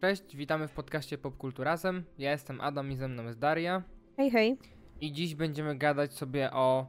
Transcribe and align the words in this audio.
Cześć, 0.00 0.36
witamy 0.36 0.68
w 0.68 0.72
podcaście 0.72 1.18
Popkulturazem. 1.18 2.04
Ja 2.18 2.30
jestem 2.30 2.60
Adam 2.60 2.92
i 2.92 2.96
ze 2.96 3.08
mną 3.08 3.24
jest 3.24 3.38
Daria. 3.38 3.82
Hej, 4.16 4.30
hej. 4.30 4.58
I 5.00 5.12
dziś 5.12 5.34
będziemy 5.34 5.76
gadać 5.76 6.12
sobie 6.12 6.50
o 6.52 6.86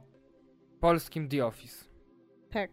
polskim 0.80 1.28
The 1.28 1.46
Office. 1.46 1.84
Tak. 2.50 2.70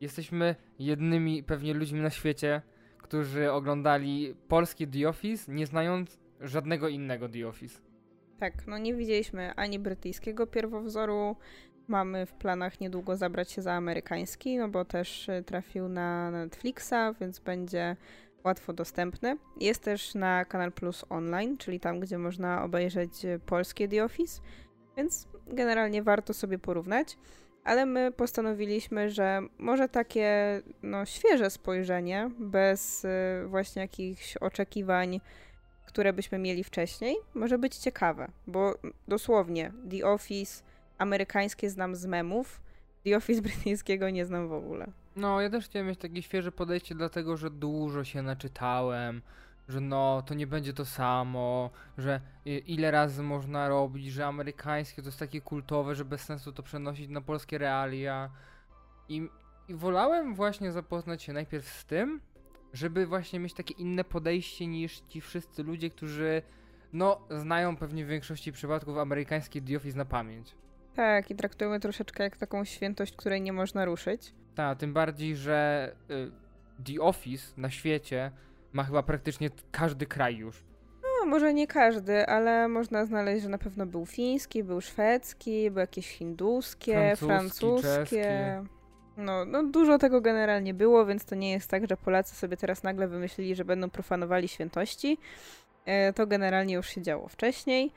Jesteśmy 0.00 0.54
jednymi 0.78 1.42
pewnie 1.42 1.74
ludźmi 1.74 2.00
na 2.00 2.10
świecie, 2.10 2.62
którzy 2.98 3.52
oglądali 3.52 4.34
polskie 4.48 4.86
The 4.86 5.08
Office, 5.08 5.52
nie 5.52 5.66
znając 5.66 6.18
żadnego 6.40 6.88
innego 6.88 7.28
The 7.28 7.48
Office. 7.48 7.80
Tak, 8.38 8.66
no 8.66 8.78
nie 8.78 8.94
widzieliśmy 8.94 9.54
ani 9.54 9.78
brytyjskiego 9.78 10.46
pierwowzoru. 10.46 11.36
Mamy 11.88 12.26
w 12.26 12.32
planach 12.32 12.80
niedługo 12.80 13.16
zabrać 13.16 13.52
się 13.52 13.62
za 13.62 13.72
amerykański, 13.72 14.58
no 14.58 14.68
bo 14.68 14.84
też 14.84 15.28
y, 15.28 15.42
trafił 15.46 15.88
na 15.88 16.30
Netflixa, 16.30 17.14
więc 17.20 17.38
będzie 17.38 17.96
łatwo 18.44 18.72
dostępny. 18.72 19.36
Jest 19.60 19.82
też 19.82 20.14
na 20.14 20.44
Kanal 20.44 20.72
Plus 20.72 21.04
Online, 21.08 21.58
czyli 21.58 21.80
tam, 21.80 22.00
gdzie 22.00 22.18
można 22.18 22.64
obejrzeć 22.64 23.24
y, 23.24 23.40
polskie 23.46 23.88
The 23.88 24.04
Office, 24.04 24.40
więc 24.96 25.28
generalnie 25.46 26.02
warto 26.02 26.34
sobie 26.34 26.58
porównać. 26.58 27.18
Ale 27.64 27.86
my 27.86 28.12
postanowiliśmy, 28.12 29.10
że 29.10 29.40
może 29.58 29.88
takie 29.88 30.60
no, 30.82 31.06
świeże 31.06 31.50
spojrzenie, 31.50 32.30
bez 32.38 33.04
y, 33.04 33.08
właśnie 33.46 33.82
jakichś 33.82 34.36
oczekiwań, 34.36 35.20
które 35.86 36.12
byśmy 36.12 36.38
mieli 36.38 36.64
wcześniej, 36.64 37.16
może 37.34 37.58
być 37.58 37.76
ciekawe, 37.76 38.28
bo 38.46 38.74
dosłownie 39.08 39.72
The 39.90 40.06
Office 40.06 40.62
amerykańskie 40.98 41.70
znam 41.70 41.96
z 41.96 42.06
memów, 42.06 42.60
The 43.04 43.16
Office 43.16 43.42
brytyjskiego 43.48 44.10
nie 44.10 44.26
znam 44.26 44.48
w 44.48 44.52
ogóle. 44.52 44.86
No, 45.18 45.40
ja 45.40 45.50
też 45.50 45.64
chciałem 45.64 45.88
mieć 45.88 45.98
takie 45.98 46.22
świeże 46.22 46.52
podejście, 46.52 46.94
dlatego 46.94 47.36
że 47.36 47.50
dużo 47.50 48.04
się 48.04 48.22
naczytałem, 48.22 49.22
że 49.68 49.80
no, 49.80 50.22
to 50.26 50.34
nie 50.34 50.46
będzie 50.46 50.72
to 50.72 50.84
samo, 50.84 51.70
że 51.98 52.20
ile 52.44 52.90
razy 52.90 53.22
można 53.22 53.68
robić, 53.68 54.12
że 54.12 54.26
amerykańskie 54.26 55.02
to 55.02 55.08
jest 55.08 55.18
takie 55.18 55.40
kultowe, 55.40 55.94
że 55.94 56.04
bez 56.04 56.20
sensu 56.20 56.52
to 56.52 56.62
przenosić 56.62 57.08
na 57.08 57.20
polskie 57.20 57.58
realia. 57.58 58.30
I, 59.08 59.28
i 59.68 59.74
wolałem 59.74 60.34
właśnie 60.34 60.72
zapoznać 60.72 61.22
się 61.22 61.32
najpierw 61.32 61.68
z 61.68 61.84
tym, 61.84 62.20
żeby 62.72 63.06
właśnie 63.06 63.40
mieć 63.40 63.54
takie 63.54 63.74
inne 63.74 64.04
podejście 64.04 64.66
niż 64.66 65.00
ci 65.00 65.20
wszyscy 65.20 65.62
ludzie, 65.62 65.90
którzy 65.90 66.42
no, 66.92 67.20
znają 67.30 67.76
pewnie 67.76 68.04
w 68.04 68.08
większości 68.08 68.52
przypadków 68.52 68.98
amerykańskie 68.98 69.62
The 69.62 69.76
Office 69.76 69.98
na 69.98 70.04
pamięć. 70.04 70.54
Tak, 70.94 71.30
i 71.30 71.34
traktujemy 71.34 71.80
troszeczkę 71.80 72.22
jak 72.22 72.36
taką 72.36 72.64
świętość, 72.64 73.16
której 73.16 73.40
nie 73.42 73.52
można 73.52 73.84
ruszyć. 73.84 74.34
Tak, 74.58 74.78
tym 74.78 74.92
bardziej, 74.92 75.36
że 75.36 75.90
y, 76.10 76.30
The 76.84 77.02
Office 77.02 77.52
na 77.56 77.70
świecie 77.70 78.30
ma 78.72 78.84
chyba 78.84 79.02
praktycznie 79.02 79.50
każdy 79.70 80.06
kraj 80.06 80.36
już. 80.36 80.64
No, 81.02 81.26
może 81.26 81.54
nie 81.54 81.66
każdy, 81.66 82.26
ale 82.26 82.68
można 82.68 83.04
znaleźć, 83.04 83.42
że 83.42 83.48
na 83.48 83.58
pewno 83.58 83.86
był 83.86 84.06
fiński, 84.06 84.64
był 84.64 84.80
szwedzki, 84.80 85.70
był 85.70 85.80
jakieś 85.80 86.08
hinduskie, 86.08 87.16
francuskie. 87.16 88.64
No, 89.16 89.44
no, 89.44 89.62
dużo 89.62 89.98
tego 89.98 90.20
generalnie 90.20 90.74
było, 90.74 91.06
więc 91.06 91.24
to 91.24 91.34
nie 91.34 91.50
jest 91.52 91.70
tak, 91.70 91.88
że 91.88 91.96
Polacy 91.96 92.34
sobie 92.34 92.56
teraz 92.56 92.82
nagle 92.82 93.08
wymyślili, 93.08 93.54
że 93.54 93.64
będą 93.64 93.90
profanowali 93.90 94.48
świętości. 94.48 95.18
E, 95.84 96.12
to 96.12 96.26
generalnie 96.26 96.74
już 96.74 96.88
się 96.88 97.02
działo 97.02 97.28
wcześniej. 97.28 97.92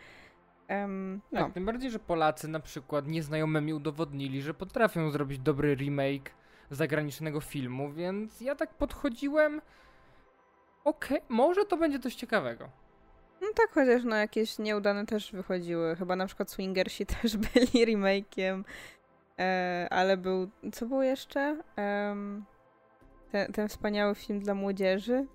Um, 0.69 1.21
no. 1.31 1.39
Tak, 1.41 1.53
tym 1.53 1.65
bardziej, 1.65 1.91
że 1.91 1.99
Polacy 1.99 2.47
na 2.47 2.59
przykład 2.59 3.07
nieznajomymi 3.07 3.73
udowodnili, 3.73 4.41
że 4.41 4.53
potrafią 4.53 5.11
zrobić 5.11 5.39
dobry 5.39 5.75
remake 5.75 6.40
zagranicznego 6.71 7.41
filmu, 7.41 7.91
więc 7.91 8.41
ja 8.41 8.55
tak 8.55 8.73
podchodziłem. 8.73 9.61
Okej, 10.83 11.17
okay, 11.17 11.35
może 11.35 11.65
to 11.65 11.77
będzie 11.77 11.99
coś 11.99 12.15
ciekawego. 12.15 12.69
No 13.41 13.47
tak, 13.55 13.69
chociaż 13.73 14.03
no 14.03 14.15
jakieś 14.15 14.59
nieudane 14.59 15.05
też 15.05 15.31
wychodziły. 15.31 15.95
Chyba 15.95 16.15
na 16.15 16.25
przykład 16.25 16.51
Swingersi 16.51 17.05
też 17.21 17.37
byli 17.37 17.85
remake'iem. 17.85 18.63
E, 19.39 19.87
ale 19.91 20.17
był. 20.17 20.49
Co 20.73 20.85
było 20.85 21.03
jeszcze? 21.03 21.57
ten, 23.31 23.53
ten 23.53 23.67
wspaniały 23.67 24.15
film 24.15 24.39
dla 24.39 24.53
młodzieży. 24.53 25.27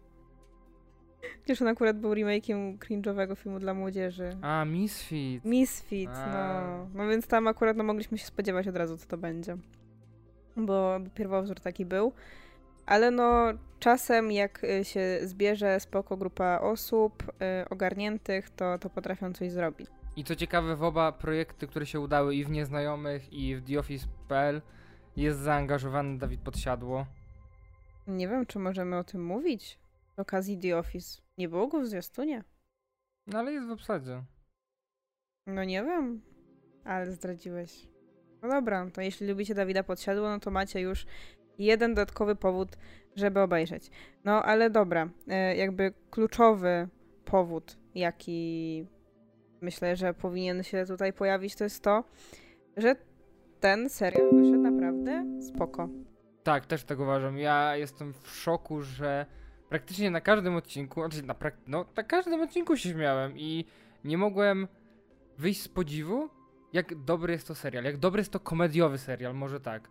Przecież 1.44 1.62
on 1.62 1.68
akurat 1.68 1.98
był 1.98 2.10
remake'iem 2.10 2.78
cringe'owego 2.78 3.36
filmu 3.36 3.58
dla 3.58 3.74
młodzieży. 3.74 4.36
A, 4.42 4.64
Misfit. 4.64 5.44
Misfit, 5.44 6.10
no. 6.32 6.88
No 6.94 7.08
więc 7.08 7.26
tam 7.26 7.48
akurat 7.48 7.76
no, 7.76 7.84
mogliśmy 7.84 8.18
się 8.18 8.26
spodziewać 8.26 8.68
od 8.68 8.76
razu, 8.76 8.96
co 8.96 9.06
to 9.06 9.16
będzie. 9.18 9.56
Bo, 10.56 11.00
pierwowzór 11.14 11.60
taki 11.60 11.86
był. 11.86 12.12
Ale 12.86 13.10
no, 13.10 13.46
czasem 13.78 14.32
jak 14.32 14.64
y, 14.64 14.84
się 14.84 15.18
zbierze 15.22 15.80
spoko 15.80 16.16
grupa 16.16 16.58
osób 16.58 17.22
y, 17.22 17.68
ogarniętych, 17.68 18.50
to, 18.50 18.78
to 18.78 18.90
potrafią 18.90 19.32
coś 19.32 19.52
zrobić. 19.52 19.88
I 20.16 20.24
co 20.24 20.36
ciekawe, 20.36 20.76
w 20.76 20.82
oba 20.82 21.12
projekty, 21.12 21.66
które 21.66 21.86
się 21.86 22.00
udały 22.00 22.34
i 22.34 22.44
w 22.44 22.50
Nieznajomych, 22.50 23.32
i 23.32 23.56
w 23.56 23.66
TheOffice.pl 23.66 24.62
jest 25.16 25.38
zaangażowany 25.38 26.18
Dawid 26.18 26.40
Podsiadło. 26.40 27.06
Nie 28.06 28.28
wiem, 28.28 28.46
czy 28.46 28.58
możemy 28.58 28.98
o 28.98 29.04
tym 29.04 29.24
mówić. 29.24 29.78
Z 30.16 30.18
okazji 30.18 30.58
The 30.58 30.78
Office. 30.78 31.22
Nie 31.38 31.48
było 31.48 31.66
go 31.68 31.80
w 31.80 31.86
zwiastunie. 31.86 32.44
No 33.26 33.38
ale 33.38 33.52
jest 33.52 33.68
w 33.68 33.70
obsadzie. 33.70 34.22
No 35.46 35.64
nie 35.64 35.84
wiem, 35.84 36.20
ale 36.84 37.12
zdradziłeś. 37.12 37.88
No 38.42 38.48
dobra, 38.48 38.86
to 38.92 39.00
jeśli 39.00 39.28
lubicie 39.28 39.54
Dawida 39.54 39.82
Podsiadło, 39.82 40.28
no 40.28 40.40
to 40.40 40.50
macie 40.50 40.80
już 40.80 41.06
jeden 41.58 41.94
dodatkowy 41.94 42.36
powód, 42.36 42.68
żeby 43.16 43.40
obejrzeć. 43.40 43.90
No 44.24 44.42
ale 44.42 44.70
dobra, 44.70 45.08
e, 45.28 45.56
jakby 45.56 45.92
kluczowy 46.10 46.88
powód, 47.24 47.76
jaki 47.94 48.86
myślę, 49.60 49.96
że 49.96 50.14
powinien 50.14 50.62
się 50.62 50.84
tutaj 50.86 51.12
pojawić, 51.12 51.56
to 51.56 51.64
jest 51.64 51.82
to, 51.82 52.04
że 52.76 52.96
ten 53.60 53.90
serial 53.90 54.30
wyszedł 54.32 54.62
naprawdę 54.62 55.24
spoko. 55.40 55.88
Tak, 56.42 56.66
też 56.66 56.84
tak 56.84 57.00
uważam. 57.00 57.38
Ja 57.38 57.76
jestem 57.76 58.12
w 58.12 58.28
szoku, 58.28 58.82
że 58.82 59.26
praktycznie 59.68 60.10
na 60.10 60.20
każdym 60.20 60.56
odcinku, 60.56 61.00
znaczy 61.00 61.22
na, 61.22 61.34
prak- 61.34 61.62
no, 61.66 61.84
na 61.96 62.02
każdym 62.02 62.40
odcinku 62.40 62.76
się 62.76 62.88
śmiałem 62.88 63.38
i 63.38 63.64
nie 64.04 64.18
mogłem 64.18 64.68
wyjść 65.38 65.62
z 65.62 65.68
podziwu, 65.68 66.28
jak 66.76 66.94
dobry 66.94 67.32
jest 67.32 67.46
to 67.48 67.54
serial, 67.54 67.84
jak 67.84 67.96
dobry 67.96 68.20
jest 68.20 68.32
to 68.32 68.40
komediowy 68.40 68.98
serial, 68.98 69.34
może 69.34 69.60
tak. 69.60 69.88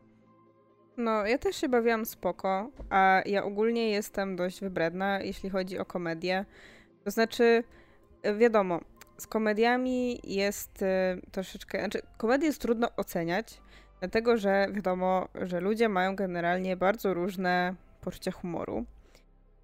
No, 0.98 1.26
ja 1.26 1.38
też 1.38 1.56
się 1.56 1.70
bawiłam 1.70 2.06
spoko, 2.06 2.70
a 2.90 3.22
ja 3.26 3.44
ogólnie 3.44 3.90
jestem 3.90 4.36
dość 4.36 4.62
wybredna, 4.62 5.22
jeśli 5.22 5.50
chodzi 5.50 5.80
o 5.80 5.86
komedię. 5.86 6.46
To 7.04 7.12
znaczy, 7.12 7.64
wiadomo, 8.38 8.80
z 9.18 9.28
komediami 9.28 10.20
jest 10.24 10.82
y, 10.82 10.86
troszeczkę. 11.32 11.80
Znaczy, 11.80 12.02
komedię 12.18 12.48
jest 12.48 12.62
trudno 12.62 12.88
oceniać, 12.98 13.62
dlatego 14.00 14.38
że 14.38 14.68
wiadomo, 14.72 15.28
że 15.42 15.60
ludzie 15.60 15.90
mają 15.90 16.16
generalnie 16.16 16.78
bardzo 16.78 17.14
różne 17.14 17.76
poczucie 18.02 18.32
humoru. 18.32 18.86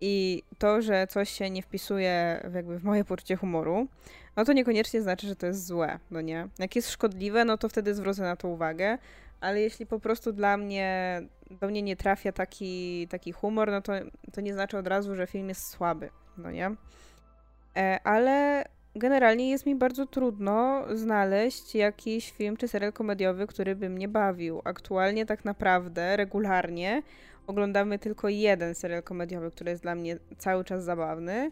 I 0.01 0.43
to, 0.57 0.81
że 0.81 1.07
coś 1.07 1.29
się 1.29 1.49
nie 1.49 1.61
wpisuje 1.61 2.41
w 2.49 2.53
jakby 2.53 2.79
w 2.79 2.83
moje 2.83 3.03
poczucie 3.05 3.35
humoru, 3.35 3.87
no 4.35 4.45
to 4.45 4.53
niekoniecznie 4.53 5.01
znaczy, 5.01 5.27
że 5.27 5.35
to 5.35 5.45
jest 5.45 5.65
złe, 5.65 5.99
no 6.11 6.21
nie? 6.21 6.47
Jak 6.59 6.75
jest 6.75 6.91
szkodliwe, 6.91 7.45
no 7.45 7.57
to 7.57 7.69
wtedy 7.69 7.95
zwrócę 7.95 8.21
na 8.21 8.35
to 8.35 8.47
uwagę, 8.47 8.97
ale 9.41 9.61
jeśli 9.61 9.85
po 9.85 9.99
prostu 9.99 10.33
dla 10.33 10.57
mnie, 10.57 11.21
do 11.61 11.67
mnie 11.67 11.81
nie 11.81 11.95
trafia 11.95 12.31
taki, 12.31 13.07
taki 13.07 13.31
humor, 13.31 13.71
no 13.71 13.81
to, 13.81 13.93
to 14.33 14.41
nie 14.41 14.53
znaczy 14.53 14.77
od 14.77 14.87
razu, 14.87 15.15
że 15.15 15.27
film 15.27 15.49
jest 15.49 15.67
słaby, 15.67 16.09
no 16.37 16.51
nie? 16.51 16.71
E, 17.77 17.99
ale 18.03 18.65
generalnie 18.95 19.49
jest 19.49 19.65
mi 19.65 19.75
bardzo 19.75 20.05
trudno 20.05 20.83
znaleźć 20.93 21.75
jakiś 21.75 22.31
film 22.31 22.57
czy 22.57 22.67
serial 22.67 22.93
komediowy, 22.93 23.47
który 23.47 23.75
by 23.75 23.89
mnie 23.89 24.07
bawił. 24.07 24.61
Aktualnie 24.63 25.25
tak 25.25 25.45
naprawdę, 25.45 26.17
regularnie 26.17 27.03
oglądamy 27.47 27.99
tylko 27.99 28.29
jeden 28.29 28.75
serial 28.75 29.03
komediowy, 29.03 29.51
który 29.51 29.71
jest 29.71 29.83
dla 29.83 29.95
mnie 29.95 30.17
cały 30.37 30.63
czas 30.63 30.83
zabawny 30.83 31.51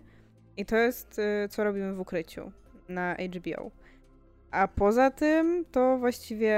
i 0.58 0.66
to 0.66 0.76
jest 0.76 1.20
y, 1.20 1.50
Co 1.50 1.64
robimy 1.64 1.94
w 1.94 2.00
ukryciu 2.00 2.52
na 2.90 3.16
HBO. 3.16 3.72
A 4.52 4.68
poza 4.68 5.12
tym 5.12 5.66
to 5.72 5.97
właściwie 5.97 6.56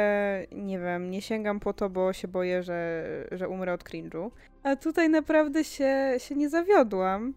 nie 0.51 0.79
wiem, 0.79 1.11
nie 1.11 1.21
sięgam 1.21 1.59
po 1.59 1.73
to, 1.73 1.89
bo 1.89 2.13
się 2.13 2.27
boję, 2.27 2.63
że, 2.63 3.05
że 3.31 3.49
umrę 3.49 3.73
od 3.73 3.83
cringe'u. 3.83 4.31
A 4.63 4.75
tutaj 4.75 5.09
naprawdę 5.09 5.63
się, 5.63 6.15
się 6.17 6.35
nie 6.35 6.49
zawiodłam. 6.49 7.33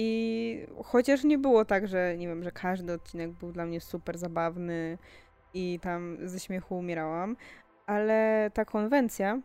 I 0.00 0.66
chociaż 0.84 1.24
nie 1.24 1.38
było 1.38 1.64
tak, 1.64 1.88
że 1.88 2.16
nie 2.16 2.28
wiem, 2.28 2.44
że 2.44 2.52
każdy 2.52 2.92
odcinek 2.92 3.30
był 3.30 3.52
dla 3.52 3.66
mnie 3.66 3.80
super 3.80 4.18
zabawny 4.18 4.98
i 5.54 5.78
tam 5.82 6.16
ze 6.22 6.40
śmiechu 6.40 6.78
umierałam, 6.78 7.36
ale 7.86 8.50
ta 8.54 8.64
konwencja, 8.64 9.40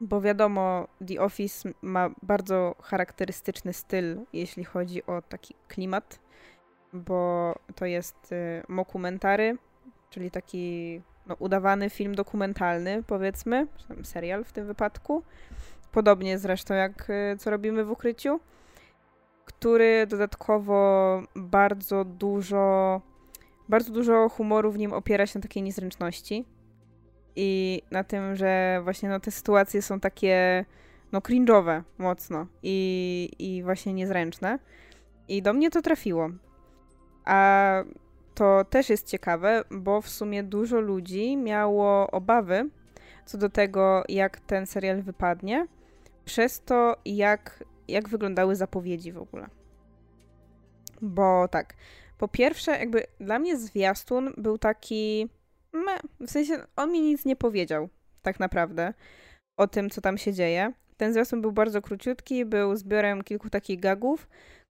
bo 0.00 0.20
wiadomo, 0.20 0.88
The 1.08 1.20
Office 1.20 1.70
ma 1.82 2.10
bardzo 2.22 2.74
charakterystyczny 2.82 3.72
styl, 3.72 4.20
jeśli 4.32 4.64
chodzi 4.64 5.06
o 5.06 5.22
taki 5.22 5.54
klimat, 5.68 6.20
bo 6.92 7.54
to 7.74 7.86
jest 7.86 8.32
y, 8.32 8.62
mokumentary, 8.68 9.56
czyli 10.10 10.30
taki 10.30 11.00
no, 11.26 11.36
udawany 11.38 11.90
film 11.90 12.14
dokumentalny, 12.14 13.02
powiedzmy, 13.02 13.66
serial 14.02 14.44
w 14.44 14.52
tym 14.52 14.66
wypadku. 14.66 15.22
Podobnie 15.92 16.38
zresztą 16.38 16.74
jak 16.74 17.10
y, 17.10 17.36
co 17.38 17.50
robimy 17.50 17.84
w 17.84 17.90
ukryciu. 17.90 18.40
Który 19.44 20.06
dodatkowo 20.06 21.22
bardzo 21.36 22.04
dużo, 22.04 23.00
bardzo 23.68 23.92
dużo 23.92 24.28
humoru 24.28 24.72
w 24.72 24.78
nim 24.78 24.92
opiera 24.92 25.26
się 25.26 25.38
na 25.38 25.42
takiej 25.42 25.62
niezręczności 25.62 26.44
i 27.36 27.82
na 27.90 28.04
tym, 28.04 28.36
że 28.36 28.80
właśnie 28.84 29.08
no, 29.08 29.20
te 29.20 29.30
sytuacje 29.30 29.82
są 29.82 30.00
takie 30.00 30.64
no 31.12 31.20
cringe'owe 31.20 31.82
mocno 31.98 32.46
i, 32.62 33.30
i 33.38 33.62
właśnie 33.62 33.94
niezręczne. 33.94 34.58
I 35.28 35.42
do 35.42 35.52
mnie 35.52 35.70
to 35.70 35.82
trafiło. 35.82 36.30
A 37.24 37.82
to 38.34 38.64
też 38.70 38.90
jest 38.90 39.08
ciekawe, 39.08 39.64
bo 39.70 40.00
w 40.00 40.08
sumie 40.08 40.42
dużo 40.42 40.80
ludzi 40.80 41.36
miało 41.36 42.10
obawy 42.10 42.70
co 43.24 43.38
do 43.38 43.48
tego, 43.48 44.04
jak 44.08 44.40
ten 44.40 44.66
serial 44.66 45.02
wypadnie, 45.02 45.66
przez 46.24 46.60
to, 46.60 46.96
jak, 47.04 47.64
jak 47.88 48.08
wyglądały 48.08 48.56
zapowiedzi 48.56 49.12
w 49.12 49.18
ogóle. 49.18 49.48
Bo 51.02 51.48
tak, 51.48 51.74
po 52.18 52.28
pierwsze, 52.28 52.70
jakby 52.70 53.06
dla 53.20 53.38
mnie 53.38 53.56
zwiastun 53.56 54.32
był 54.36 54.58
taki. 54.58 55.28
Meh, 55.72 56.00
w 56.20 56.30
sensie 56.30 56.54
on 56.76 56.92
mi 56.92 57.00
nic 57.00 57.24
nie 57.24 57.36
powiedział, 57.36 57.88
tak 58.22 58.40
naprawdę, 58.40 58.94
o 59.56 59.66
tym, 59.66 59.90
co 59.90 60.00
tam 60.00 60.18
się 60.18 60.32
dzieje. 60.32 60.72
Ten 60.96 61.12
zwiastun 61.12 61.40
był 61.40 61.52
bardzo 61.52 61.82
króciutki, 61.82 62.44
był 62.44 62.76
zbiorem 62.76 63.22
kilku 63.22 63.50
takich 63.50 63.80
gagów, 63.80 64.28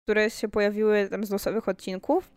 które 0.04 0.30
się 0.30 0.48
pojawiły 0.48 1.08
tam 1.10 1.24
z 1.24 1.32
losowych 1.32 1.70
odcinków. 1.70 2.32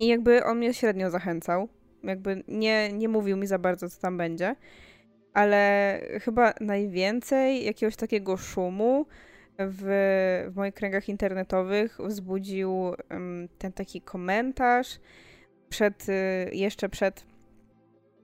I 0.00 0.06
jakby 0.06 0.44
on 0.44 0.58
mnie 0.58 0.74
średnio 0.74 1.10
zachęcał. 1.10 1.68
Jakby 2.02 2.42
nie, 2.48 2.92
nie 2.92 3.08
mówił 3.08 3.36
mi 3.36 3.46
za 3.46 3.58
bardzo, 3.58 3.90
co 3.90 4.00
tam 4.00 4.18
będzie. 4.18 4.56
Ale 5.32 6.00
chyba 6.20 6.54
najwięcej 6.60 7.64
jakiegoś 7.64 7.96
takiego 7.96 8.36
szumu 8.36 9.06
w, 9.58 10.50
w 10.52 10.56
moich 10.56 10.74
kręgach 10.74 11.08
internetowych 11.08 11.98
wzbudził 12.00 12.94
ten 13.58 13.72
taki 13.72 14.00
komentarz 14.00 15.00
przed, 15.68 16.08
y, 16.08 16.50
jeszcze 16.52 16.88
przed 16.88 17.26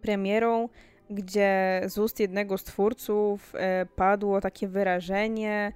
premierą, 0.03 0.69
gdzie 1.11 1.83
z 1.87 1.99
ust 1.99 2.21
jednego 2.21 2.59
z 2.59 2.65
twórców 2.65 3.55
y, 3.55 3.87
padło 3.97 4.41
takie 4.41 4.69
wyrażenie, 4.69 5.73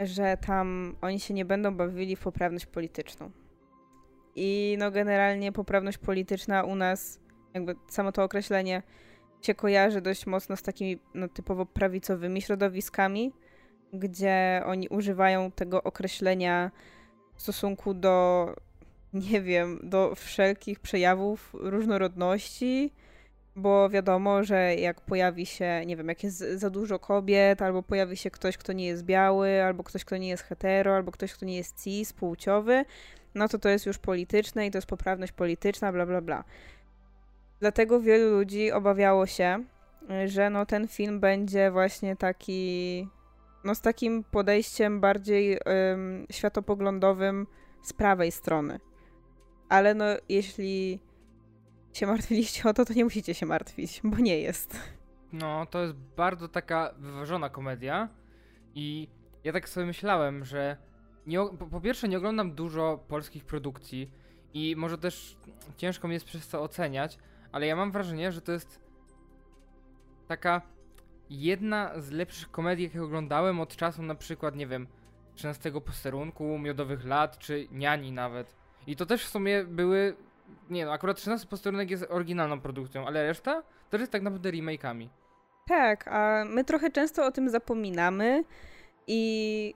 że 0.00 0.36
tam 0.46 0.96
oni 1.00 1.20
się 1.20 1.34
nie 1.34 1.44
będą 1.44 1.76
bawili 1.76 2.16
w 2.16 2.20
poprawność 2.20 2.66
polityczną. 2.66 3.30
I 4.36 4.76
no 4.78 4.90
generalnie 4.90 5.52
poprawność 5.52 5.98
polityczna 5.98 6.62
u 6.64 6.74
nas, 6.74 7.20
jakby 7.54 7.74
samo 7.88 8.12
to 8.12 8.24
określenie 8.24 8.82
się 9.42 9.54
kojarzy 9.54 10.00
dość 10.00 10.26
mocno 10.26 10.56
z 10.56 10.62
takimi 10.62 10.98
no, 11.14 11.28
typowo 11.28 11.66
prawicowymi 11.66 12.42
środowiskami, 12.42 13.32
gdzie 13.92 14.62
oni 14.66 14.88
używają 14.88 15.50
tego 15.50 15.82
określenia 15.82 16.70
w 17.34 17.42
stosunku 17.42 17.94
do, 17.94 18.54
nie 19.12 19.40
wiem, 19.40 19.80
do 19.82 20.14
wszelkich 20.14 20.80
przejawów 20.80 21.50
różnorodności, 21.52 22.92
bo 23.56 23.88
wiadomo, 23.88 24.44
że 24.44 24.74
jak 24.74 25.00
pojawi 25.00 25.46
się, 25.46 25.82
nie 25.86 25.96
wiem, 25.96 26.08
jak 26.08 26.24
jest 26.24 26.38
za 26.38 26.70
dużo 26.70 26.98
kobiet, 26.98 27.62
albo 27.62 27.82
pojawi 27.82 28.16
się 28.16 28.30
ktoś, 28.30 28.56
kto 28.56 28.72
nie 28.72 28.86
jest 28.86 29.04
biały, 29.04 29.62
albo 29.62 29.84
ktoś, 29.84 30.04
kto 30.04 30.16
nie 30.16 30.28
jest 30.28 30.42
hetero, 30.42 30.96
albo 30.96 31.12
ktoś, 31.12 31.32
kto 31.32 31.46
nie 31.46 31.56
jest 31.56 31.84
cis, 31.84 32.12
płciowy, 32.12 32.84
no 33.34 33.48
to 33.48 33.58
to 33.58 33.68
jest 33.68 33.86
już 33.86 33.98
polityczne 33.98 34.66
i 34.66 34.70
to 34.70 34.78
jest 34.78 34.88
poprawność 34.88 35.32
polityczna, 35.32 35.92
bla, 35.92 36.06
bla, 36.06 36.20
bla. 36.20 36.44
Dlatego 37.60 38.00
wielu 38.00 38.30
ludzi 38.30 38.72
obawiało 38.72 39.26
się, 39.26 39.64
że 40.26 40.50
no 40.50 40.66
ten 40.66 40.88
film 40.88 41.20
będzie 41.20 41.70
właśnie 41.70 42.16
taki, 42.16 43.08
no 43.64 43.74
z 43.74 43.80
takim 43.80 44.24
podejściem 44.24 45.00
bardziej 45.00 45.58
ym, 45.92 46.26
światopoglądowym 46.32 47.46
z 47.82 47.92
prawej 47.92 48.32
strony. 48.32 48.80
Ale 49.68 49.94
no 49.94 50.04
jeśli 50.28 51.00
się 51.92 52.06
martwiliście 52.06 52.68
o 52.68 52.74
to, 52.74 52.84
to 52.84 52.94
nie 52.94 53.04
musicie 53.04 53.34
się 53.34 53.46
martwić, 53.46 54.00
bo 54.04 54.16
nie 54.16 54.40
jest. 54.40 54.80
No, 55.32 55.66
to 55.66 55.82
jest 55.82 55.94
bardzo 55.94 56.48
taka 56.48 56.94
wyważona 56.98 57.48
komedia 57.48 58.08
i 58.74 59.08
ja 59.44 59.52
tak 59.52 59.68
sobie 59.68 59.86
myślałem, 59.86 60.44
że 60.44 60.76
nie, 61.26 61.38
po, 61.38 61.66
po 61.66 61.80
pierwsze 61.80 62.08
nie 62.08 62.18
oglądam 62.18 62.54
dużo 62.54 63.04
polskich 63.08 63.44
produkcji 63.44 64.10
i 64.54 64.76
może 64.76 64.98
też 64.98 65.36
ciężko 65.76 66.08
mi 66.08 66.14
jest 66.14 66.26
przez 66.26 66.48
to 66.48 66.62
oceniać, 66.62 67.18
ale 67.52 67.66
ja 67.66 67.76
mam 67.76 67.92
wrażenie, 67.92 68.32
że 68.32 68.40
to 68.40 68.52
jest 68.52 68.80
taka 70.28 70.62
jedna 71.30 72.00
z 72.00 72.10
lepszych 72.10 72.50
komedii, 72.50 72.84
jakie 72.84 73.02
oglądałem 73.02 73.60
od 73.60 73.76
czasu 73.76 74.02
na 74.02 74.14
przykład, 74.14 74.56
nie 74.56 74.66
wiem, 74.66 74.86
13 75.34 75.72
posterunku, 75.80 76.58
Miodowych 76.58 77.04
Lat, 77.04 77.38
czy 77.38 77.68
Niani 77.70 78.12
nawet. 78.12 78.56
I 78.86 78.96
to 78.96 79.06
też 79.06 79.24
w 79.24 79.28
sumie 79.28 79.64
były, 79.64 80.16
nie 80.70 80.86
no, 80.86 80.92
akurat 80.92 81.16
13 81.16 81.46
posterunek 81.48 81.90
jest 81.90 82.06
oryginalną 82.08 82.60
produkcją, 82.60 83.06
ale 83.06 83.26
reszta 83.26 83.62
to 83.90 83.96
jest 83.96 84.12
tak 84.12 84.22
naprawdę 84.22 84.50
remake'ami. 84.50 85.08
Tak, 85.66 86.08
a 86.08 86.44
my 86.44 86.64
trochę 86.64 86.90
często 86.90 87.26
o 87.26 87.32
tym 87.32 87.50
zapominamy 87.50 88.44
i 89.06 89.74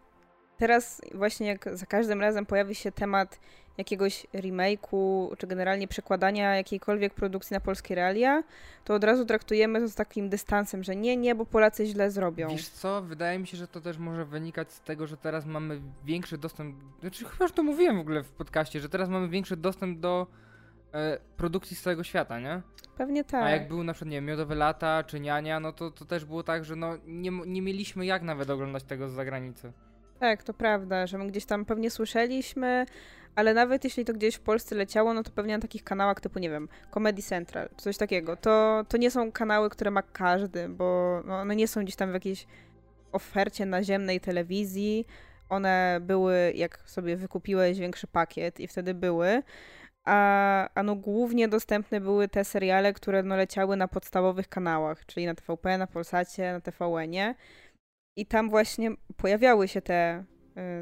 teraz 0.58 1.00
właśnie 1.14 1.46
jak 1.46 1.68
za 1.72 1.86
każdym 1.86 2.20
razem 2.20 2.46
pojawi 2.46 2.74
się 2.74 2.92
temat 2.92 3.40
jakiegoś 3.78 4.26
remake'u, 4.34 5.28
czy 5.38 5.46
generalnie 5.46 5.88
przekładania 5.88 6.56
jakiejkolwiek 6.56 7.14
produkcji 7.14 7.54
na 7.54 7.60
polskie 7.60 7.94
realia, 7.94 8.42
to 8.84 8.94
od 8.94 9.04
razu 9.04 9.26
traktujemy 9.26 9.80
to 9.80 9.88
z 9.88 9.94
takim 9.94 10.28
dystansem, 10.28 10.82
że 10.82 10.96
nie, 10.96 11.16
nie, 11.16 11.34
bo 11.34 11.46
Polacy 11.46 11.86
źle 11.86 12.10
zrobią. 12.10 12.48
Wiesz 12.48 12.68
co, 12.68 13.02
wydaje 13.02 13.38
mi 13.38 13.46
się, 13.46 13.56
że 13.56 13.68
to 13.68 13.80
też 13.80 13.98
może 13.98 14.24
wynikać 14.24 14.72
z 14.72 14.80
tego, 14.80 15.06
że 15.06 15.16
teraz 15.16 15.46
mamy 15.46 15.80
większy 16.04 16.38
dostęp, 16.38 16.76
znaczy 17.00 17.24
chyba 17.24 17.44
już 17.44 17.52
to 17.52 17.62
mówiłem 17.62 17.96
w 17.96 18.00
ogóle 18.00 18.22
w 18.22 18.30
podcaście, 18.30 18.80
że 18.80 18.88
teraz 18.88 19.08
mamy 19.08 19.28
większy 19.28 19.56
dostęp 19.56 20.00
do 20.00 20.26
e, 20.94 21.18
produkcji 21.36 21.76
z 21.76 21.82
całego 21.82 22.04
świata, 22.04 22.40
nie? 22.40 22.62
Pewnie 22.96 23.24
tak. 23.24 23.42
A 23.42 23.50
jak 23.50 23.68
był 23.68 23.84
na 23.84 23.92
przykład, 23.92 24.10
nie 24.10 24.16
wiem, 24.16 24.24
Miodowe 24.24 24.54
Lata 24.54 25.04
czy 25.04 25.20
Niania, 25.20 25.60
no 25.60 25.72
to, 25.72 25.90
to 25.90 26.04
też 26.04 26.24
było 26.24 26.42
tak, 26.42 26.64
że 26.64 26.76
no 26.76 26.96
nie, 27.06 27.30
nie 27.46 27.62
mieliśmy 27.62 28.06
jak 28.06 28.22
nawet 28.22 28.50
oglądać 28.50 28.84
tego 28.84 29.08
z 29.08 29.12
zagranicy. 29.12 29.72
Tak, 30.18 30.42
to 30.42 30.54
prawda, 30.54 31.06
że 31.06 31.18
my 31.18 31.26
gdzieś 31.26 31.44
tam 31.44 31.64
pewnie 31.64 31.90
słyszeliśmy, 31.90 32.86
ale 33.34 33.54
nawet 33.54 33.84
jeśli 33.84 34.04
to 34.04 34.12
gdzieś 34.12 34.34
w 34.34 34.40
Polsce 34.40 34.74
leciało, 34.74 35.14
no 35.14 35.22
to 35.22 35.30
pewnie 35.30 35.54
na 35.54 35.62
takich 35.62 35.84
kanałach 35.84 36.20
typu, 36.20 36.38
nie 36.38 36.50
wiem, 36.50 36.68
Comedy 36.94 37.22
Central, 37.22 37.68
coś 37.76 37.96
takiego. 37.96 38.36
To, 38.36 38.84
to 38.88 38.96
nie 38.96 39.10
są 39.10 39.32
kanały, 39.32 39.70
które 39.70 39.90
ma 39.90 40.02
każdy, 40.02 40.68
bo 40.68 41.20
no, 41.24 41.40
one 41.40 41.56
nie 41.56 41.68
są 41.68 41.82
gdzieś 41.82 41.96
tam 41.96 42.10
w 42.10 42.14
jakiejś 42.14 42.46
ofercie 43.12 43.66
naziemnej 43.66 44.20
telewizji. 44.20 45.06
One 45.48 45.98
były, 46.00 46.52
jak 46.54 46.78
sobie 46.86 47.16
wykupiłeś 47.16 47.78
większy 47.78 48.06
pakiet 48.06 48.60
i 48.60 48.68
wtedy 48.68 48.94
były. 48.94 49.42
A, 50.04 50.68
a 50.74 50.82
no 50.82 50.96
głównie 50.96 51.48
dostępne 51.48 52.00
były 52.00 52.28
te 52.28 52.44
seriale, 52.44 52.92
które 52.92 53.22
no 53.22 53.36
leciały 53.36 53.76
na 53.76 53.88
podstawowych 53.88 54.48
kanałach, 54.48 55.06
czyli 55.06 55.26
na 55.26 55.34
TVP, 55.34 55.78
na 55.78 55.86
Polsacie, 55.86 56.52
na 56.52 56.60
TVN-ie. 56.60 57.34
I 58.16 58.26
tam 58.26 58.50
właśnie 58.50 58.90
pojawiały 59.16 59.68
się 59.68 59.82
te, 59.82 60.24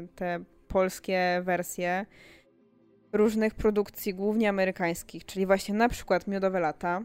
y, 0.03 0.07
te 0.15 0.43
polskie 0.67 1.41
wersje 1.43 2.05
różnych 3.13 3.55
produkcji, 3.55 4.13
głównie 4.13 4.49
amerykańskich, 4.49 5.25
czyli 5.25 5.45
właśnie 5.45 5.75
na 5.75 5.89
przykład 5.89 6.27
Miodowe 6.27 6.59
Lata, 6.59 7.01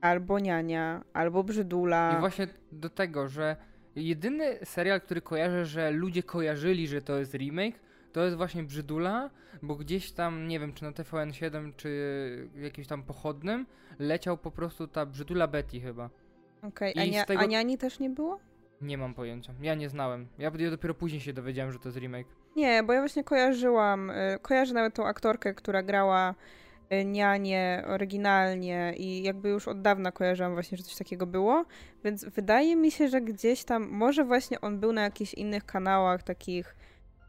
albo 0.00 0.38
Niania, 0.38 1.04
albo 1.12 1.44
Brzydula. 1.44 2.14
I 2.16 2.20
właśnie 2.20 2.46
do 2.72 2.90
tego, 2.90 3.28
że 3.28 3.56
jedyny 3.96 4.58
serial, 4.64 5.00
który 5.00 5.20
kojarzę, 5.20 5.66
że 5.66 5.90
ludzie 5.90 6.22
kojarzyli, 6.22 6.88
że 6.88 7.02
to 7.02 7.18
jest 7.18 7.34
remake, 7.34 7.80
to 8.12 8.24
jest 8.24 8.36
właśnie 8.36 8.62
Brzydula, 8.62 9.30
bo 9.62 9.76
gdzieś 9.76 10.12
tam, 10.12 10.48
nie 10.48 10.60
wiem, 10.60 10.72
czy 10.72 10.84
na 10.84 10.92
TVN7, 10.92 11.72
czy 11.76 12.48
jakimś 12.56 12.86
tam 12.86 13.02
pochodnym, 13.02 13.66
leciał 13.98 14.38
po 14.38 14.50
prostu 14.50 14.88
ta 14.88 15.06
Brzydula 15.06 15.46
Betty 15.46 15.80
chyba. 15.80 16.10
Okej, 16.62 16.92
okay. 16.92 17.20
a, 17.20 17.24
tego... 17.24 17.40
a 17.40 17.44
Niani 17.44 17.78
też 17.78 17.98
nie 17.98 18.10
było? 18.10 18.38
Nie 18.80 18.98
mam 18.98 19.14
pojęcia. 19.14 19.54
Ja 19.60 19.74
nie 19.74 19.88
znałem. 19.88 20.28
Ja 20.38 20.50
dopiero 20.50 20.94
później 20.94 21.20
się 21.20 21.32
dowiedziałem, 21.32 21.72
że 21.72 21.78
to 21.78 21.88
jest 21.88 21.98
remake. 21.98 22.28
Nie, 22.56 22.82
bo 22.82 22.92
ja 22.92 23.00
właśnie 23.00 23.24
kojarzyłam, 23.24 24.10
y, 24.10 24.38
kojarzę 24.42 24.74
nawet 24.74 24.94
tą 24.94 25.06
aktorkę, 25.06 25.54
która 25.54 25.82
grała 25.82 26.34
y, 26.92 27.04
nianie 27.04 27.84
oryginalnie 27.86 28.94
i 28.96 29.22
jakby 29.22 29.48
już 29.48 29.68
od 29.68 29.82
dawna 29.82 30.12
kojarzyłam 30.12 30.54
właśnie, 30.54 30.78
że 30.78 30.84
coś 30.84 30.96
takiego 30.96 31.26
było, 31.26 31.64
więc 32.04 32.24
wydaje 32.24 32.76
mi 32.76 32.90
się, 32.90 33.08
że 33.08 33.20
gdzieś 33.20 33.64
tam, 33.64 33.88
może 33.88 34.24
właśnie 34.24 34.60
on 34.60 34.80
był 34.80 34.92
na 34.92 35.02
jakichś 35.02 35.34
innych 35.34 35.64
kanałach 35.66 36.22
takich 36.22 36.76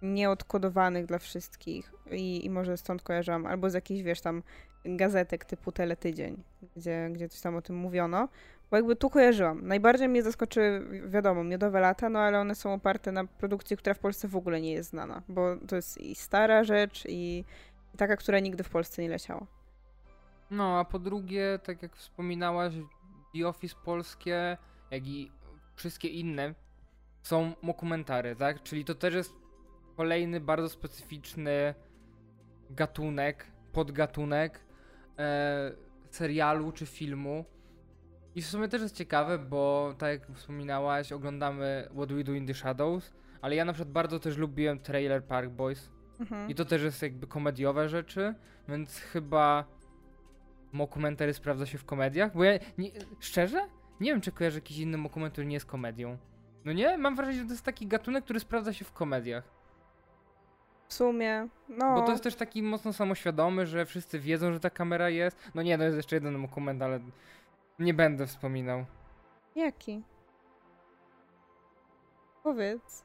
nieodkodowanych 0.01 1.05
dla 1.05 1.19
wszystkich 1.19 1.93
i, 2.11 2.45
i 2.45 2.49
może 2.49 2.77
stąd 2.77 3.01
kojarzyłam, 3.01 3.45
albo 3.45 3.69
z 3.69 3.73
jakichś, 3.73 4.01
wiesz, 4.01 4.21
tam 4.21 4.43
gazetek 4.85 5.45
typu 5.45 5.71
Teletydzień, 5.71 6.43
gdzie, 6.75 7.09
gdzie 7.11 7.29
coś 7.29 7.41
tam 7.41 7.55
o 7.55 7.61
tym 7.61 7.75
mówiono, 7.75 8.27
bo 8.71 8.77
jakby 8.77 8.95
tu 8.95 9.09
kojarzyłam. 9.09 9.67
Najbardziej 9.67 10.09
mnie 10.09 10.23
zaskoczy, 10.23 10.81
wiadomo, 11.05 11.43
miodowe 11.43 11.79
lata, 11.79 12.09
no 12.09 12.19
ale 12.19 12.39
one 12.39 12.55
są 12.55 12.73
oparte 12.73 13.11
na 13.11 13.25
produkcji, 13.25 13.77
która 13.77 13.93
w 13.93 13.99
Polsce 13.99 14.27
w 14.27 14.35
ogóle 14.35 14.61
nie 14.61 14.71
jest 14.71 14.89
znana, 14.89 15.21
bo 15.29 15.55
to 15.67 15.75
jest 15.75 16.01
i 16.01 16.15
stara 16.15 16.63
rzecz, 16.63 17.05
i, 17.05 17.45
i 17.93 17.97
taka, 17.97 18.17
która 18.17 18.39
nigdy 18.39 18.63
w 18.63 18.69
Polsce 18.69 19.01
nie 19.01 19.09
leciała. 19.09 19.45
No, 20.51 20.79
a 20.79 20.85
po 20.85 20.99
drugie, 20.99 21.59
tak 21.63 21.81
jak 21.81 21.95
wspominałaś, 21.95 22.73
The 23.33 23.47
Office 23.47 23.75
polskie, 23.85 24.57
jak 24.91 25.07
i 25.07 25.31
wszystkie 25.75 26.07
inne 26.07 26.55
są 27.23 27.53
dokumentary, 27.63 28.35
tak? 28.35 28.63
Czyli 28.63 28.85
to 28.85 28.95
też 28.95 29.13
jest 29.13 29.33
kolejny 29.97 30.39
bardzo 30.39 30.69
specyficzny 30.69 31.73
gatunek, 32.69 33.47
podgatunek 33.73 34.59
e, 35.19 35.71
serialu 36.09 36.71
czy 36.71 36.85
filmu. 36.85 37.45
I 38.37 38.41
w 38.41 38.47
sumie 38.47 38.67
też 38.67 38.81
jest 38.81 38.95
ciekawe, 38.95 39.37
bo 39.37 39.93
tak 39.97 40.09
jak 40.09 40.37
wspominałaś, 40.37 41.11
oglądamy 41.11 41.87
What 41.95 42.13
We 42.13 42.23
Do 42.23 42.33
in 42.33 42.47
the 42.47 42.53
Shadows, 42.53 43.11
ale 43.41 43.55
ja 43.55 43.65
na 43.65 43.73
przykład 43.73 43.91
bardzo 43.91 44.19
też 44.19 44.37
lubiłem 44.37 44.79
trailer 44.79 45.23
Park 45.23 45.49
Boys. 45.49 45.89
Mhm. 46.19 46.49
I 46.49 46.55
to 46.55 46.65
też 46.65 46.81
jest 46.81 47.01
jakby 47.01 47.27
komediowe 47.27 47.89
rzeczy, 47.89 48.35
więc 48.67 48.97
chyba 48.99 49.65
mockumentary 50.71 51.33
sprawdza 51.33 51.65
się 51.65 51.77
w 51.77 51.85
komediach, 51.85 52.33
bo 52.33 52.43
ja 52.43 52.59
nie, 52.77 52.91
szczerze 53.19 53.67
nie 53.99 54.11
wiem, 54.11 54.21
czy 54.21 54.31
kojarzę 54.31 54.57
jakiś 54.57 54.77
inny 54.77 54.97
mockument, 54.97 55.33
który 55.33 55.47
nie 55.47 55.53
jest 55.53 55.65
komedią. 55.65 56.17
No 56.65 56.73
nie? 56.73 56.97
Mam 56.97 57.15
wrażenie, 57.15 57.37
że 57.37 57.45
to 57.45 57.51
jest 57.51 57.65
taki 57.65 57.87
gatunek, 57.87 58.23
który 58.23 58.39
sprawdza 58.39 58.73
się 58.73 58.85
w 58.85 58.91
komediach. 58.91 59.43
W 60.87 60.93
sumie, 60.93 61.47
no. 61.69 61.95
Bo 61.95 62.01
to 62.01 62.11
jest 62.11 62.23
też 62.23 62.35
taki 62.35 62.63
mocno 62.63 62.93
samoświadomy, 62.93 63.65
że 63.65 63.85
wszyscy 63.85 64.19
wiedzą, 64.19 64.53
że 64.53 64.59
ta 64.59 64.69
kamera 64.69 65.09
jest. 65.09 65.37
No 65.55 65.61
nie, 65.61 65.77
to 65.77 65.83
jest 65.83 65.97
jeszcze 65.97 66.15
jeden 66.15 66.41
dokument, 66.41 66.81
ale 66.81 66.99
nie 67.79 67.93
będę 67.93 68.27
wspominał. 68.27 68.85
Jaki? 69.55 70.03
Powiedz. 72.43 73.03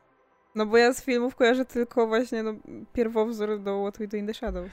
No 0.54 0.66
bo 0.66 0.76
ja 0.76 0.92
z 0.94 1.02
filmów 1.04 1.34
kojarzę 1.34 1.64
tylko 1.64 2.06
właśnie 2.06 2.42
no, 2.42 2.54
pierwowzór 2.92 3.60
do 3.62 3.82
What 3.82 3.98
We 3.98 4.06
Do 4.06 4.16
in 4.16 4.26
the 4.26 4.34
Shadows. 4.34 4.72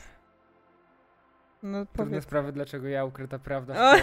No 1.64 1.86
Trudne 1.86 2.06
powiedz. 2.06 2.24
sprawy, 2.24 2.52
dlaczego 2.52 2.88
ja 2.88 3.06
ukryta 3.06 3.40
prawda. 3.40 3.74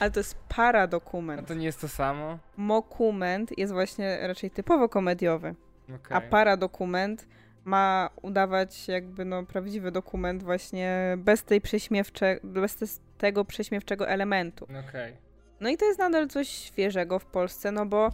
Ale 0.00 0.10
to 0.10 0.20
jest 0.20 0.36
A 0.50 0.54
paradokument. 0.54 1.48
to 1.48 1.54
nie 1.54 1.66
jest 1.66 1.80
to 1.80 1.88
samo? 1.88 2.38
Mokument 2.56 3.58
jest 3.58 3.72
właśnie 3.72 4.26
raczej 4.26 4.50
typowo 4.50 4.88
komediowy, 4.88 5.54
Okej. 5.84 6.16
a 6.16 6.20
paradokument 6.20 7.28
ma 7.64 8.10
udawać 8.22 8.88
jakby 8.88 9.24
no 9.24 9.46
prawdziwy 9.46 9.90
dokument 9.90 10.42
właśnie 10.42 11.14
bez 11.18 11.44
tej 11.44 11.60
prześmiewcze, 11.60 12.38
bez 12.44 12.76
te- 12.76 12.86
tego 13.18 13.44
prześmiewczego 13.44 14.08
elementu. 14.08 14.66
Okej. 14.88 15.16
No 15.60 15.68
i 15.68 15.76
to 15.76 15.84
jest 15.84 15.98
nadal 15.98 16.28
coś 16.28 16.48
świeżego 16.48 17.18
w 17.18 17.26
Polsce, 17.26 17.72
no 17.72 17.86
bo 17.86 18.10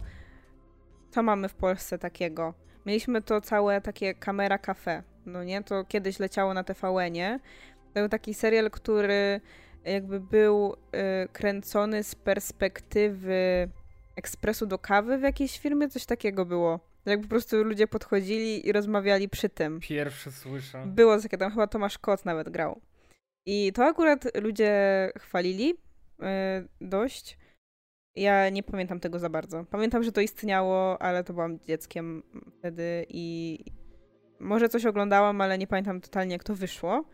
co 1.11 1.23
mamy 1.23 1.49
w 1.49 1.53
Polsce 1.53 1.97
takiego? 1.97 2.53
Mieliśmy 2.85 3.21
to 3.21 3.41
całe 3.41 3.81
takie 3.81 4.13
kamera 4.13 4.57
cafe, 4.57 5.03
no 5.25 5.43
nie? 5.43 5.63
To 5.63 5.83
kiedyś 5.83 6.19
leciało 6.19 6.53
na 6.53 6.63
TVN-ie. 6.63 7.39
To 7.93 7.99
był 7.99 8.09
taki 8.09 8.33
serial, 8.33 8.71
który 8.71 9.41
jakby 9.85 10.19
był 10.19 10.73
y, 10.73 11.27
kręcony 11.33 12.03
z 12.03 12.15
perspektywy 12.15 13.69
ekspresu 14.15 14.65
do 14.65 14.79
kawy 14.79 15.17
w 15.17 15.21
jakiejś 15.21 15.59
firmie, 15.59 15.89
coś 15.89 16.05
takiego 16.05 16.45
było. 16.45 16.79
Jak 17.05 17.21
po 17.21 17.27
prostu 17.27 17.63
ludzie 17.63 17.87
podchodzili 17.87 18.67
i 18.67 18.71
rozmawiali 18.71 19.29
przy 19.29 19.49
tym. 19.49 19.79
Pierwsze 19.79 20.31
słyszę. 20.31 20.83
Było 20.87 21.21
takie, 21.21 21.37
tam 21.37 21.51
chyba 21.51 21.67
Tomasz 21.67 21.97
Kot 21.97 22.25
nawet 22.25 22.49
grał. 22.49 22.81
I 23.45 23.73
to 23.73 23.85
akurat 23.85 24.37
ludzie 24.41 24.73
chwalili 25.17 25.67
yy, 26.19 26.27
dość. 26.81 27.37
Ja 28.15 28.49
nie 28.49 28.63
pamiętam 28.63 28.99
tego 28.99 29.19
za 29.19 29.29
bardzo. 29.29 29.65
Pamiętam, 29.65 30.03
że 30.03 30.11
to 30.11 30.21
istniało, 30.21 31.01
ale 31.01 31.23
to 31.23 31.33
byłam 31.33 31.59
dzieckiem 31.59 32.23
wtedy 32.59 33.05
i 33.09 33.59
może 34.39 34.69
coś 34.69 34.85
oglądałam, 34.85 35.41
ale 35.41 35.57
nie 35.57 35.67
pamiętam 35.67 36.01
totalnie, 36.01 36.33
jak 36.33 36.43
to 36.43 36.55
wyszło. 36.55 37.05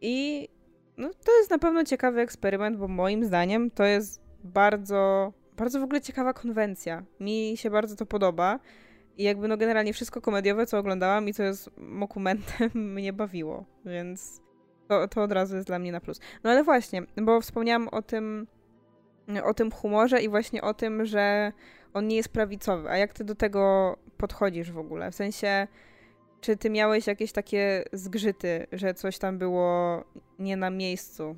I 0.00 0.48
no, 0.96 1.10
to 1.24 1.38
jest 1.38 1.50
na 1.50 1.58
pewno 1.58 1.84
ciekawy 1.84 2.20
eksperyment, 2.20 2.76
bo 2.76 2.88
moim 2.88 3.24
zdaniem 3.24 3.70
to 3.70 3.84
jest 3.84 4.22
bardzo, 4.44 5.32
bardzo 5.58 5.80
w 5.80 5.82
ogóle 5.82 6.00
ciekawa 6.00 6.32
konwencja. 6.32 7.04
Mi 7.20 7.52
się 7.56 7.70
bardzo 7.70 7.96
to 7.96 8.06
podoba. 8.06 8.60
I 9.16 9.22
jakby 9.22 9.48
no 9.48 9.56
generalnie 9.56 9.92
wszystko 9.92 10.20
komediowe, 10.20 10.66
co 10.66 10.78
oglądałam 10.78 11.28
i 11.28 11.34
co 11.34 11.42
jest 11.42 11.70
mokumentem, 11.76 12.70
mnie 12.94 13.12
bawiło, 13.12 13.64
więc 13.84 14.40
to, 14.88 15.08
to 15.08 15.22
od 15.22 15.32
razu 15.32 15.56
jest 15.56 15.68
dla 15.68 15.78
mnie 15.78 15.92
na 15.92 16.00
plus. 16.00 16.20
No 16.44 16.50
ale 16.50 16.64
właśnie, 16.64 17.02
bo 17.16 17.40
wspomniałam 17.40 17.88
o 17.88 18.02
tym, 18.02 18.46
o 19.44 19.54
tym 19.54 19.70
humorze 19.70 20.22
i 20.22 20.28
właśnie 20.28 20.62
o 20.62 20.74
tym, 20.74 21.06
że 21.06 21.52
on 21.94 22.08
nie 22.08 22.16
jest 22.16 22.28
prawicowy. 22.28 22.90
A 22.90 22.96
jak 22.96 23.12
ty 23.12 23.24
do 23.24 23.34
tego 23.34 23.96
podchodzisz 24.16 24.72
w 24.72 24.78
ogóle? 24.78 25.10
W 25.10 25.14
sensie, 25.14 25.66
czy 26.40 26.56
ty 26.56 26.70
miałeś 26.70 27.06
jakieś 27.06 27.32
takie 27.32 27.84
zgrzyty, 27.92 28.66
że 28.72 28.94
coś 28.94 29.18
tam 29.18 29.38
było 29.38 30.04
nie 30.38 30.56
na 30.56 30.70
miejscu? 30.70 31.36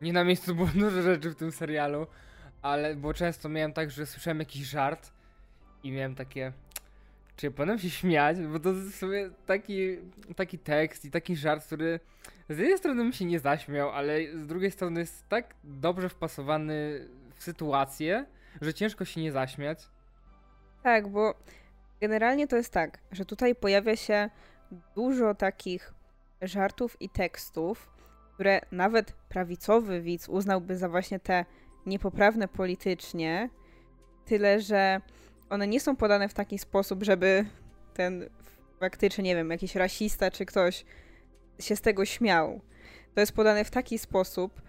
Nie 0.00 0.12
na 0.12 0.24
miejscu 0.24 0.54
było 0.54 0.68
dużo 0.84 1.02
rzeczy 1.02 1.30
w 1.30 1.34
tym 1.34 1.52
serialu, 1.52 2.06
ale 2.62 2.96
bo 2.96 3.14
często 3.14 3.48
miałem 3.48 3.72
tak, 3.72 3.90
że 3.90 4.06
słyszałem 4.06 4.38
jakiś 4.38 4.66
żart 4.66 5.12
i 5.82 5.92
miałem 5.92 6.14
takie. 6.14 6.52
Czy 7.36 7.50
powinienem 7.50 7.78
się 7.78 7.90
śmiać? 7.90 8.40
Bo 8.40 8.60
to 8.60 8.68
jest 8.72 8.88
w 8.88 8.98
sumie 8.98 9.30
taki, 9.46 9.98
taki 10.36 10.58
tekst 10.58 11.04
i 11.04 11.10
taki 11.10 11.36
żart, 11.36 11.66
który 11.66 12.00
z 12.48 12.58
jednej 12.58 12.78
strony 12.78 13.02
bym 13.02 13.12
się 13.12 13.24
nie 13.24 13.40
zaśmiał, 13.40 13.90
ale 13.90 14.38
z 14.38 14.46
drugiej 14.46 14.70
strony 14.70 15.00
jest 15.00 15.28
tak 15.28 15.54
dobrze 15.64 16.08
wpasowany 16.08 17.08
w 17.34 17.42
sytuację, 17.42 18.26
że 18.60 18.74
ciężko 18.74 19.04
się 19.04 19.20
nie 19.20 19.32
zaśmiać. 19.32 19.88
Tak, 20.82 21.08
bo 21.08 21.34
generalnie 22.00 22.48
to 22.48 22.56
jest 22.56 22.72
tak, 22.72 22.98
że 23.12 23.24
tutaj 23.24 23.54
pojawia 23.54 23.96
się 23.96 24.30
dużo 24.94 25.34
takich 25.34 25.94
żartów 26.42 26.96
i 27.02 27.08
tekstów, 27.08 27.90
które 28.34 28.60
nawet 28.72 29.12
prawicowy 29.12 30.00
widz 30.00 30.28
uznałby 30.28 30.76
za 30.76 30.88
właśnie 30.88 31.20
te 31.20 31.44
niepoprawne 31.86 32.48
politycznie, 32.48 33.48
tyle 34.24 34.60
że 34.60 35.00
one 35.50 35.66
nie 35.66 35.80
są 35.80 35.96
podane 35.96 36.28
w 36.28 36.34
taki 36.34 36.58
sposób, 36.58 37.02
żeby 37.02 37.44
ten 37.94 38.28
faktycznie, 38.80 39.24
nie 39.24 39.36
wiem, 39.36 39.50
jakiś 39.50 39.74
rasista 39.74 40.30
czy 40.30 40.46
ktoś 40.46 40.84
się 41.58 41.76
z 41.76 41.80
tego 41.80 42.04
śmiał. 42.04 42.60
To 43.14 43.20
jest 43.20 43.32
podane 43.32 43.64
w 43.64 43.70
taki 43.70 43.98
sposób, 43.98 44.62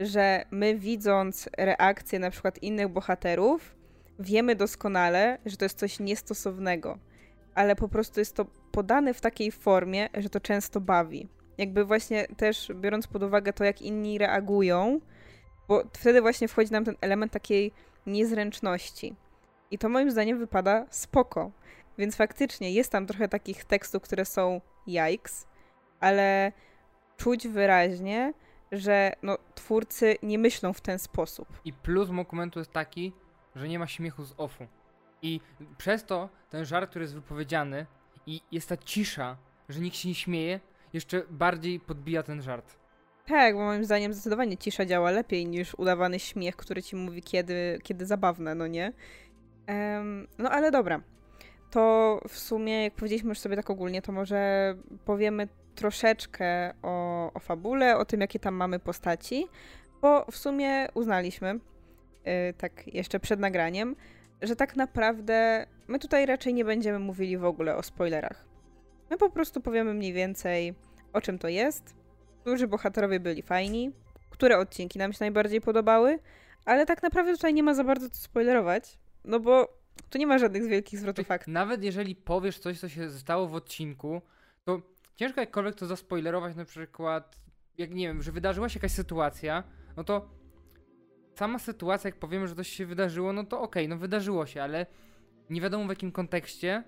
że 0.00 0.44
my 0.50 0.78
widząc 0.78 1.48
reakcje 1.58 2.18
na 2.18 2.30
przykład 2.30 2.62
innych 2.62 2.88
bohaterów, 2.88 3.76
wiemy 4.18 4.54
doskonale, 4.54 5.38
że 5.46 5.56
to 5.56 5.64
jest 5.64 5.78
coś 5.78 6.00
niestosownego, 6.00 6.98
ale 7.54 7.76
po 7.76 7.88
prostu 7.88 8.20
jest 8.20 8.34
to 8.34 8.44
podane 8.72 9.14
w 9.14 9.20
takiej 9.20 9.52
formie, 9.52 10.08
że 10.14 10.30
to 10.30 10.40
często 10.40 10.80
bawi. 10.80 11.28
Jakby 11.58 11.84
właśnie 11.84 12.26
też 12.36 12.72
biorąc 12.74 13.06
pod 13.06 13.22
uwagę 13.22 13.52
to, 13.52 13.64
jak 13.64 13.82
inni 13.82 14.18
reagują, 14.18 15.00
bo 15.68 15.82
wtedy 15.92 16.20
właśnie 16.20 16.48
wchodzi 16.48 16.72
nam 16.72 16.84
ten 16.84 16.96
element 17.00 17.32
takiej 17.32 17.72
niezręczności. 18.06 19.14
I 19.70 19.78
to 19.78 19.88
moim 19.88 20.10
zdaniem 20.10 20.38
wypada 20.38 20.86
spoko. 20.90 21.50
Więc 21.98 22.16
faktycznie 22.16 22.72
jest 22.72 22.92
tam 22.92 23.06
trochę 23.06 23.28
takich 23.28 23.64
tekstów, 23.64 24.02
które 24.02 24.24
są 24.24 24.60
yikes, 24.86 25.46
ale 26.00 26.52
czuć 27.16 27.48
wyraźnie, 27.48 28.32
że 28.72 29.12
no, 29.22 29.38
twórcy 29.54 30.16
nie 30.22 30.38
myślą 30.38 30.72
w 30.72 30.80
ten 30.80 30.98
sposób. 30.98 31.48
I 31.64 31.72
plus 31.72 32.10
dokumentu 32.16 32.58
jest 32.58 32.72
taki, 32.72 33.12
że 33.54 33.68
nie 33.68 33.78
ma 33.78 33.86
śmiechu 33.86 34.24
z 34.24 34.34
offu. 34.36 34.66
I 35.22 35.40
przez 35.78 36.04
to 36.04 36.28
ten 36.50 36.64
żart, 36.64 36.90
który 36.90 37.02
jest 37.02 37.14
wypowiedziany 37.14 37.86
i 38.26 38.40
jest 38.52 38.68
ta 38.68 38.76
cisza, 38.76 39.36
że 39.68 39.80
nikt 39.80 39.96
się 39.96 40.08
nie 40.08 40.14
śmieje, 40.14 40.60
jeszcze 40.92 41.22
bardziej 41.30 41.80
podbija 41.80 42.22
ten 42.22 42.42
żart. 42.42 42.76
Tak, 43.26 43.54
bo 43.54 43.60
moim 43.60 43.84
zdaniem 43.84 44.12
zdecydowanie 44.12 44.56
cisza 44.56 44.86
działa 44.86 45.10
lepiej 45.10 45.46
niż 45.46 45.74
udawany 45.74 46.18
śmiech, 46.18 46.56
który 46.56 46.82
ci 46.82 46.96
mówi, 46.96 47.22
kiedy, 47.22 47.78
kiedy 47.82 48.06
zabawne, 48.06 48.54
no 48.54 48.66
nie? 48.66 48.92
Em, 49.66 50.26
no 50.38 50.50
ale 50.50 50.70
dobra. 50.70 51.00
To 51.70 52.20
w 52.28 52.38
sumie, 52.38 52.84
jak 52.84 52.94
powiedzieliśmy 52.94 53.28
już 53.28 53.38
sobie 53.38 53.56
tak 53.56 53.70
ogólnie, 53.70 54.02
to 54.02 54.12
może 54.12 54.74
powiemy 55.04 55.48
troszeczkę 55.74 56.74
o, 56.82 57.32
o 57.32 57.38
fabule, 57.40 57.96
o 57.96 58.04
tym, 58.04 58.20
jakie 58.20 58.38
tam 58.38 58.54
mamy 58.54 58.78
postaci, 58.78 59.46
bo 60.02 60.26
w 60.30 60.36
sumie 60.36 60.88
uznaliśmy, 60.94 61.54
y, 61.54 62.54
tak 62.58 62.94
jeszcze 62.94 63.20
przed 63.20 63.40
nagraniem, 63.40 63.96
że 64.42 64.56
tak 64.56 64.76
naprawdę 64.76 65.66
my 65.88 65.98
tutaj 65.98 66.26
raczej 66.26 66.54
nie 66.54 66.64
będziemy 66.64 66.98
mówili 66.98 67.38
w 67.38 67.44
ogóle 67.44 67.76
o 67.76 67.82
spoilerach. 67.82 68.44
My 69.10 69.16
po 69.16 69.30
prostu 69.30 69.60
powiemy 69.60 69.94
mniej 69.94 70.12
więcej, 70.12 70.74
o 71.12 71.20
czym 71.20 71.38
to 71.38 71.48
jest, 71.48 71.94
którzy 72.46 72.68
bohaterowie 72.68 73.20
byli 73.20 73.42
fajni, 73.42 73.92
które 74.30 74.58
odcinki 74.58 74.98
nam 74.98 75.12
się 75.12 75.18
najbardziej 75.20 75.60
podobały, 75.60 76.18
ale 76.64 76.86
tak 76.86 77.02
naprawdę 77.02 77.32
tutaj 77.32 77.54
nie 77.54 77.62
ma 77.62 77.74
za 77.74 77.84
bardzo 77.84 78.10
co 78.10 78.22
spoilerować, 78.22 78.98
no 79.24 79.40
bo 79.40 79.78
tu 80.10 80.18
nie 80.18 80.26
ma 80.26 80.38
żadnych 80.38 80.66
wielkich 80.66 81.00
zwrotów 81.00 81.30
akcji. 81.30 81.52
Nawet 81.52 81.84
jeżeli 81.84 82.16
powiesz 82.16 82.58
coś, 82.58 82.80
co 82.80 82.88
się 82.88 83.10
stało 83.10 83.48
w 83.48 83.54
odcinku, 83.54 84.22
to 84.64 84.82
ciężko 85.16 85.40
jakkolwiek 85.40 85.74
to 85.74 85.86
zaspoilerować, 85.86 86.56
na 86.56 86.64
przykład, 86.64 87.36
jak 87.78 87.90
nie 87.90 88.08
wiem, 88.08 88.22
że 88.22 88.32
wydarzyła 88.32 88.68
się 88.68 88.78
jakaś 88.78 88.92
sytuacja, 88.92 89.62
no 89.96 90.04
to 90.04 90.28
sama 91.34 91.58
sytuacja, 91.58 92.08
jak 92.08 92.18
powiemy, 92.18 92.48
że 92.48 92.54
coś 92.54 92.68
się 92.68 92.86
wydarzyło, 92.86 93.32
no 93.32 93.44
to 93.44 93.60
okej, 93.60 93.88
no 93.88 93.96
wydarzyło 93.96 94.46
się, 94.46 94.62
ale 94.62 94.86
nie 95.50 95.60
wiadomo 95.60 95.84
w 95.86 95.88
jakim 95.88 96.12
kontekście 96.12 96.84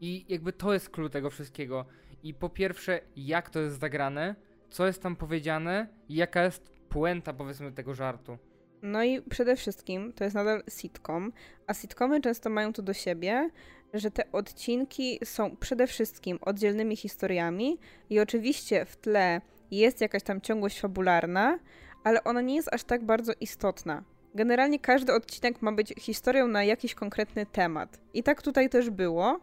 i 0.00 0.24
jakby 0.28 0.52
to 0.52 0.72
jest 0.72 0.90
klucz 0.90 1.12
tego 1.12 1.30
wszystkiego. 1.30 1.84
I 2.22 2.34
po 2.34 2.48
pierwsze, 2.48 3.00
jak 3.16 3.50
to 3.50 3.60
jest 3.60 3.80
zagrane, 3.80 4.47
co 4.70 4.86
jest 4.86 5.02
tam 5.02 5.16
powiedziane 5.16 5.86
i 6.08 6.14
jaka 6.14 6.44
jest 6.44 6.70
puenta, 6.88 7.32
powiedzmy, 7.32 7.72
tego 7.72 7.94
żartu. 7.94 8.38
No 8.82 9.04
i 9.04 9.22
przede 9.22 9.56
wszystkim 9.56 10.12
to 10.12 10.24
jest 10.24 10.36
nadal 10.36 10.62
sitcom, 10.68 11.32
a 11.66 11.74
sitcomy 11.74 12.20
często 12.20 12.50
mają 12.50 12.72
to 12.72 12.82
do 12.82 12.92
siebie, 12.92 13.50
że 13.94 14.10
te 14.10 14.32
odcinki 14.32 15.18
są 15.24 15.56
przede 15.56 15.86
wszystkim 15.86 16.38
oddzielnymi 16.40 16.96
historiami 16.96 17.78
i 18.10 18.20
oczywiście 18.20 18.84
w 18.84 18.96
tle 18.96 19.40
jest 19.70 20.00
jakaś 20.00 20.22
tam 20.22 20.40
ciągłość 20.40 20.80
fabularna, 20.80 21.58
ale 22.04 22.24
ona 22.24 22.40
nie 22.40 22.56
jest 22.56 22.74
aż 22.74 22.84
tak 22.84 23.04
bardzo 23.04 23.32
istotna. 23.40 24.04
Generalnie 24.34 24.78
każdy 24.78 25.14
odcinek 25.14 25.62
ma 25.62 25.72
być 25.72 25.94
historią 25.98 26.48
na 26.48 26.64
jakiś 26.64 26.94
konkretny 26.94 27.46
temat. 27.46 28.00
I 28.14 28.22
tak 28.22 28.42
tutaj 28.42 28.68
też 28.68 28.90
było. 28.90 29.40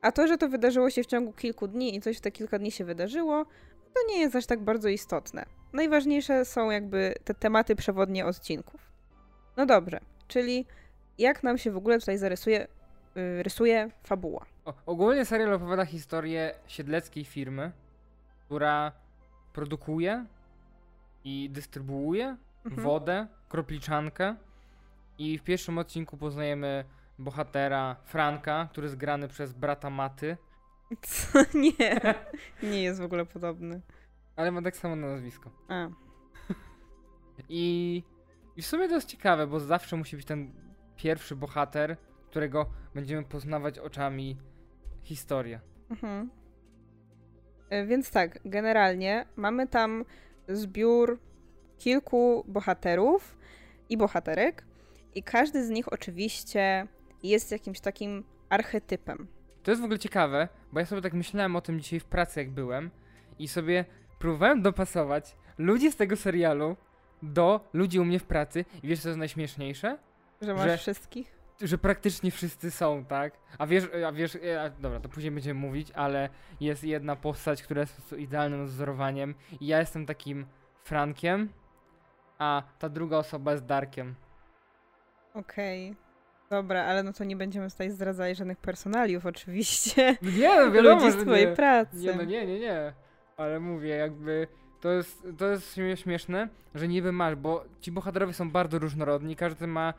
A 0.00 0.12
to, 0.12 0.26
że 0.26 0.38
to 0.38 0.48
wydarzyło 0.48 0.90
się 0.90 1.02
w 1.02 1.06
ciągu 1.06 1.32
kilku 1.32 1.68
dni 1.68 1.96
i 1.96 2.00
coś 2.00 2.18
w 2.18 2.20
te 2.20 2.30
kilka 2.30 2.58
dni 2.58 2.70
się 2.70 2.84
wydarzyło, 2.84 3.46
to 4.06 4.12
nie 4.12 4.20
jest 4.20 4.36
aż 4.36 4.46
tak 4.46 4.60
bardzo 4.64 4.88
istotne. 4.88 5.46
Najważniejsze 5.72 6.44
są 6.44 6.70
jakby 6.70 7.14
te 7.24 7.34
tematy 7.34 7.76
przewodnie 7.76 8.26
odcinków. 8.26 8.92
No 9.56 9.66
dobrze, 9.66 10.00
czyli 10.28 10.66
jak 11.18 11.42
nam 11.42 11.58
się 11.58 11.70
w 11.70 11.76
ogóle 11.76 11.98
tutaj 11.98 12.18
zarysuje 12.18 12.66
yy, 13.14 13.42
rysuje 13.42 13.90
fabuła? 14.04 14.46
O, 14.64 14.74
ogólnie 14.86 15.24
serial 15.24 15.54
opowiada 15.54 15.84
historię 15.84 16.54
siedleckiej 16.66 17.24
firmy, 17.24 17.72
która 18.46 18.92
produkuje 19.52 20.24
i 21.24 21.50
dystrybuuje 21.52 22.36
Mhm. 22.64 22.82
wodę, 22.82 23.26
kropliczankę 23.48 24.34
i 25.18 25.38
w 25.38 25.42
pierwszym 25.42 25.78
odcinku 25.78 26.16
poznajemy 26.16 26.84
bohatera 27.18 27.96
Franka, 28.04 28.68
który 28.70 28.84
jest 28.84 28.96
grany 28.96 29.28
przez 29.28 29.52
brata 29.52 29.90
Maty, 29.90 30.36
Co? 31.02 31.38
Nie, 31.58 32.00
nie 32.62 32.82
jest 32.82 33.00
w 33.00 33.04
ogóle 33.04 33.26
podobny. 33.26 33.80
ale 34.36 34.50
ma 34.50 34.62
tak 34.62 34.76
samo 34.76 34.96
na 34.96 35.06
nazwisko. 35.06 35.50
A, 35.68 35.88
I, 37.48 38.02
I 38.56 38.62
w 38.62 38.66
sumie 38.66 38.88
to 38.88 38.94
jest 38.94 39.08
ciekawe, 39.08 39.46
bo 39.46 39.60
zawsze 39.60 39.96
musi 39.96 40.16
być 40.16 40.26
ten 40.26 40.52
pierwszy 40.96 41.36
bohater, 41.36 41.96
którego 42.26 42.66
będziemy 42.94 43.22
poznawać 43.24 43.78
oczami 43.78 44.36
historię. 45.02 45.60
mhm. 45.90 46.30
E, 47.70 47.86
Więc 47.86 48.10
tak, 48.10 48.38
generalnie 48.44 49.26
mamy 49.36 49.66
tam 49.66 50.04
zbiór 50.48 51.18
kilku 51.78 52.44
bohaterów 52.48 53.38
i 53.88 53.96
bohaterek, 53.96 54.64
i 55.14 55.22
każdy 55.22 55.64
z 55.64 55.70
nich 55.70 55.92
oczywiście 55.92 56.86
jest 57.22 57.52
jakimś 57.52 57.80
takim 57.80 58.24
archetypem. 58.48 59.26
To 59.68 59.72
jest 59.72 59.82
w 59.82 59.84
ogóle 59.84 59.98
ciekawe, 59.98 60.48
bo 60.72 60.80
ja 60.80 60.86
sobie 60.86 61.02
tak 61.02 61.12
myślałem 61.12 61.56
o 61.56 61.60
tym 61.60 61.80
dzisiaj 61.80 62.00
w 62.00 62.04
pracy, 62.04 62.40
jak 62.40 62.50
byłem, 62.50 62.90
i 63.38 63.48
sobie 63.48 63.84
próbowałem 64.18 64.62
dopasować 64.62 65.36
ludzi 65.58 65.92
z 65.92 65.96
tego 65.96 66.16
serialu 66.16 66.76
do 67.22 67.68
ludzi 67.72 68.00
u 68.00 68.04
mnie 68.04 68.18
w 68.18 68.24
pracy. 68.24 68.64
I 68.82 68.88
wiesz, 68.88 69.00
co 69.00 69.08
jest 69.08 69.18
najśmieszniejsze? 69.18 69.98
Że 70.42 70.54
masz 70.54 70.64
Że- 70.64 70.76
wszystkich? 70.78 71.38
Że 71.60 71.78
praktycznie 71.78 72.30
wszyscy 72.30 72.70
są, 72.70 73.04
tak? 73.04 73.32
A 73.58 73.66
wiesz, 73.66 73.84
a 74.06 74.12
wiesz, 74.12 74.36
e, 74.36 74.62
a, 74.62 74.70
dobra, 74.70 75.00
to 75.00 75.08
później 75.08 75.30
będziemy 75.30 75.60
mówić, 75.60 75.90
ale 75.90 76.28
jest 76.60 76.84
jedna 76.84 77.16
postać, 77.16 77.62
która 77.62 77.80
jest 77.80 78.12
idealnym 78.12 78.66
wzorowaniem 78.66 79.34
i 79.60 79.66
ja 79.66 79.80
jestem 79.80 80.06
takim 80.06 80.46
Frankiem, 80.84 81.48
a 82.38 82.62
ta 82.78 82.88
druga 82.88 83.16
osoba 83.16 83.52
jest 83.52 83.64
Darkiem. 83.64 84.14
Okej. 85.34 86.07
Dobra, 86.50 86.84
ale 86.84 87.02
no 87.02 87.12
to 87.12 87.24
nie 87.24 87.36
będziemy 87.36 87.70
tutaj 87.70 87.90
zdradzali 87.90 88.34
żadnych 88.34 88.58
personaliów 88.58 89.26
oczywiście. 89.26 90.16
Nie, 90.38 90.56
no 90.60 90.70
wiadomo, 90.72 91.04
Ludzi 91.04 91.18
z 91.18 91.22
twojej 91.22 91.46
nie. 91.46 91.52
pracy. 91.56 91.96
Nie, 91.96 92.14
no 92.14 92.24
nie, 92.24 92.46
nie, 92.46 92.58
nie. 92.60 92.92
Ale 93.36 93.60
mówię, 93.60 93.88
jakby 93.88 94.46
to 94.80 94.92
jest, 94.92 95.26
to 95.38 95.46
jest 95.48 95.76
śmie- 95.76 95.96
śmieszne, 95.96 96.48
że 96.74 96.88
niby 96.88 97.12
masz, 97.12 97.34
bo 97.36 97.64
ci 97.80 97.92
bohaterowie 97.92 98.32
są 98.32 98.50
bardzo 98.50 98.78
różnorodni, 98.78 99.36
każdy 99.36 99.66
ma 99.66 99.94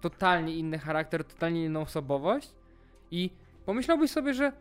totalnie 0.00 0.56
inny 0.56 0.78
charakter, 0.78 1.24
totalnie 1.24 1.64
inną 1.64 1.80
osobowość 1.80 2.54
i 3.10 3.30
pomyślałbyś 3.66 4.10
sobie, 4.10 4.34
że 4.34 4.52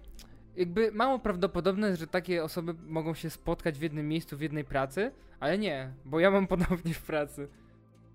jakby 0.55 0.91
mało 0.91 1.19
prawdopodobne 1.19 1.87
jest, 1.87 1.99
że 1.99 2.07
takie 2.07 2.43
osoby 2.43 2.73
mogą 2.87 3.13
się 3.13 3.29
spotkać 3.29 3.79
w 3.79 3.81
jednym 3.81 4.07
miejscu, 4.07 4.37
w 4.37 4.41
jednej 4.41 4.63
pracy, 4.63 5.11
ale 5.39 5.57
nie, 5.57 5.91
bo 6.05 6.19
ja 6.19 6.31
mam 6.31 6.47
podobnie 6.57 6.93
w 6.93 7.01
pracy. 7.03 7.47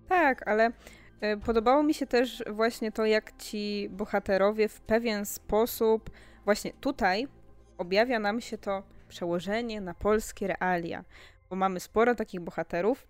Tak, 0.09 0.47
ale 0.47 0.71
podobało 1.45 1.83
mi 1.83 1.93
się 1.93 2.07
też 2.07 2.43
właśnie 2.49 2.91
to, 2.91 3.05
jak 3.05 3.37
ci 3.37 3.89
bohaterowie 3.89 4.67
w 4.67 4.81
pewien 4.81 5.25
sposób, 5.25 6.09
właśnie 6.45 6.73
tutaj 6.73 7.27
objawia 7.77 8.19
nam 8.19 8.41
się 8.41 8.57
to 8.57 8.83
przełożenie 9.07 9.81
na 9.81 9.93
polskie 9.93 10.47
realia, 10.47 11.03
bo 11.49 11.55
mamy 11.55 11.79
sporo 11.79 12.15
takich 12.15 12.41
bohaterów, 12.41 13.07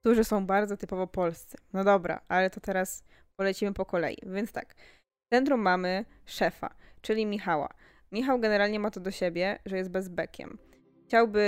którzy 0.00 0.24
są 0.24 0.46
bardzo 0.46 0.76
typowo 0.76 1.06
polscy. 1.06 1.56
No 1.72 1.84
dobra, 1.84 2.20
ale 2.28 2.50
to 2.50 2.60
teraz 2.60 3.04
polecimy 3.36 3.72
po 3.72 3.84
kolei. 3.84 4.16
Więc 4.26 4.52
tak, 4.52 4.74
w 4.74 5.34
centrum 5.34 5.60
mamy 5.60 6.04
szefa, 6.24 6.74
czyli 7.00 7.26
Michała. 7.26 7.68
Michał 8.12 8.40
generalnie 8.40 8.80
ma 8.80 8.90
to 8.90 9.00
do 9.00 9.10
siebie, 9.10 9.58
że 9.66 9.76
jest 9.76 9.90
bezbekiem. 9.90 10.58
Chciałby 11.06 11.42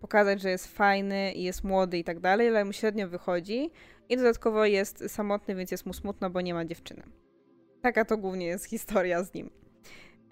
pokazać, 0.00 0.40
że 0.40 0.50
jest 0.50 0.66
fajny 0.66 1.32
i 1.32 1.42
jest 1.42 1.64
młody 1.64 1.98
i 1.98 2.04
tak 2.04 2.20
dalej, 2.20 2.48
ale 2.48 2.64
mu 2.64 2.72
średnio 2.72 3.08
wychodzi 3.08 3.70
i 4.08 4.16
dodatkowo 4.16 4.64
jest 4.64 5.04
samotny, 5.08 5.54
więc 5.54 5.70
jest 5.70 5.86
mu 5.86 5.92
smutno, 5.92 6.30
bo 6.30 6.40
nie 6.40 6.54
ma 6.54 6.64
dziewczyny. 6.64 7.02
Taka 7.82 8.04
to 8.04 8.16
głównie 8.16 8.46
jest 8.46 8.64
historia 8.74 9.24
z 9.24 9.34
nim. 9.34 9.50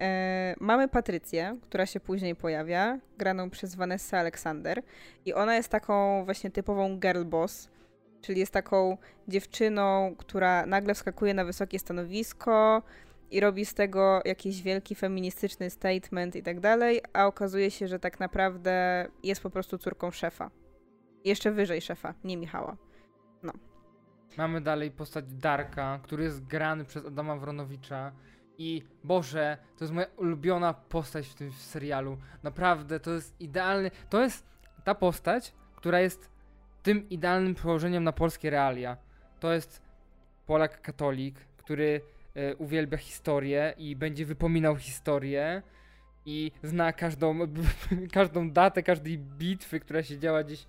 E, 0.00 0.54
mamy 0.60 0.88
Patrycję, 0.88 1.58
która 1.62 1.86
się 1.86 2.00
później 2.00 2.36
pojawia, 2.36 2.98
graną 3.18 3.50
przez 3.50 3.74
Vanessa 3.74 4.18
Alexander 4.18 4.82
i 5.24 5.34
ona 5.34 5.56
jest 5.56 5.68
taką 5.68 6.24
właśnie 6.24 6.50
typową 6.50 6.98
girl 6.98 7.24
boss, 7.24 7.68
czyli 8.20 8.40
jest 8.40 8.52
taką 8.52 8.96
dziewczyną, 9.28 10.14
która 10.18 10.66
nagle 10.66 10.94
wskakuje 10.94 11.34
na 11.34 11.44
wysokie 11.44 11.78
stanowisko 11.78 12.82
i 13.30 13.40
robi 13.40 13.66
z 13.66 13.74
tego 13.74 14.22
jakiś 14.24 14.62
wielki 14.62 14.94
feministyczny 14.94 15.70
statement 15.70 16.36
i 16.36 16.42
tak 16.42 16.60
dalej, 16.60 17.00
a 17.12 17.26
okazuje 17.26 17.70
się, 17.70 17.88
że 17.88 17.98
tak 17.98 18.20
naprawdę 18.20 19.06
jest 19.22 19.42
po 19.42 19.50
prostu 19.50 19.78
córką 19.78 20.10
szefa. 20.10 20.50
Jeszcze 21.24 21.52
wyżej 21.52 21.80
szefa, 21.80 22.14
nie 22.24 22.36
Michała. 22.36 22.76
Mamy 24.38 24.60
dalej 24.60 24.90
postać 24.90 25.24
Darka, 25.28 26.00
który 26.02 26.24
jest 26.24 26.46
grany 26.46 26.84
przez 26.84 27.06
Adama 27.06 27.36
Wronowicza. 27.36 28.12
I 28.58 28.82
Boże, 29.04 29.58
to 29.76 29.84
jest 29.84 29.94
moja 29.94 30.06
ulubiona 30.16 30.74
postać 30.74 31.26
w 31.28 31.34
tym 31.34 31.52
serialu. 31.52 32.18
Naprawdę, 32.42 33.00
to 33.00 33.10
jest 33.10 33.40
idealny. 33.40 33.90
To 34.10 34.22
jest 34.22 34.46
ta 34.84 34.94
postać, 34.94 35.54
która 35.76 36.00
jest 36.00 36.30
tym 36.82 37.08
idealnym 37.08 37.54
przełożeniem 37.54 38.04
na 38.04 38.12
polskie 38.12 38.50
realia. 38.50 38.96
To 39.40 39.52
jest 39.52 39.82
Polak 40.46 40.82
katolik, 40.82 41.38
który 41.56 42.00
uwielbia 42.58 42.96
historię 42.96 43.74
i 43.78 43.96
będzie 43.96 44.26
wypominał 44.26 44.76
historię 44.76 45.62
i 46.26 46.52
zna 46.62 46.92
każdą, 46.92 47.38
każdą 48.12 48.50
datę 48.50 48.82
każdej 48.82 49.18
bitwy, 49.18 49.80
która 49.80 50.02
się 50.02 50.18
działa 50.18 50.44
gdzieś 50.44 50.66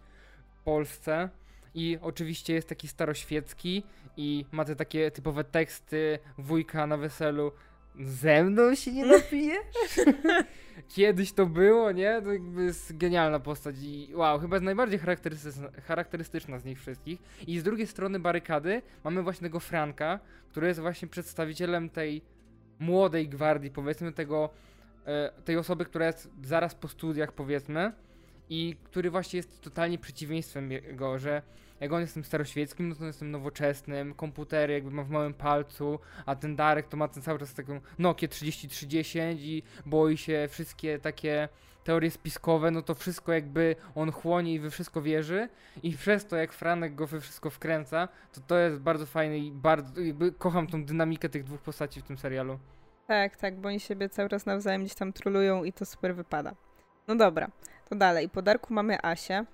w 0.54 0.64
Polsce. 0.64 1.30
I 1.74 1.98
oczywiście 2.02 2.54
jest 2.54 2.70
taki 2.70 2.88
staroświecki 2.88 3.84
i 4.18 4.46
ma 4.52 4.66
te 4.66 4.76
takie 4.76 5.12
typowe 5.12 5.44
teksty 5.44 6.20
wujka 6.38 6.88
na 6.88 6.98
weselu. 6.98 7.52
Ze 8.00 8.44
mną 8.44 8.76
się 8.76 8.92
nie 8.92 9.06
napijesz? 9.06 9.66
Kiedyś 10.96 11.34
to 11.34 11.46
było, 11.46 11.92
nie? 11.92 12.22
To 12.22 12.34
jakby 12.34 12.64
jest 12.64 12.98
genialna 12.98 13.40
postać 13.40 13.76
i 13.82 14.10
wow, 14.16 14.40
chyba 14.40 14.56
jest 14.56 14.66
najbardziej 14.66 15.00
charakterystyczna, 15.00 15.70
charakterystyczna 15.88 16.60
z 16.60 16.66
nich 16.66 16.80
wszystkich. 16.80 17.20
I 17.48 17.60
z 17.60 17.64
drugiej 17.64 17.88
strony 17.88 18.20
barykady 18.20 18.82
mamy 19.04 19.24
właśnie 19.24 19.48
tego 19.48 19.60
Franka, 19.60 20.20
który 20.52 20.68
jest 20.68 20.80
właśnie 20.80 21.08
przedstawicielem 21.08 21.90
tej 21.90 22.22
młodej 22.80 23.30
gwardii, 23.30 23.72
powiedzmy, 23.72 24.12
tego, 24.12 24.50
e, 25.06 25.32
tej 25.46 25.58
osoby, 25.58 25.86
która 25.86 26.08
jest 26.08 26.30
zaraz 26.44 26.76
po 26.76 26.88
studiach, 26.88 27.32
powiedzmy, 27.32 27.92
i 28.50 28.76
który 28.84 29.10
właśnie 29.10 29.38
jest 29.38 29.62
totalnie 29.62 29.98
przeciwieństwem 29.98 30.72
jego, 30.72 31.20
że 31.20 31.42
jak 31.80 31.94
on 31.94 32.02
jest 32.02 32.14
tym 32.14 32.24
staroświeckim, 32.24 32.90
no 32.90 32.96
to 32.96 33.02
on 33.02 33.08
jest 33.08 33.20
tym 33.20 33.32
nowoczesnym, 33.32 34.14
komputery 34.14 34.74
jakby 34.74 34.92
ma 34.92 35.04
w 35.04 35.10
małym 35.10 35.34
palcu, 35.34 36.00
a 36.26 36.36
ten 36.36 36.56
Darek 36.56 36.88
to 36.88 36.98
ma 36.98 37.08
ten 37.08 37.24
cały 37.24 37.40
czas 37.40 37.54
taką 37.54 37.82
Nokia 38.00 38.28
3310 38.28 39.42
i 39.42 39.64
boi 39.86 40.18
się 40.18 40.48
wszystkie 40.50 41.00
takie 41.00 41.50
teorie 41.84 42.12
spiskowe, 42.12 42.72
no 42.72 42.82
to 42.82 42.96
wszystko 42.96 43.34
jakby 43.34 43.76
on 43.96 44.12
chłonie 44.12 44.54
i 44.54 44.60
we 44.60 44.70
wszystko 44.70 45.02
wierzy 45.02 45.50
i 45.84 45.94
przez 45.94 46.26
to 46.26 46.36
jak 46.36 46.54
Franek 46.54 46.96
go 46.96 47.08
we 47.08 47.22
wszystko 47.22 47.50
wkręca, 47.50 48.08
to 48.34 48.42
to 48.42 48.58
jest 48.58 48.78
bardzo 48.78 49.06
fajne 49.06 49.38
i 49.38 49.52
bardzo, 49.52 50.02
jakby 50.02 50.32
kocham 50.32 50.68
tą 50.68 50.86
dynamikę 50.86 51.30
tych 51.30 51.44
dwóch 51.44 51.62
postaci 51.62 52.02
w 52.02 52.04
tym 52.04 52.18
serialu. 52.18 52.60
Tak, 53.08 53.36
tak, 53.36 53.56
bo 53.56 53.68
oni 53.68 53.80
siebie 53.80 54.10
cały 54.10 54.30
czas 54.30 54.46
nawzajem 54.46 54.82
gdzieś 54.82 54.96
tam 54.96 55.14
trolują 55.14 55.64
i 55.64 55.74
to 55.74 55.86
super 55.86 56.16
wypada. 56.16 56.56
No 57.08 57.16
dobra, 57.16 57.48
to 57.90 57.96
dalej. 57.96 58.30
Po 58.30 58.42
Darku 58.42 58.74
mamy 58.74 59.06
Asię. 59.06 59.46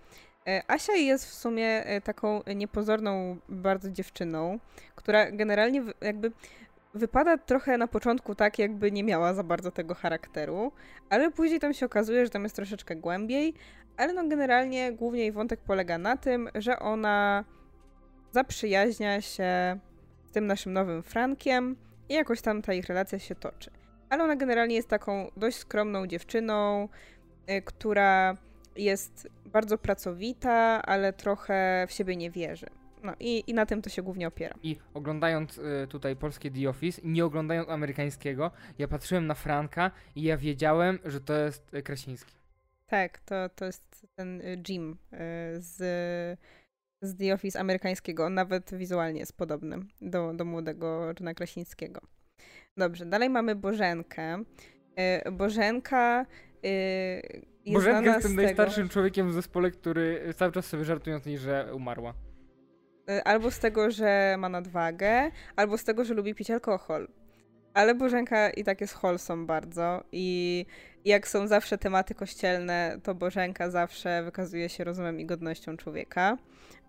E, 0.47 0.63
Asia 0.67 0.93
jest 0.93 1.25
w 1.25 1.33
sumie 1.33 1.85
e, 1.85 2.01
taką 2.01 2.41
niepozorną 2.55 3.37
bardzo 3.49 3.91
dziewczyną, 3.91 4.59
która 4.95 5.31
generalnie 5.31 5.83
jakby 6.01 6.31
wypada 6.93 7.37
trochę 7.37 7.77
na 7.77 7.87
początku 7.87 8.35
tak, 8.35 8.59
jakby 8.59 8.91
nie 8.91 9.03
miała 9.03 9.33
za 9.33 9.43
bardzo 9.43 9.71
tego 9.71 9.95
charakteru, 9.95 10.71
ale 11.09 11.31
później 11.31 11.59
tam 11.59 11.73
się 11.73 11.85
okazuje, 11.85 12.25
że 12.25 12.29
tam 12.29 12.43
jest 12.43 12.55
troszeczkę 12.55 12.95
głębiej, 12.95 13.53
ale 13.97 14.13
no 14.13 14.27
generalnie 14.27 14.91
głównie 14.91 15.21
jej 15.21 15.31
wątek 15.31 15.59
polega 15.59 15.97
na 15.97 16.17
tym, 16.17 16.49
że 16.55 16.79
ona 16.79 17.43
zaprzyjaźnia 18.31 19.21
się 19.21 19.79
z 20.29 20.33
tym 20.33 20.47
naszym 20.47 20.73
nowym 20.73 21.03
Frankiem 21.03 21.75
i 22.09 22.13
jakoś 22.13 22.41
tam 22.41 22.61
ta 22.61 22.73
ich 22.73 22.87
relacja 22.87 23.19
się 23.19 23.35
toczy. 23.35 23.71
Ale 24.09 24.23
ona 24.23 24.35
generalnie 24.35 24.75
jest 24.75 24.87
taką 24.87 25.31
dość 25.37 25.57
skromną 25.57 26.07
dziewczyną, 26.07 26.89
która 27.65 28.37
jest 28.75 29.27
bardzo 29.45 29.77
pracowita, 29.77 30.81
ale 30.81 31.13
trochę 31.13 31.85
w 31.89 31.91
siebie 31.91 32.15
nie 32.15 32.31
wierzy. 32.31 32.67
No 33.03 33.13
i, 33.19 33.43
i 33.47 33.53
na 33.53 33.65
tym 33.65 33.81
to 33.81 33.89
się 33.89 34.01
głównie 34.01 34.27
opiera. 34.27 34.55
I 34.63 34.77
oglądając 34.93 35.57
y, 35.57 35.87
tutaj 35.89 36.15
polskie 36.15 36.51
The 36.51 36.69
Office, 36.69 37.01
nie 37.03 37.25
oglądając 37.25 37.69
amerykańskiego, 37.69 38.51
ja 38.77 38.87
patrzyłem 38.87 39.27
na 39.27 39.33
Franka 39.33 39.91
i 40.15 40.23
ja 40.23 40.37
wiedziałem, 40.37 40.99
że 41.05 41.21
to 41.21 41.33
jest 41.33 41.73
y, 41.73 41.83
Krasiński. 41.83 42.33
Tak, 42.87 43.19
to, 43.19 43.49
to 43.55 43.65
jest 43.65 44.07
ten 44.15 44.41
y, 44.41 44.63
Jim 44.67 44.91
y, 44.91 44.97
z, 45.61 45.77
z 47.01 47.17
The 47.17 47.33
Office 47.33 47.59
amerykańskiego. 47.59 48.25
On 48.25 48.33
nawet 48.33 48.75
wizualnie 48.75 49.19
jest 49.19 49.37
podobny 49.37 49.79
do, 50.01 50.33
do 50.33 50.45
młodego 50.45 51.07
Johna 51.07 51.33
Krasińskiego. 51.33 52.01
Dobrze, 52.77 53.05
dalej 53.05 53.29
mamy 53.29 53.55
Bożenkę. 53.55 54.43
Bożenka 55.31 56.25
jest 57.65 57.73
Bożenka 57.85 58.09
jest 58.09 58.21
tym 58.21 58.31
z 58.31 58.35
tego- 58.35 58.43
najstarszym 58.45 58.89
człowiekiem 58.89 59.29
w 59.29 59.33
zespole, 59.33 59.71
który 59.71 60.33
cały 60.37 60.51
czas 60.51 60.65
sobie 60.65 60.85
żartują 60.85 61.19
z 61.19 61.25
niej, 61.25 61.37
że 61.37 61.69
umarła. 61.73 62.13
Y, 63.09 63.23
Albo 63.23 63.51
z 63.51 63.59
tego, 63.59 63.91
że 63.91 64.35
ma 64.39 64.49
nadwagę, 64.49 65.31
albo 65.55 65.77
z 65.77 65.83
tego, 65.83 66.05
że 66.05 66.13
lubi 66.13 66.35
pić 66.35 66.51
alkohol. 66.51 67.07
Ale 67.73 67.95
Bożenka 67.95 68.49
i 68.49 68.63
tak 68.63 68.81
jest 68.81 68.93
wholesome 68.93 69.45
bardzo 69.45 70.03
i 70.11 70.65
jak 71.05 71.27
są 71.27 71.47
zawsze 71.47 71.77
tematy 71.77 72.15
kościelne, 72.15 72.99
to 73.03 73.15
Bożenka 73.15 73.69
zawsze 73.69 74.23
wykazuje 74.23 74.69
się 74.69 74.83
rozumem 74.83 75.19
i 75.19 75.25
godnością 75.25 75.77
człowieka, 75.77 76.37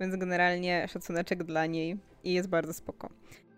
więc 0.00 0.16
generalnie 0.16 0.88
szacuneczek 0.88 1.44
dla 1.44 1.66
niej 1.66 1.98
i 2.24 2.32
jest 2.32 2.48
bardzo 2.48 2.72
spoko. 2.72 3.08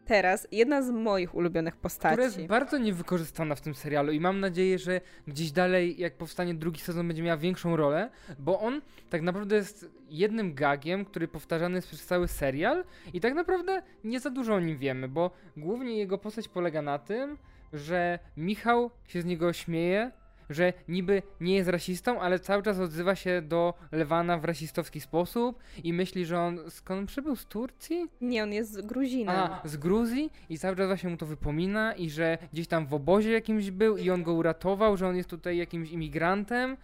Teraz 0.06 0.48
jedna 0.52 0.82
z 0.82 0.90
moich 0.90 1.34
ulubionych 1.34 1.76
postaci. 1.76 2.12
Która 2.12 2.24
jest 2.24 2.46
bardzo 2.46 2.78
niewykorzystana 2.78 3.54
w 3.54 3.60
tym 3.60 3.74
serialu 3.74 4.12
i 4.12 4.20
mam 4.20 4.40
nadzieję, 4.40 4.78
że 4.78 5.00
gdzieś 5.26 5.52
dalej, 5.52 6.00
jak 6.00 6.14
powstanie 6.14 6.54
drugi 6.54 6.80
sezon, 6.80 7.08
będzie 7.08 7.22
miała 7.22 7.36
większą 7.36 7.76
rolę, 7.76 8.10
bo 8.38 8.60
on 8.60 8.80
tak 9.10 9.22
naprawdę 9.22 9.56
jest 9.56 9.86
jednym 10.08 10.54
gagiem, 10.54 11.04
który 11.04 11.28
powtarzany 11.28 11.76
jest 11.76 11.88
przez 11.88 12.06
cały 12.06 12.28
serial 12.28 12.84
i 13.12 13.20
tak 13.20 13.34
naprawdę 13.34 13.82
nie 14.04 14.20
za 14.20 14.30
dużo 14.30 14.54
o 14.54 14.60
nim 14.60 14.78
wiemy, 14.78 15.08
bo 15.08 15.30
głównie 15.56 15.98
jego 15.98 16.18
postać 16.18 16.48
polega 16.48 16.82
na 16.82 16.98
tym, 16.98 17.38
że 17.72 18.18
Michał 18.36 18.90
się 19.08 19.22
z 19.22 19.24
niego 19.24 19.52
śmieje, 19.52 20.10
że 20.50 20.72
niby 20.88 21.22
nie 21.40 21.54
jest 21.54 21.68
rasistą, 21.68 22.20
ale 22.20 22.38
cały 22.38 22.62
czas 22.62 22.78
odzywa 22.78 23.14
się 23.14 23.42
do 23.42 23.74
Lewana 23.92 24.38
w 24.38 24.44
rasistowski 24.44 25.00
sposób 25.00 25.58
i 25.84 25.92
myśli, 25.92 26.26
że 26.26 26.40
on 26.40 26.70
skąd 26.70 27.00
on 27.00 27.06
przybył 27.06 27.36
z 27.36 27.46
Turcji? 27.46 28.08
Nie, 28.20 28.42
on 28.42 28.52
jest 28.52 28.72
z 28.72 28.80
Gruzinem. 28.80 29.36
A, 29.36 29.60
z 29.64 29.76
Gruzji 29.76 30.32
i 30.48 30.58
cały 30.58 30.76
czas 30.76 30.86
właśnie 30.86 31.10
mu 31.10 31.16
to 31.16 31.26
wypomina 31.26 31.94
i 31.94 32.10
że 32.10 32.38
gdzieś 32.52 32.68
tam 32.68 32.86
w 32.86 32.94
obozie 32.94 33.32
jakimś 33.32 33.70
był 33.70 33.96
i 33.96 34.10
on 34.10 34.22
go 34.22 34.34
uratował, 34.34 34.96
że 34.96 35.08
on 35.08 35.16
jest 35.16 35.28
tutaj 35.30 35.56
jakimś 35.56 35.90
imigrantem 35.90 36.76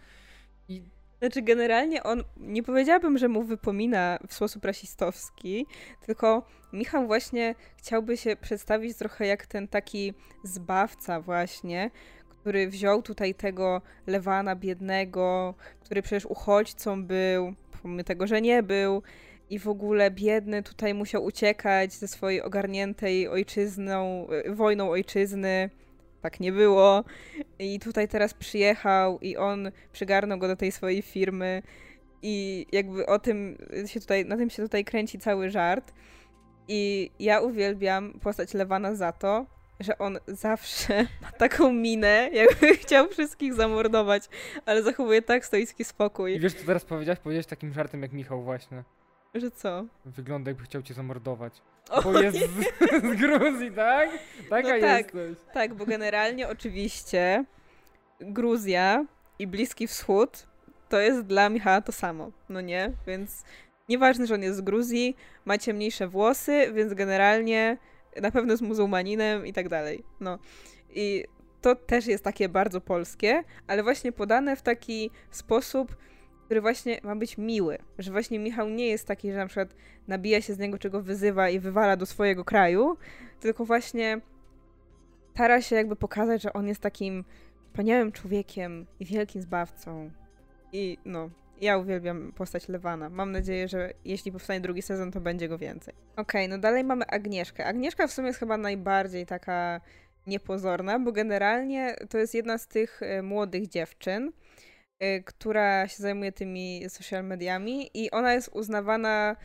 i 0.69 0.81
Znaczy, 1.19 1.41
generalnie 1.41 2.03
on, 2.03 2.23
nie 2.37 2.63
powiedziałabym, 2.63 3.17
że 3.17 3.27
mu 3.27 3.43
wypomina 3.43 4.19
w 4.27 4.33
sposób 4.33 4.65
rasistowski, 4.65 5.65
tylko 6.05 6.43
Michał 6.73 7.07
właśnie 7.07 7.55
chciałby 7.77 8.17
się 8.17 8.35
przedstawić 8.35 8.97
trochę 8.97 9.27
jak 9.27 9.45
ten 9.45 9.67
taki 9.67 10.13
zbawca 10.43 11.21
właśnie, 11.21 11.91
który 12.43 12.67
wziął 12.67 13.01
tutaj 13.01 13.35
tego 13.35 13.81
Lewana 14.07 14.55
biednego, 14.55 15.53
który 15.81 16.01
przecież 16.01 16.25
uchodźcą 16.25 17.05
był, 17.05 17.53
pomimo 17.81 18.03
tego, 18.03 18.27
że 18.27 18.41
nie 18.41 18.63
był, 18.63 19.03
i 19.49 19.59
w 19.59 19.67
ogóle 19.67 20.11
biedny 20.11 20.63
tutaj 20.63 20.93
musiał 20.93 21.23
uciekać 21.23 21.93
ze 21.93 22.07
swojej 22.07 22.41
ogarniętej 22.41 23.27
ojczyzną, 23.27 24.27
y, 24.45 24.55
wojną 24.55 24.89
ojczyzny. 24.89 25.69
Tak 26.21 26.39
nie 26.39 26.51
było. 26.51 27.03
I 27.59 27.79
tutaj 27.79 28.07
teraz 28.07 28.33
przyjechał 28.33 29.19
i 29.19 29.37
on 29.37 29.71
przygarnął 29.91 30.37
go 30.39 30.47
do 30.47 30.55
tej 30.55 30.71
swojej 30.71 31.01
firmy 31.01 31.61
i 32.21 32.65
jakby 32.71 33.05
o 33.05 33.19
tym 33.19 33.57
się 33.85 33.99
tutaj, 33.99 34.25
na 34.25 34.37
tym 34.37 34.49
się 34.49 34.63
tutaj 34.63 34.85
kręci 34.85 35.19
cały 35.19 35.49
żart. 35.49 35.93
I 36.67 37.11
ja 37.19 37.41
uwielbiam 37.41 38.19
postać 38.19 38.53
Lewana 38.53 38.95
za 38.95 39.11
to, 39.11 39.45
że 39.79 39.97
on 39.97 40.19
zawsze 40.27 41.05
ma 41.21 41.31
taką 41.31 41.73
minę, 41.73 42.29
jakby 42.33 42.67
chciał 42.83 43.07
wszystkich 43.09 43.53
zamordować, 43.53 44.23
ale 44.65 44.83
zachowuje 44.83 45.21
tak 45.21 45.45
stoicki 45.45 45.81
I 45.81 45.85
spokój, 45.85 46.39
wiesz 46.39 46.53
co 46.53 46.65
teraz 46.65 46.85
powiedziałeś? 46.85 47.19
Powiedziałeś 47.19 47.45
takim 47.45 47.73
żartem 47.73 48.01
jak 48.01 48.11
Michał 48.11 48.41
właśnie. 48.43 48.83
że 49.35 49.51
co? 49.51 49.85
Wygląda 50.05 50.49
jakby 50.51 50.63
chciał 50.63 50.81
cię 50.81 50.93
zamordować. 50.93 51.61
O, 51.89 52.01
Bo 52.01 52.21
jest 52.21 52.37
z, 52.37 52.41
z 53.13 53.15
Gruzji, 53.19 53.71
tak? 53.71 54.09
Taka 54.49 54.75
No 54.75 54.81
tak. 54.81 55.13
jesteś. 55.13 55.53
Tak, 55.53 55.73
bo 55.73 55.85
generalnie 55.85 56.49
oczywiście 56.49 57.45
Gruzja 58.19 59.05
i 59.39 59.47
Bliski 59.47 59.87
Wschód 59.87 60.47
to 60.89 60.99
jest 60.99 61.21
dla 61.21 61.49
Michała 61.49 61.81
to 61.81 61.91
samo, 61.91 62.31
no 62.49 62.61
nie? 62.61 62.91
Więc 63.07 63.43
nieważne, 63.89 64.27
że 64.27 64.33
on 64.33 64.41
jest 64.41 64.57
z 64.57 64.61
Gruzji, 64.61 65.15
ma 65.45 65.57
ciemniejsze 65.57 66.07
włosy, 66.07 66.71
więc 66.73 66.93
generalnie 66.93 67.77
na 68.21 68.31
pewno 68.31 68.53
jest 68.53 68.63
muzułmaninem 68.63 69.45
i 69.45 69.53
tak 69.53 69.69
dalej. 69.69 70.03
No. 70.19 70.39
I 70.89 71.23
to 71.61 71.75
też 71.75 72.07
jest 72.07 72.23
takie 72.23 72.49
bardzo 72.49 72.81
polskie, 72.81 73.43
ale 73.67 73.83
właśnie 73.83 74.11
podane 74.11 74.55
w 74.55 74.61
taki 74.61 75.11
sposób, 75.31 75.95
który 76.45 76.61
właśnie 76.61 76.99
ma 77.03 77.15
być 77.15 77.37
miły. 77.37 77.77
Że 77.99 78.11
właśnie 78.11 78.39
Michał 78.39 78.69
nie 78.69 78.87
jest 78.87 79.07
taki, 79.07 79.31
że 79.31 79.37
na 79.37 79.45
przykład 79.47 79.75
nabija 80.07 80.41
się 80.41 80.53
z 80.53 80.59
niego, 80.59 80.77
czego 80.77 81.01
wyzywa 81.01 81.49
i 81.49 81.59
wywala 81.59 81.97
do 81.97 82.05
swojego 82.05 82.45
kraju, 82.45 82.97
tylko 83.39 83.65
właśnie 83.65 84.21
stara 85.33 85.61
się 85.61 85.75
jakby 85.75 85.95
pokazać, 85.95 86.41
że 86.41 86.53
on 86.53 86.67
jest 86.67 86.81
takim 86.81 87.25
wspaniałym 87.67 88.11
człowiekiem 88.11 88.85
i 88.99 89.05
wielkim 89.05 89.41
zbawcą. 89.41 90.11
I 90.73 90.97
no, 91.05 91.29
ja 91.61 91.77
uwielbiam 91.77 92.31
postać 92.35 92.67
Lewana. 92.67 93.09
Mam 93.09 93.31
nadzieję, 93.31 93.67
że 93.67 93.93
jeśli 94.05 94.31
powstanie 94.31 94.61
drugi 94.61 94.81
sezon, 94.81 95.11
to 95.11 95.21
będzie 95.21 95.47
go 95.47 95.57
więcej. 95.57 95.93
Okej, 96.15 96.49
no 96.49 96.57
dalej 96.57 96.83
mamy 96.83 97.05
Agnieszkę. 97.07 97.65
Agnieszka 97.65 98.07
w 98.07 98.11
sumie 98.11 98.27
jest 98.27 98.39
chyba 98.39 98.57
najbardziej 98.57 99.25
taka 99.25 99.81
niepozorna, 100.27 100.99
bo 100.99 101.11
generalnie 101.11 101.95
to 102.09 102.17
jest 102.17 102.33
jedna 102.33 102.57
z 102.57 102.67
tych 102.67 103.01
e, 103.03 103.21
młodych 103.21 103.67
dziewczyn, 103.67 104.31
e, 104.99 105.19
która 105.23 105.87
się 105.87 106.03
zajmuje 106.03 106.31
tymi 106.31 106.89
social 106.89 107.23
mediami 107.23 107.89
i 107.93 108.11
ona 108.11 108.33
jest 108.33 108.49
uznawana 108.53 109.35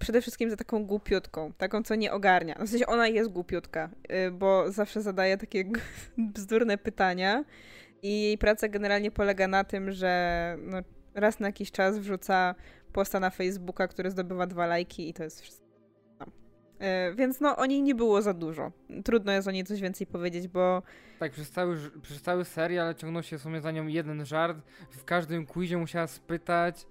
przede 0.00 0.20
wszystkim 0.20 0.50
za 0.50 0.56
taką 0.56 0.84
głupiutką, 0.84 1.52
taką, 1.52 1.82
co 1.82 1.94
nie 1.94 2.12
ogarnia. 2.12 2.56
No 2.58 2.66
w 2.66 2.68
sensie 2.68 2.86
ona 2.86 3.08
jest 3.08 3.30
głupiutka, 3.30 3.90
y, 4.26 4.30
bo 4.30 4.72
zawsze 4.72 5.02
zadaje 5.02 5.38
takie 5.38 5.64
bzdurne 6.34 6.78
pytania 6.78 7.44
i 8.02 8.22
jej 8.22 8.38
praca 8.38 8.68
generalnie 8.68 9.10
polega 9.10 9.48
na 9.48 9.64
tym, 9.64 9.92
że 9.92 10.56
no, 10.62 10.78
raz 11.20 11.40
na 11.40 11.48
jakiś 11.48 11.72
czas 11.72 11.98
wrzuca 11.98 12.54
posta 12.92 13.20
na 13.20 13.30
Facebooka, 13.30 13.88
który 13.88 14.10
zdobywa 14.10 14.46
dwa 14.46 14.66
lajki 14.66 15.08
i 15.08 15.14
to 15.14 15.24
jest 15.24 15.40
wszystko. 15.40 15.66
Y, 17.10 17.14
Więc 17.14 17.40
no, 17.40 17.56
o 17.56 17.66
niej 17.66 17.82
nie 17.82 17.94
było 17.94 18.22
za 18.22 18.34
dużo. 18.34 18.72
Trudno 19.04 19.32
jest 19.32 19.48
o 19.48 19.50
niej 19.50 19.64
coś 19.64 19.80
więcej 19.80 20.06
powiedzieć, 20.06 20.48
bo 20.48 20.82
Tak, 21.18 21.32
przez 21.32 21.50
cały, 21.50 21.76
przez 22.02 22.22
cały 22.22 22.44
serial 22.44 22.94
ciągnął 22.94 23.22
się 23.22 23.38
w 23.38 23.42
sumie 23.42 23.60
za 23.60 23.70
nią 23.70 23.86
jeden 23.86 24.26
żart. 24.26 24.58
W 24.90 25.04
każdym 25.04 25.46
quizie 25.46 25.76
musiała 25.78 26.06
spytać, 26.06 26.86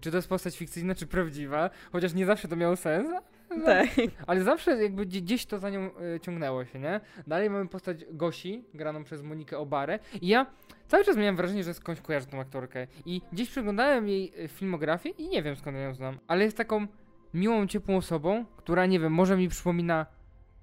czy 0.00 0.10
to 0.10 0.16
jest 0.16 0.28
postać 0.28 0.56
fikcyjna, 0.58 0.94
czy 0.94 1.06
prawdziwa. 1.06 1.70
Chociaż 1.92 2.14
nie 2.14 2.26
zawsze 2.26 2.48
to 2.48 2.56
miało 2.56 2.76
sens. 2.76 3.08
No, 3.56 3.64
tak. 3.66 3.88
Ale 4.26 4.42
zawsze 4.42 4.82
jakby 4.82 5.06
gdzie- 5.06 5.20
gdzieś 5.20 5.46
to 5.46 5.58
za 5.58 5.70
nią 5.70 5.90
y, 6.16 6.20
ciągnęło 6.20 6.64
się, 6.64 6.78
nie? 6.78 7.00
Dalej 7.26 7.50
mamy 7.50 7.68
postać 7.68 8.04
Gosi, 8.10 8.64
graną 8.74 9.04
przez 9.04 9.22
Monikę 9.22 9.58
Obarę. 9.58 9.98
I 10.20 10.28
ja 10.28 10.46
cały 10.88 11.04
czas 11.04 11.16
miałem 11.16 11.36
wrażenie, 11.36 11.64
że 11.64 11.74
skądś 11.74 12.00
kojarzę 12.00 12.26
tą 12.26 12.40
aktorkę. 12.40 12.86
I 13.06 13.20
gdzieś 13.32 13.50
przeglądałem 13.50 14.08
jej 14.08 14.44
y, 14.44 14.48
filmografię 14.48 15.08
i 15.10 15.28
nie 15.28 15.42
wiem 15.42 15.56
skąd 15.56 15.76
ją 15.76 15.94
znam. 15.94 16.18
Ale 16.28 16.44
jest 16.44 16.56
taką 16.56 16.86
miłą, 17.34 17.66
ciepłą 17.66 17.96
osobą, 17.96 18.44
która, 18.56 18.86
nie 18.86 19.00
wiem, 19.00 19.12
może 19.12 19.36
mi 19.36 19.48
przypomina 19.48 20.06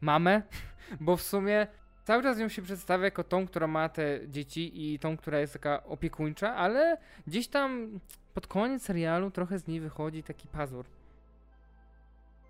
mamę, 0.02 0.41
bo 1.02 1.17
w 1.17 1.21
sumie 1.21 1.67
cały 2.04 2.23
czas 2.23 2.39
ją 2.39 2.49
się 2.49 2.62
przedstawia 2.62 3.06
jako 3.06 3.23
tą, 3.23 3.47
która 3.47 3.67
ma 3.67 3.89
te 3.89 4.19
dzieci 4.28 4.93
i 4.93 4.99
tą, 4.99 5.17
która 5.17 5.39
jest 5.39 5.54
taka 5.54 5.84
opiekuńcza, 5.84 6.56
ale 6.56 6.97
gdzieś 7.28 7.47
tam 7.47 7.99
pod 8.34 8.47
koniec 8.47 8.84
serialu 8.84 9.32
trochę 9.32 9.60
z 9.60 9.67
niej 9.67 9.80
wychodzi 9.80 10.23
taki 10.23 10.47
pazur. 10.47 10.86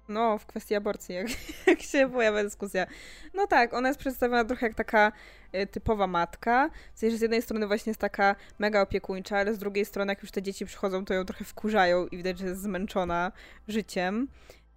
No, 0.10 0.38
w 0.38 0.46
kwestii 0.46 0.76
aborcji, 0.76 1.16
jak, 1.16 1.28
jak 1.68 1.82
się 1.82 2.10
pojawia 2.12 2.44
dyskusja. 2.44 2.88
No 3.34 3.48
tak, 3.48 3.74
ona 3.74 3.88
jest 3.88 4.00
przedstawiona 4.00 4.46
trochę 4.46 4.66
jak 4.66 4.76
taka 4.76 5.12
y, 5.56 5.68
typowa 5.68 6.08
matka. 6.08 6.70
W 6.94 7.00
sensie, 7.00 7.18
z 7.18 7.22
jednej 7.22 7.42
strony 7.42 7.68
właśnie 7.68 7.90
jest 7.90 8.00
taka 8.00 8.36
mega 8.60 8.82
opiekuńcza, 8.82 9.38
ale 9.38 9.54
z 9.54 9.60
drugiej 9.60 9.86
strony, 9.86 10.12
jak 10.12 10.22
już 10.22 10.32
te 10.32 10.42
dzieci 10.42 10.66
przychodzą, 10.66 11.06
to 11.06 11.14
ją 11.14 11.26
trochę 11.26 11.46
wkurzają 11.46 12.08
i 12.08 12.18
widać, 12.18 12.40
że 12.40 12.46
jest 12.46 12.62
zmęczona 12.62 13.32
życiem. 13.68 14.28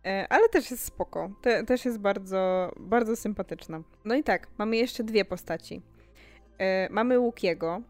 E, 0.07 0.27
Ale 0.31 0.49
też 0.49 0.71
jest 0.71 0.85
spoko. 0.85 1.31
Te, 1.43 1.65
też 1.65 1.85
jest 1.85 1.99
bardzo, 1.99 2.73
bardzo 2.81 3.17
sympatyczna. 3.17 3.83
No 4.05 4.15
i 4.15 4.23
tak, 4.23 4.47
mamy 4.59 4.77
jeszcze 4.77 5.05
dwie 5.05 5.25
postaci. 5.25 5.83
E, 6.59 6.89
Mamy 6.91 7.19
Łukiego. 7.19 7.83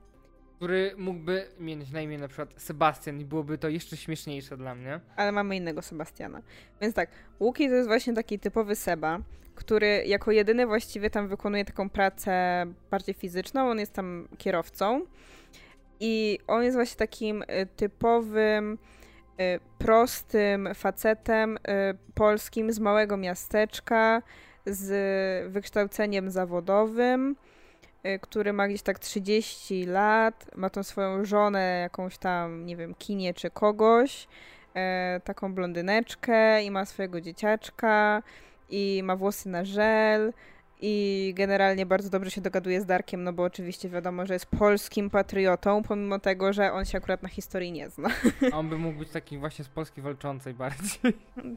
Który 0.63 0.95
mógłby 0.99 1.47
mieć 1.59 1.91
na 1.91 2.01
imię 2.01 2.19
na 2.19 2.29
przykład 2.29 2.55
Sebastian 2.57 3.21
i 3.21 3.25
byłoby 3.25 3.59
to 3.59 3.69
jeszcze 3.69 3.97
śmieszniejsze 3.97 4.57
dla 4.57 4.75
mnie. 4.75 5.01
Ale 5.17 5.33
mamy 5.33 5.57
innego 5.57 5.83
Sebastiana. 5.83 6.43
Więc 6.81 6.95
tak, 6.95 7.11
Łuki 7.41 7.69
to 7.69 7.75
jest 7.75 7.89
właśnie 7.89 8.15
taki 8.15 8.39
typowy 8.39 8.77
Seba, 8.77 9.19
który 9.55 10.05
jako 10.07 10.33
jedyny 10.33 10.67
właściwie 10.67 11.11
tam 11.11 11.29
wykonuje 11.29 11.65
taką 11.65 11.91
pracę 11.91 12.65
bardziej 12.91 13.15
fizyczną. 13.15 13.71
On 13.71 13.79
jest 13.79 13.93
tam 13.93 14.29
kierowcą 14.39 15.01
i 16.01 16.39
on 16.47 16.63
jest 16.63 16.77
właśnie 16.77 16.97
takim 16.97 17.43
y, 17.43 17.47
typowym, 17.77 18.79
y, 19.41 19.61
prostym 19.79 20.69
facetem 20.75 21.57
y, 21.57 21.61
polskim 22.15 22.73
z 22.73 22.79
małego 22.79 23.17
miasteczka, 23.17 24.23
z 24.67 25.53
wykształceniem 25.53 26.31
zawodowym 26.31 27.37
który 28.21 28.53
ma 28.53 28.69
gdzieś 28.69 28.83
tak 28.83 28.99
30 28.99 29.87
lat, 29.87 30.47
ma 30.57 30.71
tą 30.71 30.83
swoją 30.83 31.25
żonę, 31.25 31.81
jakąś 31.83 32.19
tam, 32.19 32.67
nie 32.67 32.77
wiem, 32.77 32.95
kinie 32.95 33.35
czy 33.35 33.51
kogoś, 33.51 34.29
e, 34.75 35.21
taką 35.25 35.55
blondyneczkę 35.55 36.63
i 36.63 36.71
ma 36.71 36.85
swojego 36.85 37.21
dzieciaczka 37.21 38.23
i 38.71 39.01
ma 39.05 39.17
włosy 39.17 39.49
na 39.49 39.65
żel 39.65 40.33
i 40.85 41.35
generalnie 41.37 41.87
bardzo 41.87 42.11
dobrze 42.11 42.31
się 42.31 42.41
dogaduje 42.41 42.81
z 42.81 42.87
Darkiem, 42.87 43.25
no 43.25 43.33
bo 43.33 43.43
oczywiście 43.43 43.89
wiadomo, 43.89 44.27
że 44.27 44.35
jest 44.35 44.47
polskim 44.47 45.11
patriotą, 45.11 45.83
pomimo 45.83 46.19
tego, 46.19 46.53
że 46.53 46.73
on 46.73 46.85
się 46.85 46.99
akurat 46.99 47.23
na 47.23 47.29
historii 47.29 47.73
nie 47.73 47.91
zna. 47.91 48.09
A 48.53 48.59
on 48.59 48.69
by 48.69 48.79
mógł 48.79 48.99
być 48.99 49.11
taki 49.11 49.39
właśnie 49.39 49.65
z 49.65 49.69
Polski 49.69 50.03
walczącej 50.03 50.55
bardziej. 50.55 51.13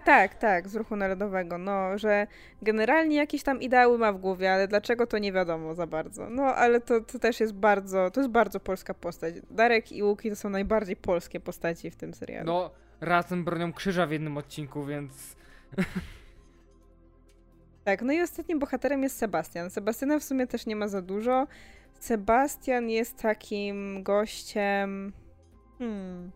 Tak, 0.05 0.35
tak, 0.35 0.69
z 0.69 0.75
ruchu 0.75 0.95
narodowego, 0.95 1.57
no, 1.57 1.97
że 1.97 2.27
generalnie 2.61 3.15
jakieś 3.15 3.43
tam 3.43 3.61
ideały 3.61 3.97
ma 3.97 4.13
w 4.13 4.17
głowie, 4.17 4.53
ale 4.53 4.67
dlaczego 4.67 5.07
to 5.07 5.17
nie 5.17 5.33
wiadomo 5.33 5.75
za 5.75 5.87
bardzo. 5.87 6.29
No, 6.29 6.43
ale 6.43 6.81
to, 6.81 7.01
to 7.01 7.19
też 7.19 7.39
jest 7.39 7.53
bardzo, 7.53 8.11
to 8.11 8.19
jest 8.21 8.31
bardzo 8.31 8.59
polska 8.59 8.93
postać. 8.93 9.35
Darek 9.51 9.91
i 9.91 10.03
Łuki 10.03 10.29
to 10.29 10.35
są 10.35 10.49
najbardziej 10.49 10.95
polskie 10.95 11.39
postaci 11.39 11.91
w 11.91 11.95
tym 11.95 12.13
serialu. 12.13 12.45
No, 12.45 12.71
razem 13.01 13.43
bronią 13.43 13.73
krzyża 13.73 14.07
w 14.07 14.11
jednym 14.11 14.37
odcinku, 14.37 14.85
więc... 14.85 15.35
Tak, 17.85 18.01
no 18.01 18.13
i 18.13 18.21
ostatnim 18.21 18.59
bohaterem 18.59 19.03
jest 19.03 19.17
Sebastian. 19.17 19.69
Sebastiana 19.69 20.19
w 20.19 20.23
sumie 20.23 20.47
też 20.47 20.65
nie 20.65 20.75
ma 20.75 20.87
za 20.87 21.01
dużo. 21.01 21.47
Sebastian 21.99 22.89
jest 22.89 23.21
takim 23.21 24.03
gościem. 24.03 25.13
Hmm. 25.79 26.31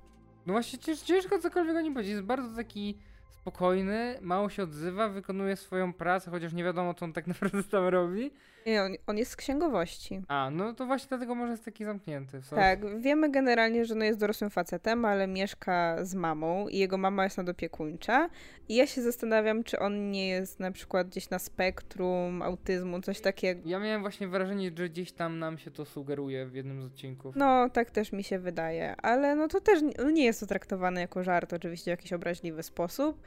No 0.45 0.53
właśnie 0.53 0.79
ciężko 1.05 1.39
cokolwiek 1.39 1.75
o 1.75 1.81
nim 1.81 1.93
powiedzieć. 1.93 2.12
Jest 2.12 2.25
bardzo 2.25 2.55
taki 2.55 2.97
spokojny, 3.41 4.17
mało 4.21 4.49
się 4.49 4.63
odzywa, 4.63 5.09
wykonuje 5.09 5.55
swoją 5.55 5.93
pracę, 5.93 6.31
chociaż 6.31 6.53
nie 6.53 6.63
wiadomo, 6.63 6.93
co 6.93 7.05
on 7.05 7.13
tak 7.13 7.27
naprawdę 7.33 7.63
tam 7.63 7.88
robi. 7.88 8.31
Nie, 8.65 8.83
on, 8.83 8.91
on 9.07 9.17
jest 9.17 9.31
z 9.31 9.35
księgowości. 9.35 10.21
A, 10.27 10.49
no 10.51 10.73
to 10.73 10.85
właśnie 10.85 11.07
dlatego 11.09 11.35
może 11.35 11.51
jest 11.51 11.65
taki 11.65 11.85
zamknięty. 11.85 12.41
Tak, 12.49 12.99
wiemy 12.99 13.31
generalnie, 13.31 13.85
że 13.85 13.95
no 13.95 14.05
jest 14.05 14.19
dorosłym 14.19 14.49
facetem, 14.49 15.05
ale 15.05 15.27
mieszka 15.27 16.05
z 16.05 16.15
mamą 16.15 16.67
i 16.67 16.77
jego 16.77 16.97
mama 16.97 17.23
jest 17.23 17.37
nadopiekuńcza. 17.37 18.29
I 18.69 18.75
ja 18.75 18.87
się 18.87 19.01
zastanawiam, 19.01 19.63
czy 19.63 19.79
on 19.79 20.11
nie 20.11 20.29
jest 20.29 20.59
na 20.59 20.71
przykład 20.71 21.07
gdzieś 21.07 21.29
na 21.29 21.39
spektrum 21.39 22.41
autyzmu, 22.41 23.01
coś 23.01 23.21
takiego. 23.21 23.61
Ja 23.65 23.79
miałem 23.79 24.01
właśnie 24.01 24.27
wrażenie, 24.27 24.71
że 24.77 24.89
gdzieś 24.89 25.11
tam 25.11 25.39
nam 25.39 25.57
się 25.57 25.71
to 25.71 25.85
sugeruje 25.85 26.45
w 26.45 26.53
jednym 26.55 26.81
z 26.81 26.85
odcinków. 26.85 27.35
No, 27.35 27.69
tak 27.69 27.91
też 27.91 28.11
mi 28.11 28.23
się 28.23 28.39
wydaje, 28.39 28.95
ale 28.95 29.35
no 29.35 29.47
to 29.47 29.61
też 29.61 29.79
no 29.97 30.09
nie 30.09 30.25
jest 30.25 30.39
to 30.39 30.45
traktowane 30.45 31.01
jako 31.01 31.23
żart, 31.23 31.53
oczywiście 31.53 31.91
w 31.91 31.97
jakiś 31.97 32.13
obraźliwy 32.13 32.63
sposób. 32.63 33.21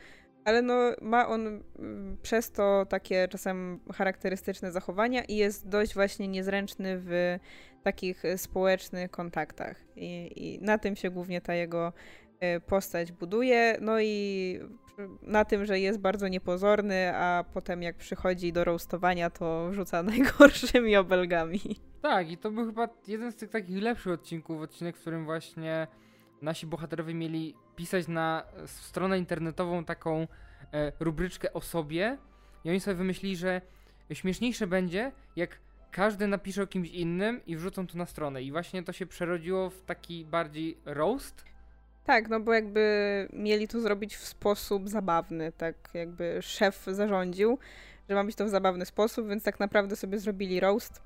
Ale 0.44 0.62
no, 0.62 0.74
ma 1.00 1.28
on 1.28 1.62
mm, 1.78 2.16
przez 2.22 2.50
to 2.50 2.86
takie 2.88 3.28
czasem 3.28 3.80
charakterystyczne 3.94 4.72
zachowania 4.72 5.24
i 5.24 5.36
jest 5.36 5.68
dość 5.68 5.94
właśnie 5.94 6.28
niezręczny 6.28 6.98
w 6.98 7.38
takich 7.82 8.24
e, 8.24 8.38
społecznych 8.38 9.10
kontaktach. 9.10 9.76
I, 9.96 10.32
i 10.36 10.60
na 10.60 10.78
tym 10.78 10.96
się 10.96 11.10
głównie 11.10 11.40
ta 11.40 11.54
jego 11.54 11.92
e, 12.40 12.60
postać 12.60 13.12
buduje. 13.12 13.76
No 13.80 14.00
i 14.00 14.60
na 15.22 15.44
tym, 15.44 15.66
że 15.66 15.80
jest 15.80 15.98
bardzo 15.98 16.28
niepozorny, 16.28 17.16
a 17.16 17.44
potem 17.54 17.82
jak 17.82 17.96
przychodzi 17.96 18.52
do 18.52 18.64
roastowania, 18.64 19.30
to 19.30 19.72
rzuca 19.72 20.02
najgorszymi 20.12 20.96
obelgami. 20.96 21.60
Tak, 22.02 22.30
i 22.30 22.38
to 22.38 22.50
był 22.50 22.66
chyba 22.66 22.88
jeden 23.08 23.32
z 23.32 23.36
tych 23.36 23.50
takich 23.50 23.82
lepszych 23.82 24.12
odcinków, 24.12 24.60
odcinek, 24.60 24.96
w 24.96 25.00
którym 25.00 25.24
właśnie 25.24 25.86
nasi 26.42 26.66
bohaterowie 26.66 27.14
mieli 27.14 27.54
pisać 27.76 28.08
na 28.08 28.44
stronę 28.66 29.18
internetową 29.18 29.84
taką 29.84 30.26
e, 30.72 30.92
rubryczkę 31.00 31.52
o 31.52 31.60
sobie 31.60 32.18
i 32.64 32.70
oni 32.70 32.80
sobie 32.80 32.94
wymyślili, 32.94 33.36
że 33.36 33.60
śmieszniejsze 34.12 34.66
będzie, 34.66 35.12
jak 35.36 35.58
każdy 35.90 36.26
napisze 36.26 36.62
o 36.62 36.66
kimś 36.66 36.90
innym 36.90 37.40
i 37.46 37.56
wrzucą 37.56 37.86
to 37.86 37.98
na 37.98 38.06
stronę. 38.06 38.42
I 38.42 38.52
właśnie 38.52 38.82
to 38.82 38.92
się 38.92 39.06
przerodziło 39.06 39.70
w 39.70 39.82
taki 39.82 40.24
bardziej 40.24 40.78
roast. 40.84 41.44
Tak, 42.04 42.28
no 42.28 42.40
bo 42.40 42.52
jakby 42.52 43.28
mieli 43.32 43.68
to 43.68 43.80
zrobić 43.80 44.16
w 44.16 44.24
sposób 44.24 44.88
zabawny, 44.88 45.52
tak 45.52 45.74
jakby 45.94 46.38
szef 46.42 46.84
zarządził, 46.86 47.58
że 48.08 48.14
ma 48.14 48.24
być 48.24 48.36
to 48.36 48.44
w 48.44 48.48
zabawny 48.48 48.86
sposób, 48.86 49.28
więc 49.28 49.44
tak 49.44 49.60
naprawdę 49.60 49.96
sobie 49.96 50.18
zrobili 50.18 50.60
roast. 50.60 51.02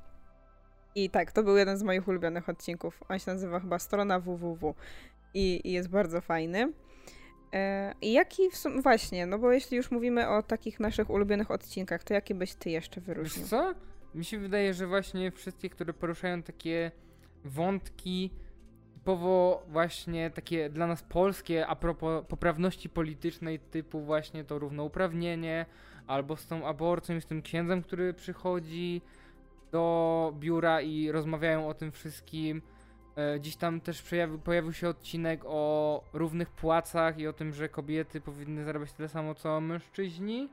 I 0.94 1.10
tak, 1.10 1.32
to 1.32 1.42
był 1.42 1.56
jeden 1.56 1.78
z 1.78 1.82
moich 1.82 2.08
ulubionych 2.08 2.48
odcinków. 2.48 3.02
On 3.08 3.18
się 3.18 3.30
nazywa 3.30 3.60
chyba 3.60 3.78
strona 3.78 4.20
www 4.20 4.74
i, 5.36 5.60
i 5.64 5.72
jest 5.72 5.88
bardzo 5.88 6.20
fajny. 6.20 6.72
E, 7.52 7.94
jaki 8.02 8.50
w 8.50 8.56
sumie, 8.56 8.82
właśnie, 8.82 9.26
no 9.26 9.38
bo 9.38 9.52
jeśli 9.52 9.76
już 9.76 9.90
mówimy 9.90 10.28
o 10.28 10.42
takich 10.42 10.80
naszych 10.80 11.10
ulubionych 11.10 11.50
odcinkach, 11.50 12.04
to 12.04 12.14
jaki 12.14 12.34
byś 12.34 12.54
ty 12.54 12.70
jeszcze 12.70 13.00
wyróżnił? 13.00 13.42
Wiesz 13.42 13.50
co? 13.50 13.74
Mi 14.14 14.24
się 14.24 14.38
wydaje, 14.38 14.74
że 14.74 14.86
właśnie 14.86 15.30
wszystkie, 15.30 15.70
które 15.70 15.92
poruszają 15.92 16.42
takie 16.42 16.90
wątki 17.44 18.30
typowo 19.06 19.62
właśnie 19.68 20.30
takie 20.30 20.70
dla 20.70 20.86
nas 20.86 21.02
polskie, 21.02 21.66
a 21.66 21.76
propos 21.76 22.24
poprawności 22.28 22.88
politycznej, 22.88 23.58
typu 23.58 24.00
właśnie 24.00 24.44
to 24.44 24.58
równouprawnienie, 24.58 25.66
albo 26.06 26.36
z 26.36 26.46
tą 26.46 26.66
aborcją 26.66 27.16
i 27.16 27.20
z 27.20 27.26
tym 27.26 27.42
księdzem, 27.42 27.82
który 27.82 28.14
przychodzi 28.14 29.02
do 29.72 30.34
biura 30.38 30.80
i 30.80 31.10
rozmawiają 31.10 31.68
o 31.68 31.74
tym 31.74 31.92
wszystkim 31.92 32.62
Dziś 33.40 33.56
tam 33.56 33.80
też 33.80 34.04
pojawił 34.44 34.72
się 34.72 34.88
odcinek 34.88 35.40
o 35.44 36.04
równych 36.12 36.50
płacach 36.50 37.18
i 37.18 37.26
o 37.26 37.32
tym, 37.32 37.52
że 37.52 37.68
kobiety 37.68 38.20
powinny 38.20 38.64
zarabiać 38.64 38.92
tyle 38.92 39.08
samo 39.08 39.34
co 39.34 39.60
mężczyźni. 39.60 40.48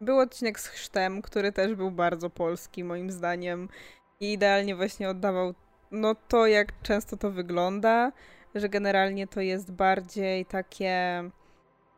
Był 0.00 0.18
odcinek 0.18 0.60
z 0.60 0.66
chrztem, 0.66 1.22
który 1.22 1.52
też 1.52 1.74
był 1.74 1.90
bardzo 1.90 2.30
polski 2.30 2.84
moim 2.84 3.10
zdaniem 3.10 3.68
i 4.20 4.32
idealnie 4.32 4.76
właśnie 4.76 5.08
oddawał 5.08 5.54
no 5.90 6.14
to, 6.14 6.46
jak 6.46 6.82
często 6.82 7.16
to 7.16 7.30
wygląda, 7.30 8.12
że 8.54 8.68
generalnie 8.68 9.26
to 9.26 9.40
jest 9.40 9.72
bardziej 9.72 10.46
takie 10.46 11.24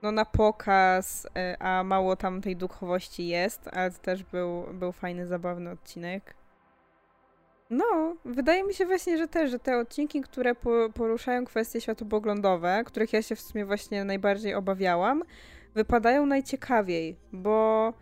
no 0.03 0.13
na 0.13 0.25
pokaz, 0.25 1.27
e, 1.37 1.63
a 1.63 1.85
mało 1.85 2.17
tam 2.17 2.41
tej 2.41 2.57
duchowości 2.57 3.29
jest, 3.29 3.69
ale 3.73 3.91
to 3.91 3.99
też 3.99 4.23
był, 4.23 4.65
był 4.73 4.93
fajny, 4.93 5.27
zabawny 5.27 5.71
odcinek. 5.71 6.35
No, 7.71 8.17
wydaje 8.25 8.65
mi 8.65 8.75
się 8.75 8.87
właśnie, 8.87 9.19
że 9.19 9.29
też, 9.29 9.51
że 9.51 9.59
te 9.59 9.79
odcinki, 9.79 10.21
które 10.21 10.55
po, 10.55 10.71
poruszają 10.95 11.45
kwestie 11.45 11.81
światopoglądowe, 11.81 12.83
których 12.87 13.13
ja 13.13 13.23
się 13.23 13.37
w 13.37 13.41
sumie 13.41 13.65
właśnie 13.65 14.05
najbardziej 14.05 14.55
obawiałam, 14.55 15.23
wypadają 15.75 16.27
najciekawiej, 16.27 17.17
bo. 17.33 17.93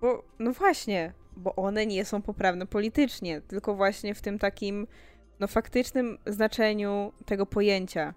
Bo, 0.00 0.24
no 0.38 0.52
właśnie, 0.52 1.12
bo 1.36 1.54
one 1.56 1.86
nie 1.86 2.04
są 2.04 2.22
poprawne 2.22 2.66
politycznie, 2.66 3.40
tylko 3.40 3.74
właśnie 3.74 4.14
w 4.14 4.20
tym 4.20 4.38
takim, 4.38 4.86
no 5.40 5.46
faktycznym 5.46 6.18
znaczeniu 6.26 7.12
tego 7.26 7.46
pojęcia. 7.46 8.14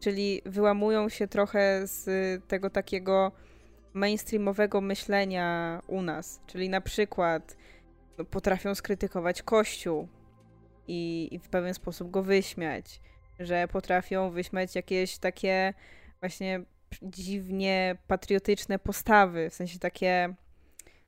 Czyli 0.00 0.42
wyłamują 0.46 1.08
się 1.08 1.28
trochę 1.28 1.86
z 1.86 2.06
tego 2.48 2.70
takiego 2.70 3.32
mainstreamowego 3.94 4.80
myślenia 4.80 5.80
u 5.86 6.02
nas. 6.02 6.40
Czyli 6.46 6.68
na 6.68 6.80
przykład 6.80 7.56
no, 8.18 8.24
potrafią 8.24 8.74
skrytykować 8.74 9.42
Kościół 9.42 10.08
i, 10.88 11.28
i 11.32 11.38
w 11.38 11.48
pewien 11.48 11.74
sposób 11.74 12.10
go 12.10 12.22
wyśmiać, 12.22 13.00
że 13.38 13.68
potrafią 13.68 14.30
wyśmiać 14.30 14.74
jakieś 14.74 15.18
takie 15.18 15.74
właśnie 16.20 16.64
dziwnie 17.02 17.96
patriotyczne 18.06 18.78
postawy, 18.78 19.50
w 19.50 19.54
sensie 19.54 19.78
takie, 19.78 20.34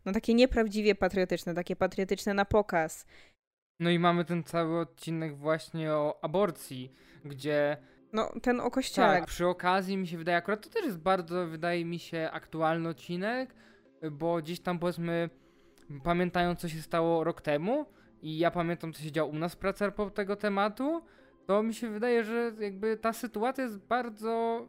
no 0.05 0.13
takie 0.13 0.35
nieprawdziwie 0.35 0.95
patriotyczne, 0.95 1.55
takie 1.55 1.77
patriotyczne 1.77 2.35
na 2.35 2.45
pokaz. 2.45 3.07
No 3.81 3.91
i 3.91 3.99
mamy 3.99 4.25
ten 4.25 4.45
cały 4.45 4.81
odcinek 4.81 5.37
właśnie 5.37 5.93
o 5.93 6.19
aborcji, 6.23 6.93
gdzie 7.25 7.77
no, 8.13 8.33
ten 8.43 8.61
o 8.61 8.71
kościele. 8.71 9.07
Tak, 9.07 9.27
przy 9.27 9.47
okazji 9.47 9.97
mi 9.97 10.09
się 10.09 10.19
wydaje, 10.19 10.39
akurat 10.39 10.65
to 10.65 10.71
też 10.71 10.85
jest 10.85 10.99
bardzo, 10.99 11.47
wydaje 11.47 11.85
mi 11.85 11.99
się, 11.99 12.29
aktualny 12.33 12.89
odcinek, 12.89 13.55
bo 14.11 14.37
gdzieś 14.37 14.61
tam 14.61 14.79
powiedzmy 14.79 15.31
pamiętają 16.05 16.55
co 16.55 16.69
się 16.69 16.83
stało 16.83 17.25
rok 17.25 17.41
temu 17.41 17.87
i 18.23 18.39
ja 18.39 18.51
pamiętam 18.51 18.93
co 18.93 19.03
się 19.03 19.13
działo 19.13 19.31
u 19.31 19.35
nas 19.39 19.55
w 19.55 19.57
pracy 19.57 19.93
po 19.97 20.11
tego 20.11 20.37
tematu, 20.37 21.03
to 21.47 21.63
mi 21.63 21.75
się 21.75 21.89
wydaje, 21.91 22.25
że 22.25 22.53
jakby 22.61 22.97
ta 22.97 23.13
sytuacja 23.13 23.65
jest 23.65 23.79
bardzo 23.79 24.67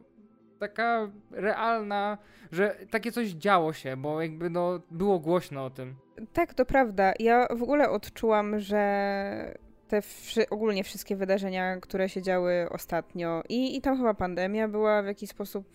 taka 0.58 1.10
realna, 1.30 2.18
że 2.52 2.76
takie 2.90 3.12
coś 3.12 3.28
działo 3.28 3.72
się, 3.72 3.96
bo 3.96 4.22
jakby 4.22 4.50
no 4.50 4.80
było 4.90 5.18
głośno 5.18 5.64
o 5.64 5.70
tym. 5.70 5.94
Tak, 6.32 6.54
to 6.54 6.64
prawda. 6.64 7.12
Ja 7.18 7.48
w 7.56 7.62
ogóle 7.62 7.90
odczułam, 7.90 8.58
że 8.58 9.54
te 9.88 10.02
wszy- 10.02 10.48
ogólnie 10.50 10.84
wszystkie 10.84 11.16
wydarzenia, 11.16 11.76
które 11.80 12.08
się 12.08 12.22
działy 12.22 12.66
ostatnio. 12.70 13.42
I, 13.48 13.76
I 13.76 13.80
tam 13.80 13.96
chyba 13.96 14.14
pandemia 14.14 14.68
była 14.68 15.02
w 15.02 15.06
jakiś 15.06 15.30
sposób 15.30 15.66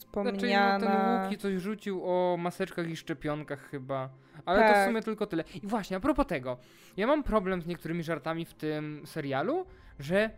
wspomniana. 0.00 0.78
Znaczy, 0.78 0.94
no, 0.94 1.00
ten 1.14 1.24
Łuki 1.24 1.38
coś 1.38 1.54
rzucił 1.54 2.00
o 2.04 2.36
maseczkach 2.36 2.88
i 2.90 2.96
szczepionkach 2.96 3.70
chyba. 3.70 4.08
Ale 4.44 4.60
to 4.62 4.68
w 4.68 4.72
Tak. 4.72 4.88
sumie 4.88 5.02
tylko 5.02 5.26
tyle. 5.26 5.44
I 5.62 5.66
właśnie, 5.66 5.96
a 5.96 6.00
propos 6.00 6.26
tego. 6.26 6.56
Ja 6.96 7.06
mam 7.06 7.22
problem 7.22 7.62
z 7.62 7.66
niektórymi 7.66 8.02
żartami 8.02 8.44
w 8.44 8.54
tym 8.54 9.02
serialu, 9.06 9.66
że 9.98 10.30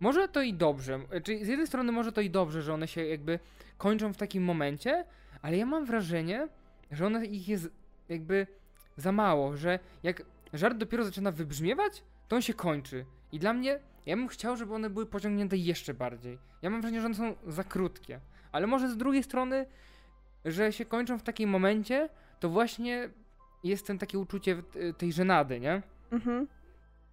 może 0.00 0.28
to 0.28 0.42
i 0.42 0.54
dobrze. 0.54 1.00
Czyli 1.24 1.44
z 1.44 1.48
jednej 1.48 1.66
strony 1.66 1.92
może 1.92 2.12
to 2.12 2.20
i 2.20 2.30
dobrze, 2.30 2.62
że 2.62 2.74
one 2.74 2.88
się 2.88 3.04
jakby 3.06 3.38
kończą 3.78 4.12
w 4.12 4.16
takim 4.16 4.44
momencie, 4.44 5.04
ale 5.42 5.56
ja 5.56 5.66
mam 5.66 5.84
wrażenie, 5.84 6.48
że 6.90 7.06
one 7.06 7.26
ich 7.26 7.48
jest 7.48 7.68
jakby 8.08 8.46
za 8.96 9.12
mało, 9.12 9.56
że 9.56 9.78
jak 10.02 10.22
żart 10.52 10.76
dopiero 10.78 11.04
zaczyna 11.04 11.30
wybrzmiewać, 11.32 12.02
to 12.28 12.36
on 12.36 12.42
się 12.42 12.54
kończy. 12.54 13.04
I 13.32 13.38
dla 13.38 13.52
mnie, 13.52 13.78
ja 14.06 14.16
bym 14.16 14.28
chciał, 14.28 14.56
żeby 14.56 14.74
one 14.74 14.90
były 14.90 15.06
pociągnięte 15.06 15.56
jeszcze 15.56 15.94
bardziej. 15.94 16.38
Ja 16.62 16.70
mam 16.70 16.80
wrażenie, 16.80 17.00
że 17.00 17.06
one 17.06 17.14
są 17.14 17.34
za 17.46 17.64
krótkie. 17.64 18.20
Ale 18.52 18.66
może 18.66 18.88
z 18.90 18.96
drugiej 18.96 19.22
strony, 19.22 19.66
że 20.44 20.72
się 20.72 20.84
kończą 20.84 21.18
w 21.18 21.22
takim 21.22 21.50
momencie, 21.50 22.08
to 22.40 22.48
właśnie 22.48 23.08
jest 23.64 23.86
ten 23.86 23.98
takie 23.98 24.18
uczucie 24.18 24.54
w- 24.56 24.96
tej 24.98 25.12
żenady, 25.12 25.60
nie? 25.60 25.82
Mhm. 26.12 26.48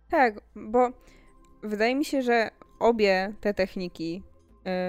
Tak, 0.09 0.33
bo 0.55 0.89
wydaje 1.63 1.95
mi 1.95 2.05
się, 2.05 2.21
że 2.21 2.49
obie 2.79 3.33
te 3.41 3.53
techniki 3.53 4.23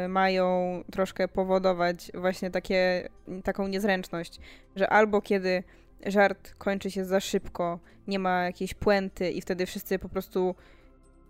y, 0.04 0.08
mają 0.08 0.80
troszkę 0.92 1.28
powodować 1.28 2.10
właśnie 2.14 2.50
takie, 2.50 3.08
taką 3.44 3.68
niezręczność, 3.68 4.40
że 4.76 4.90
albo 4.90 5.22
kiedy 5.22 5.62
żart 6.06 6.54
kończy 6.58 6.90
się 6.90 7.04
za 7.04 7.20
szybko, 7.20 7.78
nie 8.06 8.18
ma 8.18 8.42
jakiejś 8.44 8.74
puenty 8.74 9.30
i 9.30 9.40
wtedy 9.40 9.66
wszyscy 9.66 9.98
po 9.98 10.08
prostu 10.08 10.54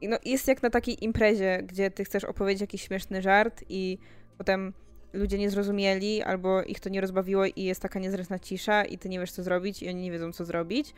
no, 0.03 0.17
jest 0.25 0.49
jak 0.49 0.63
na 0.63 0.71
takiej 0.71 1.05
imprezie, 1.05 1.63
gdzie 1.63 1.91
ty 1.91 2.05
chcesz 2.05 2.25
opowiedzieć 2.25 2.61
jakiś 2.61 2.83
śmieszny 2.83 3.23
żart 3.23 3.65
i 3.69 3.99
potem 4.39 4.73
ludzie 5.17 5.39
nie 5.39 5.51
zrozumieli 5.51 6.23
albo 6.23 6.63
ich 6.63 6.81
to 6.81 6.89
nie 6.89 7.01
rozbawiło 7.01 7.45
i 7.45 7.63
jest 7.63 7.83
taka 7.83 7.99
niezręczna 7.99 8.39
cisza 8.39 8.85
i 8.85 8.99
ty 8.99 9.09
nie 9.09 9.21
wiesz 9.21 9.33
co 9.33 9.43
zrobić 9.43 9.83
i 9.83 9.89
oni 9.89 10.03
nie 10.03 10.13
wiedzą 10.13 10.33
co 10.33 10.45
zrobić. 10.45 10.95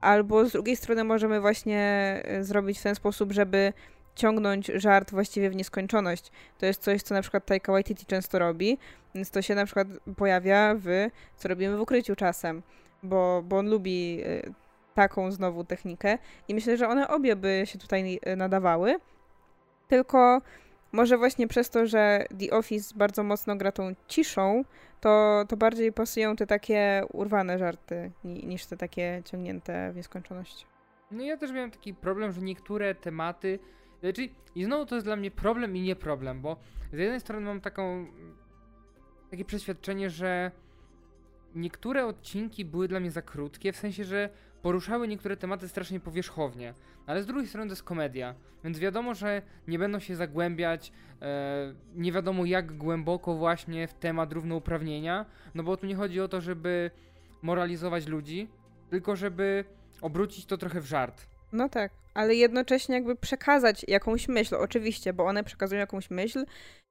Albo 0.00 0.44
z 0.44 0.52
drugiej 0.52 0.76
strony 0.76 1.04
możemy 1.04 1.40
właśnie 1.40 1.80
e, 2.24 2.44
zrobić 2.44 2.78
w 2.78 2.82
ten 2.82 2.94
sposób, 2.94 3.32
żeby 3.32 3.72
ciągnąć 4.14 4.66
żart 4.66 5.10
właściwie 5.10 5.50
w 5.50 5.56
nieskończoność. 5.56 6.30
To 6.58 6.66
jest 6.66 6.82
coś, 6.82 7.02
co 7.02 7.14
na 7.14 7.22
przykład 7.22 7.46
Taika 7.46 7.72
Waititi 7.72 8.06
często 8.06 8.38
robi, 8.38 8.78
więc 9.14 9.30
to 9.30 9.42
się 9.42 9.54
na 9.54 9.64
przykład 9.64 9.88
pojawia 10.16 10.74
w, 10.78 11.08
co 11.36 11.48
robimy 11.48 11.76
w 11.76 11.80
ukryciu 11.80 12.16
czasem, 12.16 12.62
bo, 13.02 13.42
bo 13.42 13.58
on 13.58 13.70
lubi 13.70 14.20
e, 14.24 14.42
taką 14.94 15.32
znowu 15.32 15.64
technikę 15.64 16.18
i 16.48 16.54
myślę, 16.54 16.76
że 16.76 16.88
one 16.88 17.08
obie 17.08 17.36
by 17.36 17.62
się 17.64 17.78
tutaj 17.78 18.20
e, 18.22 18.36
nadawały, 18.36 18.96
tylko 19.88 20.42
może 20.94 21.18
właśnie 21.18 21.48
przez 21.48 21.70
to, 21.70 21.86
że 21.86 22.26
The 22.40 22.56
Office 22.56 22.94
bardzo 22.96 23.22
mocno 23.22 23.56
gra 23.56 23.72
tą 23.72 23.94
ciszą, 24.08 24.64
to, 25.00 25.44
to 25.48 25.56
bardziej 25.56 25.92
pasują 25.92 26.36
te 26.36 26.46
takie 26.46 27.02
urwane 27.12 27.58
żarty 27.58 28.10
ni, 28.24 28.46
niż 28.46 28.66
te 28.66 28.76
takie 28.76 29.22
ciągnięte 29.24 29.92
w 29.92 29.96
nieskończoność. 29.96 30.66
No 31.10 31.24
ja 31.24 31.36
też 31.36 31.52
miałem 31.52 31.70
taki 31.70 31.94
problem, 31.94 32.32
że 32.32 32.40
niektóre 32.40 32.94
tematy. 32.94 33.58
Znaczy, 34.00 34.28
i 34.54 34.64
znowu 34.64 34.86
to 34.86 34.94
jest 34.94 35.06
dla 35.06 35.16
mnie 35.16 35.30
problem 35.30 35.76
i 35.76 35.80
nie 35.80 35.96
problem, 35.96 36.40
bo 36.40 36.56
z 36.92 36.98
jednej 36.98 37.20
strony 37.20 37.46
mam 37.46 37.60
taką. 37.60 38.06
takie 39.30 39.44
przeświadczenie, 39.44 40.10
że 40.10 40.50
niektóre 41.54 42.06
odcinki 42.06 42.64
były 42.64 42.88
dla 42.88 43.00
mnie 43.00 43.10
za 43.10 43.22
krótkie, 43.22 43.72
w 43.72 43.76
sensie, 43.76 44.04
że 44.04 44.30
poruszały 44.64 45.08
niektóre 45.08 45.36
tematy 45.36 45.68
strasznie 45.68 46.00
powierzchownie. 46.00 46.74
Ale 47.06 47.22
z 47.22 47.26
drugiej 47.26 47.48
strony 47.48 47.66
to 47.66 47.72
jest 47.72 47.82
komedia, 47.82 48.34
więc 48.64 48.78
wiadomo, 48.78 49.14
że 49.14 49.42
nie 49.68 49.78
będą 49.78 49.98
się 49.98 50.16
zagłębiać 50.16 50.92
e, 51.22 51.74
nie 51.94 52.12
wiadomo 52.12 52.44
jak 52.44 52.76
głęboko 52.76 53.34
właśnie 53.34 53.88
w 53.88 53.94
temat 53.94 54.32
równouprawnienia, 54.32 55.26
no 55.54 55.62
bo 55.62 55.76
tu 55.76 55.86
nie 55.86 55.94
chodzi 55.94 56.20
o 56.20 56.28
to, 56.28 56.40
żeby 56.40 56.90
moralizować 57.42 58.06
ludzi, 58.06 58.48
tylko 58.90 59.16
żeby 59.16 59.64
obrócić 60.00 60.46
to 60.46 60.58
trochę 60.58 60.80
w 60.80 60.86
żart. 60.86 61.26
No 61.52 61.68
tak, 61.68 61.92
ale 62.14 62.34
jednocześnie 62.34 62.94
jakby 62.94 63.16
przekazać 63.16 63.84
jakąś 63.88 64.28
myśl, 64.28 64.54
oczywiście, 64.54 65.12
bo 65.12 65.24
one 65.24 65.44
przekazują 65.44 65.80
jakąś 65.80 66.10
myśl. 66.10 66.44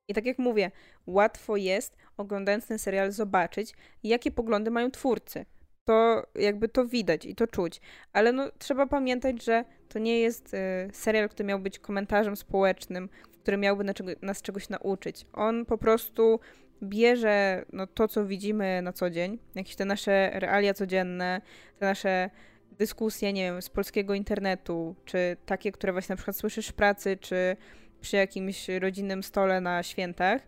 I 0.08 0.14
tak 0.14 0.26
jak 0.26 0.40
mówię, 0.40 0.72
łatwo 1.06 1.56
jest, 1.56 1.98
oglądając 2.18 2.68
ten 2.68 2.80
serial, 2.80 3.12
zobaczyć, 3.12 3.74
jakie 4.04 4.32
poglądy 4.32 4.72
mają 4.72 4.92
twórcy. 4.92 5.46
To 5.86 6.28
jakby 6.36 6.70
to 6.70 6.86
widać 6.86 7.26
i 7.26 7.36
to 7.36 7.48
czuć. 7.48 7.82
Ale 8.14 8.32
no, 8.32 8.52
trzeba 8.58 8.88
pamiętać, 8.88 9.44
że 9.44 9.66
to 9.90 10.00
nie 10.00 10.20
jest 10.20 10.54
y, 10.54 10.58
serial, 10.92 11.30
który 11.30 11.48
miał 11.48 11.60
być 11.60 11.80
komentarzem 11.80 12.36
społecznym, 12.36 13.10
który 13.42 13.58
miałby 13.58 13.84
na 13.84 13.94
czego, 13.94 14.12
nas 14.22 14.42
czegoś 14.42 14.70
nauczyć. 14.70 15.26
On 15.34 15.66
po 15.66 15.78
prostu 15.78 16.40
bierze 16.84 17.66
no, 17.74 17.88
to, 17.88 18.08
co 18.08 18.26
widzimy 18.26 18.82
na 18.82 18.94
co 18.94 19.10
dzień, 19.10 19.40
jakieś 19.56 19.76
te 19.76 19.86
nasze 19.86 20.32
realia 20.34 20.74
codzienne, 20.74 21.42
te 21.80 21.86
nasze 21.86 22.30
dyskusje, 22.78 23.34
nie 23.34 23.44
wiem, 23.44 23.62
z 23.62 23.70
polskiego 23.70 24.14
internetu, 24.14 24.96
czy 25.06 25.38
takie, 25.46 25.72
które 25.72 25.94
właśnie 25.94 26.14
na 26.14 26.18
przykład 26.18 26.38
słyszysz 26.38 26.68
w 26.68 26.74
pracy, 26.74 27.18
czy 27.18 27.56
przy 28.02 28.16
jakimś 28.16 28.68
rodzinnym 28.70 29.24
stole 29.24 29.62
na 29.62 29.84
świętach 29.84 30.42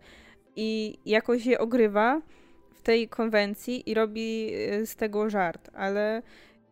i 0.56 0.98
jakoś 1.06 1.46
je 1.46 1.58
ogrywa 1.58 2.22
tej 2.86 3.08
konwencji 3.08 3.90
i 3.90 3.94
robi 3.94 4.50
y, 4.54 4.86
z 4.86 4.96
tego 4.96 5.30
żart, 5.30 5.70
ale 5.74 6.22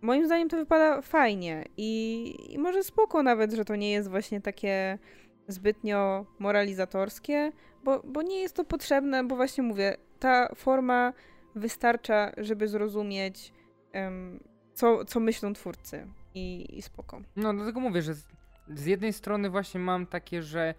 moim 0.00 0.26
zdaniem 0.26 0.48
to 0.48 0.56
wypada 0.56 1.02
fajnie 1.02 1.64
i, 1.76 2.34
i 2.50 2.58
może 2.58 2.82
spoko 2.82 3.22
nawet, 3.22 3.52
że 3.52 3.64
to 3.64 3.76
nie 3.76 3.92
jest 3.92 4.10
właśnie 4.10 4.40
takie 4.40 4.98
zbytnio 5.48 6.26
moralizatorskie, 6.38 7.52
bo, 7.84 8.02
bo 8.04 8.22
nie 8.22 8.40
jest 8.40 8.56
to 8.56 8.64
potrzebne, 8.64 9.24
bo 9.24 9.36
właśnie 9.36 9.64
mówię, 9.64 9.96
ta 10.18 10.54
forma 10.54 11.12
wystarcza, 11.54 12.32
żeby 12.36 12.68
zrozumieć 12.68 13.52
em, 13.92 14.40
co, 14.74 15.04
co 15.04 15.20
myślą 15.20 15.52
twórcy 15.52 16.06
i, 16.34 16.78
i 16.78 16.82
spoko. 16.82 17.20
No, 17.36 17.54
dlatego 17.54 17.80
mówię, 17.80 18.02
że 18.02 18.14
z, 18.14 18.26
z 18.68 18.86
jednej 18.86 19.12
strony 19.12 19.50
właśnie 19.50 19.80
mam 19.80 20.06
takie, 20.06 20.42
że 20.42 20.74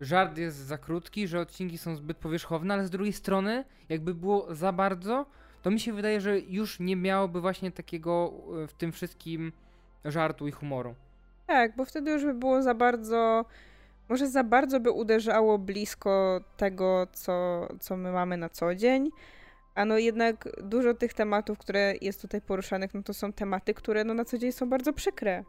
żart 0.00 0.38
jest 0.38 0.56
za 0.56 0.78
krótki, 0.78 1.28
że 1.28 1.40
odcinki 1.40 1.78
są 1.78 1.96
zbyt 1.96 2.16
powierzchowne, 2.16 2.74
ale 2.74 2.86
z 2.86 2.90
drugiej 2.90 3.12
strony, 3.12 3.64
jakby 3.88 4.14
było 4.14 4.54
za 4.54 4.72
bardzo, 4.72 5.26
to 5.62 5.70
mi 5.70 5.80
się 5.80 5.92
wydaje, 5.92 6.20
że 6.20 6.40
już 6.40 6.80
nie 6.80 6.96
miałoby 6.96 7.40
właśnie 7.40 7.72
takiego 7.72 8.32
e, 8.64 8.66
w 8.66 8.74
tym 8.74 8.92
wszystkim 8.92 9.52
żartu 10.04 10.48
i 10.48 10.50
humoru. 10.50 10.94
Tak, 11.46 11.76
bo 11.76 11.84
wtedy 11.84 12.10
już 12.10 12.24
by 12.24 12.34
było 12.34 12.62
za 12.62 12.74
bardzo, 12.74 13.44
może 14.08 14.28
za 14.28 14.44
bardzo 14.44 14.80
by 14.80 14.90
uderzało 14.90 15.58
blisko 15.58 16.40
tego, 16.56 17.06
co, 17.12 17.66
co 17.80 17.96
my 17.96 18.12
mamy 18.12 18.36
na 18.36 18.48
co 18.48 18.74
dzień. 18.74 19.10
A 19.74 19.84
no 19.84 19.98
jednak 19.98 20.48
dużo 20.62 20.94
tych 20.94 21.14
tematów, 21.14 21.58
które 21.58 21.94
jest 22.00 22.22
tutaj 22.22 22.40
poruszanych, 22.40 22.94
no 22.94 23.02
to 23.02 23.14
są 23.14 23.32
tematy, 23.32 23.74
które 23.74 24.04
no 24.04 24.14
na 24.14 24.24
co 24.24 24.38
dzień 24.38 24.52
są 24.52 24.68
bardzo 24.68 24.92
przykre. 24.92 25.44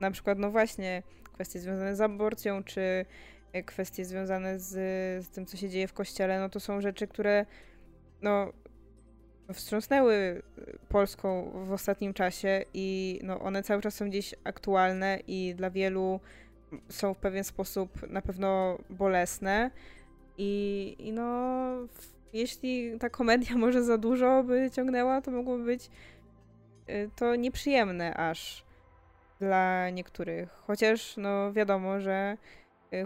Na 0.00 0.10
przykład, 0.10 0.38
no 0.38 0.50
właśnie, 0.50 1.02
kwestie 1.32 1.60
związane 1.60 1.96
z 1.96 2.00
aborcją, 2.00 2.64
czy 2.64 3.04
kwestie 3.66 4.04
związane 4.04 4.58
z, 4.58 4.70
z 5.26 5.30
tym, 5.30 5.46
co 5.46 5.56
się 5.56 5.68
dzieje 5.68 5.88
w 5.88 5.92
kościele, 5.92 6.40
no 6.40 6.48
to 6.48 6.60
są 6.60 6.80
rzeczy, 6.80 7.06
które 7.06 7.46
no 8.22 8.52
wstrząsnęły 9.52 10.42
Polską 10.88 11.50
w 11.66 11.72
ostatnim 11.72 12.14
czasie 12.14 12.64
i 12.74 13.20
no, 13.22 13.40
one 13.40 13.62
cały 13.62 13.82
czas 13.82 13.94
są 13.94 14.08
gdzieś 14.08 14.34
aktualne 14.44 15.18
i 15.26 15.54
dla 15.56 15.70
wielu 15.70 16.20
są 16.88 17.14
w 17.14 17.18
pewien 17.18 17.44
sposób 17.44 18.10
na 18.10 18.22
pewno 18.22 18.78
bolesne. 18.90 19.70
I, 20.38 20.96
i 20.98 21.12
no, 21.12 21.66
jeśli 22.32 22.98
ta 22.98 23.10
komedia 23.10 23.56
może 23.66 23.82
za 23.84 23.98
dużo 23.98 24.44
by 24.44 24.70
ciągnęła, 24.72 25.20
to 25.20 25.30
mogłoby 25.30 25.64
być 25.64 25.90
y, 26.88 27.10
to 27.16 27.36
nieprzyjemne 27.36 28.14
aż 28.14 28.64
dla 29.40 29.90
niektórych. 29.90 30.50
Chociaż 30.50 31.16
no 31.16 31.52
wiadomo, 31.52 32.00
że 32.00 32.36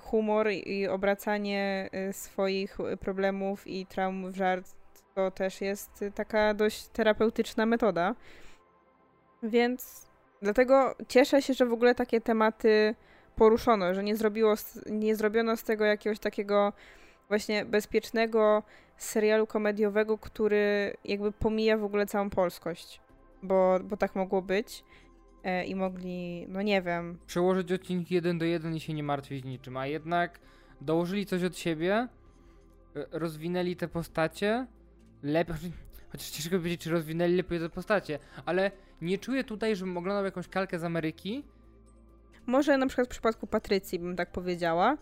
humor 0.02 0.50
i 0.50 0.88
obracanie 0.88 1.90
y, 2.08 2.12
swoich 2.12 2.78
problemów 3.00 3.66
i 3.66 3.86
traum 3.86 4.32
w 4.32 4.36
żart 4.36 4.66
to 5.14 5.30
też 5.30 5.60
jest 5.60 6.02
y, 6.02 6.12
taka 6.12 6.54
dość 6.54 6.88
terapeutyczna 6.88 7.66
metoda. 7.66 8.14
Więc 9.42 10.06
dlatego 10.42 10.94
cieszę 11.08 11.42
się, 11.42 11.54
że 11.54 11.66
w 11.66 11.72
ogóle 11.72 11.94
takie 11.94 12.20
tematy 12.20 12.94
poruszono, 13.36 13.94
że 13.94 14.04
nie, 14.04 14.16
zrobiło, 14.16 14.54
nie 14.86 15.16
zrobiono 15.16 15.56
z 15.56 15.64
tego 15.64 15.84
jakiegoś 15.84 16.18
takiego 16.18 16.72
właśnie 17.28 17.64
bezpiecznego 17.64 18.62
serialu 18.96 19.46
komediowego, 19.46 20.18
który 20.18 20.96
jakby 21.04 21.32
pomija 21.32 21.76
w 21.76 21.84
ogóle 21.84 22.06
całą 22.06 22.30
polskość. 22.30 23.00
Bo, 23.42 23.78
bo 23.84 23.96
tak 23.96 24.14
mogło 24.14 24.42
być. 24.42 24.84
E, 25.46 25.64
I 25.64 25.74
mogli, 25.74 26.46
no 26.48 26.62
nie 26.62 26.82
wiem, 26.82 27.18
Przełożyć 27.26 27.72
odcinki 27.72 28.14
jeden 28.14 28.38
do 28.38 28.44
jeden 28.44 28.74
i 28.76 28.80
się 28.80 28.94
nie 28.94 29.02
martwić 29.02 29.44
niczym, 29.44 29.76
a 29.76 29.86
jednak 29.86 30.40
dołożyli 30.80 31.26
coś 31.26 31.42
od 31.42 31.58
siebie, 31.58 31.94
e, 31.94 32.08
rozwinęli 33.10 33.76
te 33.76 33.88
postacie 33.88 34.66
lepiej, 35.22 35.54
choć- 35.54 35.70
chociaż 36.12 36.30
ciężko 36.30 36.56
powiedzieć, 36.56 36.80
czy 36.80 36.90
rozwinęli 36.90 37.36
lepiej 37.36 37.60
te 37.60 37.68
postacie, 37.68 38.18
ale 38.46 38.70
nie 39.00 39.18
czuję 39.18 39.44
tutaj, 39.44 39.76
żebym 39.76 39.96
oglądał 39.96 40.24
jakąś 40.24 40.48
kalkę 40.48 40.78
z 40.78 40.84
Ameryki, 40.84 41.44
Może 42.46 42.78
na 42.78 42.86
przykład 42.86 43.06
w 43.06 43.10
przypadku 43.10 43.46
Patrycji 43.46 43.98
bym 43.98 44.16
tak 44.16 44.32
powiedziała, 44.32 44.96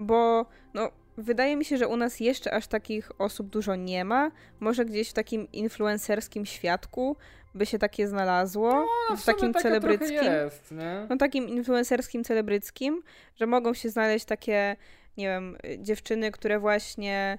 bo 0.00 0.46
no, 0.74 0.90
wydaje 1.16 1.56
mi 1.56 1.64
się, 1.64 1.76
że 1.78 1.88
u 1.88 1.96
nas 1.96 2.20
jeszcze 2.20 2.54
aż 2.54 2.66
takich 2.66 3.20
osób 3.20 3.48
dużo 3.48 3.74
nie 3.76 4.04
ma. 4.04 4.30
Może 4.60 4.84
gdzieś 4.84 5.10
w 5.10 5.12
takim 5.12 5.52
influencerskim 5.52 6.46
świadku 6.46 7.16
by 7.56 7.66
się 7.66 7.78
takie 7.78 8.08
znalazło, 8.08 8.86
No, 9.10 9.16
w 9.16 9.20
sumie 9.20 9.34
takim 9.36 9.54
celebryckim. 9.54 10.24
Jest? 10.24 10.74
No 11.10 11.16
takim 11.16 11.48
influencerskim, 11.48 12.24
celebryckim, 12.24 13.02
że 13.36 13.46
mogą 13.46 13.74
się 13.74 13.88
znaleźć 13.88 14.24
takie, 14.24 14.76
nie 15.16 15.26
wiem, 15.26 15.56
dziewczyny, 15.78 16.30
które 16.30 16.58
właśnie 16.58 17.38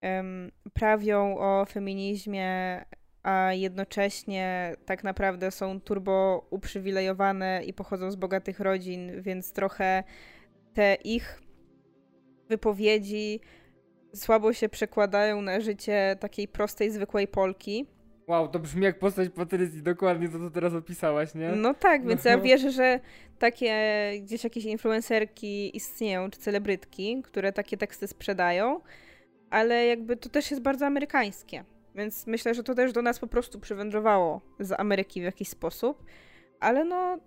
em, 0.00 0.50
prawią 0.72 1.38
o 1.38 1.64
feminizmie, 1.64 2.84
a 3.22 3.52
jednocześnie 3.52 4.76
tak 4.86 5.04
naprawdę 5.04 5.50
są 5.50 5.80
turbo 5.80 6.46
uprzywilejowane 6.50 7.64
i 7.64 7.72
pochodzą 7.72 8.10
z 8.10 8.16
bogatych 8.16 8.60
rodzin, 8.60 9.22
więc 9.22 9.52
trochę 9.52 10.04
te 10.74 10.94
ich 10.94 11.42
wypowiedzi 12.48 13.40
słabo 14.14 14.52
się 14.52 14.68
przekładają 14.68 15.42
na 15.42 15.60
życie 15.60 16.16
takiej 16.20 16.48
prostej, 16.48 16.90
zwykłej 16.90 17.28
Polki. 17.28 17.86
Wow, 18.26 18.48
to 18.48 18.58
brzmi 18.58 18.82
jak 18.82 18.98
postać 18.98 19.28
Patrycji, 19.28 19.82
dokładnie 19.82 20.28
to, 20.28 20.38
co 20.38 20.50
teraz 20.50 20.74
opisałaś, 20.74 21.34
nie? 21.34 21.48
No 21.52 21.74
tak, 21.74 22.06
więc 22.06 22.24
ja 22.24 22.36
No. 22.36 22.42
wierzę, 22.42 22.70
że 22.70 23.00
takie 23.38 23.74
gdzieś 24.22 24.44
jakieś 24.44 24.64
influencerki 24.64 25.76
istnieją, 25.76 26.30
czy 26.30 26.40
celebrytki, 26.40 27.22
które 27.24 27.52
takie 27.52 27.76
teksty 27.76 28.06
sprzedają, 28.08 28.80
ale 29.50 29.86
jakby 29.86 30.16
to 30.16 30.28
też 30.28 30.50
jest 30.50 30.62
bardzo 30.62 30.86
amerykańskie. 30.86 31.64
Więc 31.94 32.26
myślę, 32.26 32.54
że 32.54 32.62
to 32.62 32.74
też 32.74 32.92
do 32.92 33.02
nas 33.02 33.18
po 33.18 33.26
prostu 33.26 33.60
przywędrowało 33.60 34.40
z 34.60 34.72
Ameryki 34.80 35.20
w 35.20 35.24
jakiś 35.24 35.48
sposób. 35.48 36.04
Ale 36.60 36.84
no, 36.84 37.18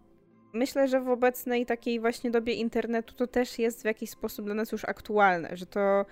myślę, 0.53 0.87
że 0.87 1.01
w 1.01 1.09
obecnej 1.09 1.65
takiej 1.65 1.99
właśnie 1.99 2.31
dobie 2.31 2.53
internetu 2.53 3.15
to 3.15 3.27
też 3.27 3.59
jest 3.59 3.81
w 3.81 3.85
jakiś 3.85 4.09
sposób 4.09 4.45
dla 4.45 4.55
nas 4.55 4.71
już 4.71 4.85
aktualne, 4.85 5.57
że 5.57 5.65
to 5.65 6.05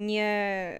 nie, 0.00 0.78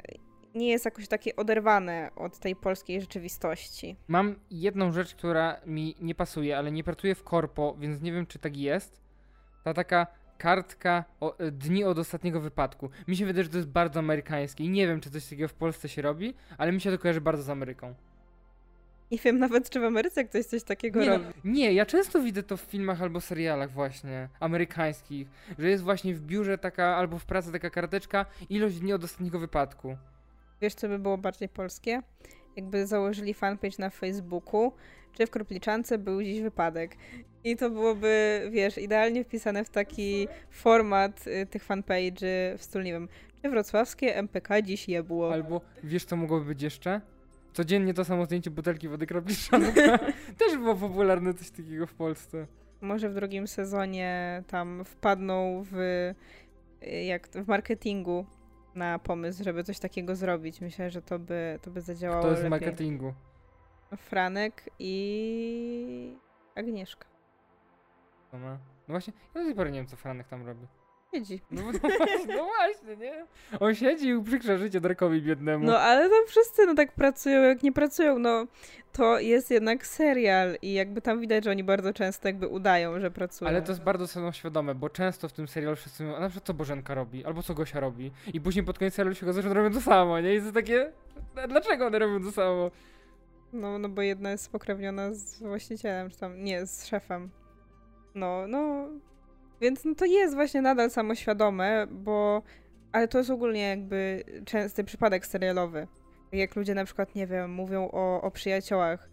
nie 0.56 0.68
jest 0.68 0.84
jakoś 0.84 1.08
takie 1.08 1.36
oderwane 1.36 2.10
od 2.16 2.38
tej 2.38 2.56
polskiej 2.56 3.00
rzeczywistości. 3.00 3.96
Mam 4.08 4.36
jedną 4.50 4.92
rzecz, 4.92 5.14
która 5.14 5.60
mi 5.66 5.94
nie 6.00 6.14
pasuje, 6.14 6.58
ale 6.58 6.72
nie 6.72 6.84
pracuję 6.84 7.14
w 7.14 7.22
korpo, 7.24 7.76
więc 7.78 8.02
nie 8.02 8.12
wiem, 8.12 8.26
czy 8.26 8.38
tak 8.38 8.56
jest. 8.56 9.00
Ta 9.64 9.74
taka 9.74 10.06
kartka 10.38 11.04
o, 11.20 11.38
e, 11.38 11.50
dni 11.50 11.84
od 11.84 11.98
ostatniego 11.98 12.40
wypadku. 12.40 12.90
Mi 13.08 13.16
się 13.16 13.26
wydaje, 13.26 13.44
że 13.44 13.50
to 13.50 13.56
jest 13.56 13.68
bardzo 13.68 13.98
amerykańskie 14.00 14.64
i 14.64 14.68
nie 14.68 14.86
wiem, 14.86 15.00
czy 15.00 15.10
coś 15.10 15.24
takiego 15.24 15.48
w 15.48 15.54
Polsce 15.54 15.88
się 15.88 16.02
robi, 16.02 16.34
ale 16.58 16.72
mi 16.72 16.80
się 16.80 16.90
to 16.90 16.98
kojarzy 16.98 17.20
bardzo 17.20 17.42
z 17.42 17.50
Ameryką. 17.50 17.94
Nie 19.10 19.18
wiem 19.18 19.38
nawet, 19.38 19.70
czy 19.70 19.80
w 19.80 19.84
Ameryce 19.84 20.24
ktoś 20.24 20.44
coś 20.44 20.62
takiego 20.62 21.00
Nie, 21.00 21.06
no, 21.06 21.12
robi. 21.18 21.32
nie, 21.44 21.72
ja 21.72 21.86
często 21.86 22.22
widzę 22.22 22.42
to 22.42 22.56
w 22.56 22.60
filmach 22.60 23.02
albo 23.02 23.20
serialach 23.20 23.70
właśnie, 23.70 24.28
amerykańskich, 24.40 25.28
że 25.58 25.70
jest 25.70 25.82
właśnie 25.84 26.14
w 26.14 26.20
biurze 26.20 26.58
taka, 26.58 26.96
albo 26.96 27.18
w 27.18 27.24
pracy 27.24 27.52
taka 27.52 27.70
karteczka, 27.70 28.26
ilość 28.50 28.78
dni 28.78 28.92
od 28.92 29.04
ostatniego 29.04 29.38
wypadku. 29.38 29.96
Wiesz, 30.60 30.74
co 30.74 30.88
by 30.88 30.98
było 30.98 31.18
bardziej 31.18 31.48
polskie? 31.48 32.02
Jakby 32.56 32.86
założyli 32.86 33.34
fanpage 33.34 33.76
na 33.78 33.90
Facebooku, 33.90 34.72
czy 35.12 35.26
w 35.26 35.30
Kropliczance 35.30 35.98
był 35.98 36.22
dziś 36.22 36.40
wypadek. 36.40 36.96
I 37.44 37.56
to 37.56 37.70
byłoby, 37.70 38.42
wiesz, 38.50 38.78
idealnie 38.78 39.24
wpisane 39.24 39.64
w 39.64 39.70
taki 39.70 40.28
format 40.50 41.26
y, 41.26 41.46
tych 41.46 41.66
fanpage'y 41.66 42.56
w 42.58 42.62
stylu, 42.62 42.84
nie 42.84 42.92
wiem, 42.92 43.08
czy 43.42 43.50
wrocławskie 43.50 44.16
MPK 44.16 44.62
dziś 44.62 44.88
jebło. 44.88 45.32
Albo 45.32 45.60
wiesz, 45.84 46.04
co 46.04 46.16
mogłoby 46.16 46.44
być 46.44 46.62
jeszcze? 46.62 47.00
Codziennie 47.52 47.94
to 47.94 48.04
samo 48.04 48.24
zdjęcie 48.24 48.50
butelki 48.50 48.88
wody 48.88 49.06
kropliczanka. 49.06 49.98
Też 50.38 50.56
było 50.56 50.74
popularne 50.74 51.34
coś 51.34 51.50
takiego 51.50 51.86
w 51.86 51.94
Polsce. 51.94 52.46
Może 52.80 53.08
w 53.08 53.14
drugim 53.14 53.46
sezonie 53.46 54.42
tam 54.46 54.84
wpadną 54.84 55.64
w, 55.70 55.76
y, 55.76 57.04
jak 57.04 57.28
w 57.28 57.48
marketingu 57.48 58.26
na 58.76 58.98
pomysł, 58.98 59.44
żeby 59.44 59.64
coś 59.64 59.78
takiego 59.78 60.16
zrobić. 60.16 60.60
Myślę, 60.60 60.90
że 60.90 61.02
to 61.02 61.18
by, 61.18 61.58
to 61.62 61.70
by 61.70 61.80
zadziałało 61.80 62.22
To 62.22 62.30
jest 62.30 62.42
lepiej. 62.42 62.50
marketingu. 62.50 63.14
Franek 63.96 64.70
i 64.78 66.16
Agnieszka. 66.54 67.06
No 68.32 68.58
właśnie, 68.88 69.12
ja 69.34 69.40
do 69.40 69.46
tej 69.46 69.54
pory 69.54 69.70
nie 69.72 69.78
wiem, 69.78 69.86
co 69.86 69.96
Franek 69.96 70.28
tam 70.28 70.46
robi. 70.46 70.66
Siedzi. 71.14 71.40
No, 71.50 71.62
no, 72.28 72.44
właśnie, 72.44 72.96
nie? 72.96 73.26
On 73.60 73.74
siedzi 73.74 74.06
i 74.08 74.14
uprzykrza 74.14 74.58
życie 74.58 74.80
Darkowi 74.80 75.22
biednemu. 75.22 75.64
No 75.64 75.78
ale 75.78 76.08
tam 76.10 76.26
wszyscy 76.26 76.66
no 76.66 76.74
tak 76.74 76.92
pracują, 76.92 77.42
jak 77.42 77.62
nie 77.62 77.72
pracują, 77.72 78.18
no 78.18 78.46
to 78.92 79.18
jest 79.18 79.50
jednak 79.50 79.86
serial 79.86 80.56
i 80.62 80.72
jakby 80.72 81.02
tam 81.02 81.20
widać, 81.20 81.44
że 81.44 81.50
oni 81.50 81.64
bardzo 81.64 81.92
często 81.92 82.28
jakby 82.28 82.48
udają, 82.48 83.00
że 83.00 83.10
pracują. 83.10 83.48
Ale 83.48 83.62
to 83.62 83.72
jest 83.72 83.82
bardzo 83.82 84.06
samoświadome, 84.06 84.74
bo 84.74 84.88
często 84.90 85.28
w 85.28 85.32
tym 85.32 85.48
serialu 85.48 85.76
wszyscy 85.76 86.02
mówią, 86.04 86.16
a 86.16 86.20
na 86.20 86.28
przykład 86.28 86.46
co 86.46 86.54
Bożenka 86.54 86.94
robi, 86.94 87.24
albo 87.24 87.42
co 87.42 87.54
Gosia 87.54 87.80
robi. 87.80 88.12
I 88.34 88.40
później 88.40 88.64
pod 88.64 88.78
koniec 88.78 88.94
serialu 88.94 89.14
się 89.14 89.26
okazuje, 89.26 89.42
że 89.42 89.54
robią 89.54 89.74
to 89.74 89.80
samo, 89.80 90.20
nie? 90.20 90.34
I 90.34 90.42
to 90.42 90.52
takie, 90.52 90.92
"A 91.36 91.46
dlaczego 91.48 91.86
one 91.86 91.98
robią 91.98 92.24
to 92.24 92.32
samo? 92.32 92.70
No, 93.52 93.78
no 93.78 93.88
bo 93.88 94.02
jedna 94.02 94.30
jest 94.30 94.44
spokrewniona 94.44 95.14
z 95.14 95.38
właścicielem, 95.42 96.10
czy 96.10 96.18
tam, 96.18 96.44
nie, 96.44 96.66
z 96.66 96.86
szefem. 96.86 97.30
No, 98.14 98.46
no, 98.48 98.88
więc 99.60 99.84
no 99.84 99.94
to 99.94 100.04
jest 100.04 100.34
właśnie 100.34 100.62
nadal 100.62 100.90
samoświadome, 100.90 101.86
bo, 101.90 102.42
ale 102.92 103.08
to 103.08 103.18
jest 103.18 103.30
ogólnie 103.30 103.68
jakby 103.68 104.24
częsty 104.44 104.84
przypadek 104.84 105.26
serialowy. 105.26 105.86
Jak 106.32 106.56
ludzie 106.56 106.74
na 106.74 106.84
przykład, 106.84 107.14
nie 107.14 107.26
wiem, 107.26 107.52
mówią 107.52 107.88
o, 107.92 108.22
o 108.22 108.30
przyjaciołach, 108.30 109.08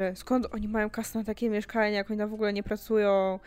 że 0.00 0.16
skąd 0.16 0.46
oni 0.54 0.68
mają 0.68 0.90
kasę 0.90 1.18
na 1.18 1.24
takie 1.24 1.50
mieszkanie, 1.50 1.96
jak 1.96 2.10
oni 2.10 2.26
w 2.26 2.34
ogóle 2.34 2.52
nie 2.52 2.62
pracują, 2.62 3.38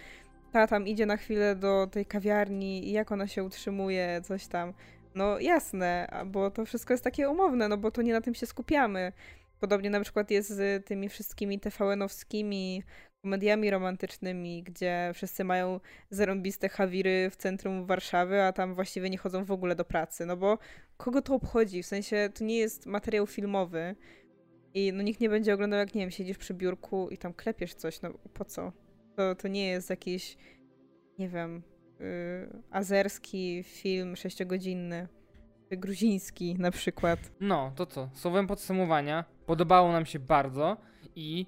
ta 0.51 0.67
tam 0.67 0.87
idzie 0.87 1.05
na 1.05 1.17
chwilę 1.17 1.55
do 1.55 1.87
tej 1.91 2.05
kawiarni 2.05 2.87
i 2.87 2.91
jak 2.91 3.11
ona 3.11 3.27
się 3.27 3.43
utrzymuje, 3.43 4.21
coś 4.23 4.47
tam. 4.47 4.73
No 5.15 5.39
jasne, 5.39 6.07
bo 6.25 6.51
to 6.51 6.65
wszystko 6.65 6.93
jest 6.93 7.03
takie 7.03 7.29
umowne, 7.29 7.67
no 7.67 7.77
bo 7.77 7.91
to 7.91 8.01
nie 8.01 8.13
na 8.13 8.21
tym 8.21 8.35
się 8.35 8.45
skupiamy. 8.45 9.11
Podobnie 9.59 9.89
na 9.89 10.01
przykład 10.01 10.31
jest 10.31 10.49
z 10.49 10.85
tymi 10.85 11.09
wszystkimi 11.09 11.59
TVN-owskimi 11.59 12.81
komediami 13.21 13.69
romantycznymi, 13.69 14.63
gdzie 14.63 15.11
wszyscy 15.13 15.43
mają 15.43 15.79
zarąbiste 16.09 16.69
hawiry 16.69 17.29
w 17.29 17.35
centrum 17.35 17.85
Warszawy, 17.85 18.41
a 18.41 18.53
tam 18.53 18.75
właściwie 18.75 19.09
nie 19.09 19.17
chodzą 19.17 19.45
w 19.45 19.51
ogóle 19.51 19.75
do 19.75 19.85
pracy. 19.85 20.25
No 20.25 20.37
bo 20.37 20.57
kogo 20.97 21.21
to 21.21 21.35
obchodzi? 21.35 21.83
W 21.83 21.85
sensie 21.85 22.29
to 22.33 22.43
nie 22.43 22.57
jest 22.57 22.85
materiał 22.85 23.27
filmowy 23.27 23.95
i 24.73 24.93
no 24.93 25.03
nikt 25.03 25.19
nie 25.19 25.29
będzie 25.29 25.53
oglądał, 25.53 25.79
jak 25.79 25.95
nie 25.95 26.01
wiem, 26.01 26.11
siedzisz 26.11 26.37
przy 26.37 26.53
biurku 26.53 27.09
i 27.09 27.17
tam 27.17 27.33
klepiesz 27.33 27.73
coś. 27.73 28.01
No 28.01 28.13
po 28.33 28.45
co? 28.45 28.71
To, 29.15 29.35
to 29.35 29.47
nie 29.47 29.67
jest 29.67 29.89
jakiś, 29.89 30.37
nie 31.19 31.29
wiem, 31.29 31.63
yy, 31.99 32.05
azerski 32.71 33.63
film 33.63 34.15
sześciogodzinny. 34.15 35.07
Gruziński 35.71 36.55
na 36.59 36.71
przykład. 36.71 37.19
No, 37.39 37.71
to 37.75 37.85
co? 37.85 38.09
Słowem 38.13 38.47
podsumowania, 38.47 39.25
podobało 39.45 39.91
nam 39.91 40.05
się 40.05 40.19
bardzo 40.19 40.77
i 41.15 41.45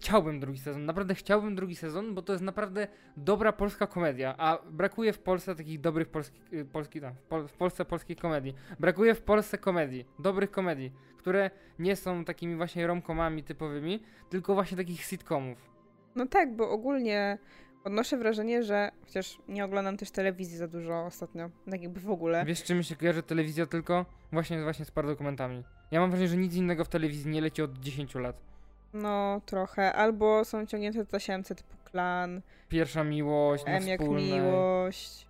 chciałbym 0.00 0.40
drugi 0.40 0.58
sezon. 0.58 0.84
Naprawdę 0.86 1.14
chciałbym 1.14 1.54
drugi 1.54 1.76
sezon, 1.76 2.14
bo 2.14 2.22
to 2.22 2.32
jest 2.32 2.44
naprawdę 2.44 2.88
dobra 3.16 3.52
polska 3.52 3.86
komedia, 3.86 4.34
a 4.38 4.58
brakuje 4.70 5.12
w 5.12 5.18
Polsce 5.18 5.54
takich 5.54 5.80
dobrych 5.80 6.08
polskich, 6.08 6.52
y, 6.52 6.64
polski, 6.64 7.00
tam, 7.00 7.14
w, 7.14 7.22
Pol- 7.22 7.48
w 7.48 7.52
Polsce 7.52 7.84
polskiej 7.84 8.16
komedii. 8.16 8.54
Brakuje 8.80 9.14
w 9.14 9.22
Polsce 9.22 9.58
komedii, 9.58 10.04
dobrych 10.18 10.50
komedii, 10.50 10.92
które 11.18 11.50
nie 11.78 11.96
są 11.96 12.24
takimi 12.24 12.56
właśnie 12.56 12.86
romkomami 12.86 13.42
typowymi, 13.44 14.02
tylko 14.30 14.54
właśnie 14.54 14.76
takich 14.76 15.02
sitcomów. 15.02 15.70
No 16.14 16.26
tak, 16.26 16.56
bo 16.56 16.70
ogólnie 16.70 17.38
odnoszę 17.84 18.16
wrażenie, 18.16 18.62
że 18.62 18.90
chociaż 19.04 19.38
nie 19.48 19.64
oglądam 19.64 19.96
też 19.96 20.10
telewizji 20.10 20.56
za 20.56 20.68
dużo 20.68 21.04
ostatnio, 21.04 21.50
tak 21.70 21.82
jakby 21.82 22.00
w 22.00 22.10
ogóle. 22.10 22.44
Wiesz, 22.44 22.62
czym 22.62 22.82
się 22.82 22.96
kojarzy 22.96 23.22
telewizja 23.22 23.66
tylko? 23.66 24.06
Właśnie, 24.32 24.62
właśnie 24.62 24.84
z 24.84 24.90
paradokumentami. 24.90 25.64
Ja 25.90 26.00
mam 26.00 26.10
wrażenie, 26.10 26.28
że 26.28 26.36
nic 26.36 26.54
innego 26.54 26.84
w 26.84 26.88
telewizji 26.88 27.30
nie 27.30 27.40
leci 27.40 27.62
od 27.62 27.78
10 27.78 28.14
lat. 28.14 28.49
No 28.92 29.40
trochę, 29.46 29.92
albo 29.92 30.44
są 30.44 30.66
ciągnięte 30.66 30.98
te 30.98 31.10
tasiemce 31.10 31.54
typu 31.54 31.76
klan, 31.84 32.40
Pierwsza 32.68 33.04
miłość, 33.04 33.64
M 33.66 33.88
jak 33.88 34.00
miłość, 34.00 35.26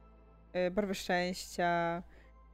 y, 0.66 0.70
barwy 0.70 0.94
szczęścia. 0.94 2.02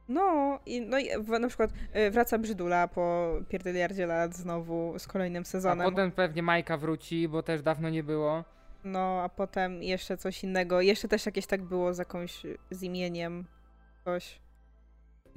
No 0.09 0.59
i, 0.65 0.81
no 0.81 0.99
i 0.99 1.09
w, 1.19 1.29
na 1.39 1.47
przykład 1.47 1.71
y, 1.95 2.11
wraca 2.11 2.37
Brzydula 2.37 2.87
po 2.87 3.31
pierdyliardzie 3.49 4.05
lat 4.05 4.35
znowu 4.35 4.99
z 4.99 5.07
kolejnym 5.07 5.41
A 5.41 5.45
sezonem. 5.45 5.89
potem 5.89 6.11
pewnie 6.11 6.43
Majka 6.43 6.77
wróci, 6.77 7.27
bo 7.27 7.43
też 7.43 7.61
dawno 7.61 7.89
nie 7.89 8.03
było. 8.03 8.43
No 8.83 9.21
a 9.23 9.29
potem 9.29 9.83
jeszcze 9.83 10.17
coś 10.17 10.43
innego. 10.43 10.81
Jeszcze 10.81 11.07
też 11.07 11.25
jakieś 11.25 11.45
tak 11.45 11.61
było 11.63 11.93
z 11.93 11.97
jakąś, 11.97 12.43
z 12.71 12.83
imieniem 12.83 13.45
coś. 14.05 14.39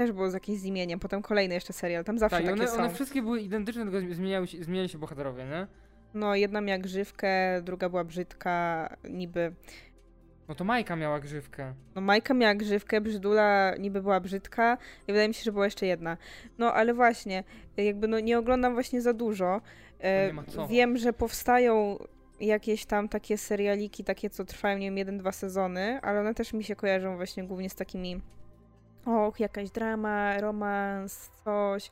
Też 0.01 0.13
było 0.13 0.31
z 0.31 0.35
jakimś 0.35 0.59
z 0.59 0.65
imieniem, 0.65 1.01
potem 1.01 1.23
kolejny 1.23 1.55
jeszcze 1.55 1.73
serial, 1.73 2.05
tam 2.05 2.19
zawsze 2.19 2.37
Tak, 2.37 2.47
takie 2.47 2.61
one, 2.61 2.69
są. 2.69 2.79
one 2.79 2.91
wszystkie 2.95 3.23
były 3.23 3.41
identyczne, 3.41 3.83
tylko 3.91 4.15
zmieniały 4.15 4.47
się, 4.47 4.65
zmieniali 4.65 4.89
się 4.89 4.99
bohaterowie, 4.99 5.45
nie? 5.45 5.67
No, 6.15 6.35
jedna 6.35 6.61
miała 6.61 6.79
grzywkę, 6.79 7.63
druga 7.63 7.89
była 7.89 8.05
brzydka, 8.05 8.89
niby. 9.11 9.53
No 10.49 10.55
to 10.55 10.65
Majka 10.65 10.97
miała 10.97 11.21
grzywkę. 11.21 11.75
No, 11.95 12.01
Majka 12.01 12.35
miała 12.35 12.55
grzywkę, 12.55 13.01
Brzydula 13.01 13.75
niby 13.79 14.03
była 14.03 14.21
brzydka 14.21 14.79
i 15.03 15.13
wydaje 15.13 15.29
mi 15.29 15.35
się, 15.35 15.45
że 15.45 15.53
była 15.53 15.65
jeszcze 15.65 15.87
jedna. 15.87 16.17
No, 16.59 16.75
ale 16.75 16.95
właśnie, 16.95 17.45
jakby 17.77 18.09
no 18.09 18.21
nie 18.21 18.39
oglądam 18.39 18.75
właśnie 18.75 19.01
za 19.01 19.13
dużo. 19.13 19.61
Nie 20.27 20.33
ma 20.33 20.43
co. 20.45 20.69
Wiem, 20.69 20.97
że 20.97 21.13
powstają 21.13 21.99
jakieś 22.41 22.85
tam 22.85 23.09
takie 23.09 23.39
serialiki, 23.39 24.05
takie 24.05 24.31
co 24.31 24.45
trwają, 24.45 24.79
nie 24.79 24.87
wiem, 24.87 24.99
jeden, 24.99 25.19
dwa 25.19 25.33
sezony, 25.33 26.01
ale 26.03 26.21
one 26.21 26.35
też 26.35 26.53
mi 26.53 26.65
się 26.65 26.77
kojarzą 26.77 27.17
właśnie 27.17 27.45
głównie 27.45 27.71
z 27.71 27.75
takimi 27.75 28.21
och, 29.07 29.41
jakaś 29.41 29.71
drama, 29.71 30.41
romans, 30.41 31.31
coś. 31.45 31.91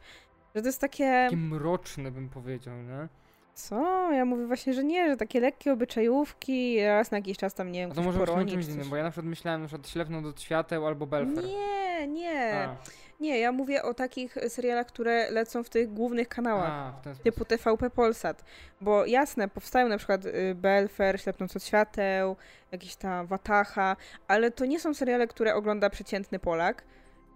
Że 0.54 0.62
to 0.62 0.68
jest 0.68 0.80
takie... 0.80 1.24
Takie 1.24 1.36
mroczne 1.36 2.11
bym 2.11 2.28
powiedział, 2.28 2.74
nie? 2.76 3.09
Co? 3.54 4.12
Ja 4.12 4.24
mówię 4.24 4.46
właśnie, 4.46 4.74
że 4.74 4.84
nie, 4.84 5.09
że 5.11 5.16
takie 5.16 5.40
lekkie 5.40 5.72
obyczajówki, 5.72 6.84
raz 6.84 7.11
na 7.11 7.18
jakiś 7.18 7.38
czas 7.38 7.54
tam, 7.54 7.72
nie 7.72 7.80
wiem, 7.80 7.92
A 7.92 7.94
to 7.94 8.02
może 8.02 8.18
być 8.18 8.50
czymś 8.50 8.66
czy 8.66 8.72
innym, 8.72 8.88
bo 8.90 8.96
ja 8.96 9.02
na 9.02 9.11
przykład 9.11 9.26
myślałem, 9.26 9.61
na 9.61 9.66
przykład 9.66 9.88
Ślepną 9.88 10.22
do 10.22 10.32
świateł 10.36 10.86
albo 10.86 11.06
Belfer. 11.06 11.44
Nie, 11.44 12.09
nie. 12.09 12.54
A, 12.54 12.76
Nie, 13.21 13.39
ja 13.39 13.53
mówię 13.53 13.83
o 13.83 13.95
takich 13.95 14.37
serialach, 14.49 14.87
które 14.87 15.31
lecą 15.31 15.64
w 15.64 15.69
tych 15.69 15.93
głównych 15.93 16.29
kanałach. 16.29 16.71
a. 16.71 17.14
Typu 17.23 17.45
TVP 17.45 17.91
Polsat. 17.91 18.45
Bo 18.81 19.07
jasne, 19.07 19.49
powstają 19.49 19.89
na 19.89 19.99
przykład 19.99 20.27
y, 20.27 20.55
Belfer, 20.55 21.21
Ślepnąc 21.21 21.57
od 21.57 21.64
świateł, 21.64 22.37
jakieś 22.73 22.97
tam 22.97 23.27
Watacha, 23.27 23.97
ale 24.29 24.51
to 24.51 24.64
nie 24.64 24.81
są 24.81 24.95
seriale, 24.95 25.27
które 25.27 25.55
ogląda 25.55 25.91
przeciętny 25.91 26.39
Polak, 26.39 26.85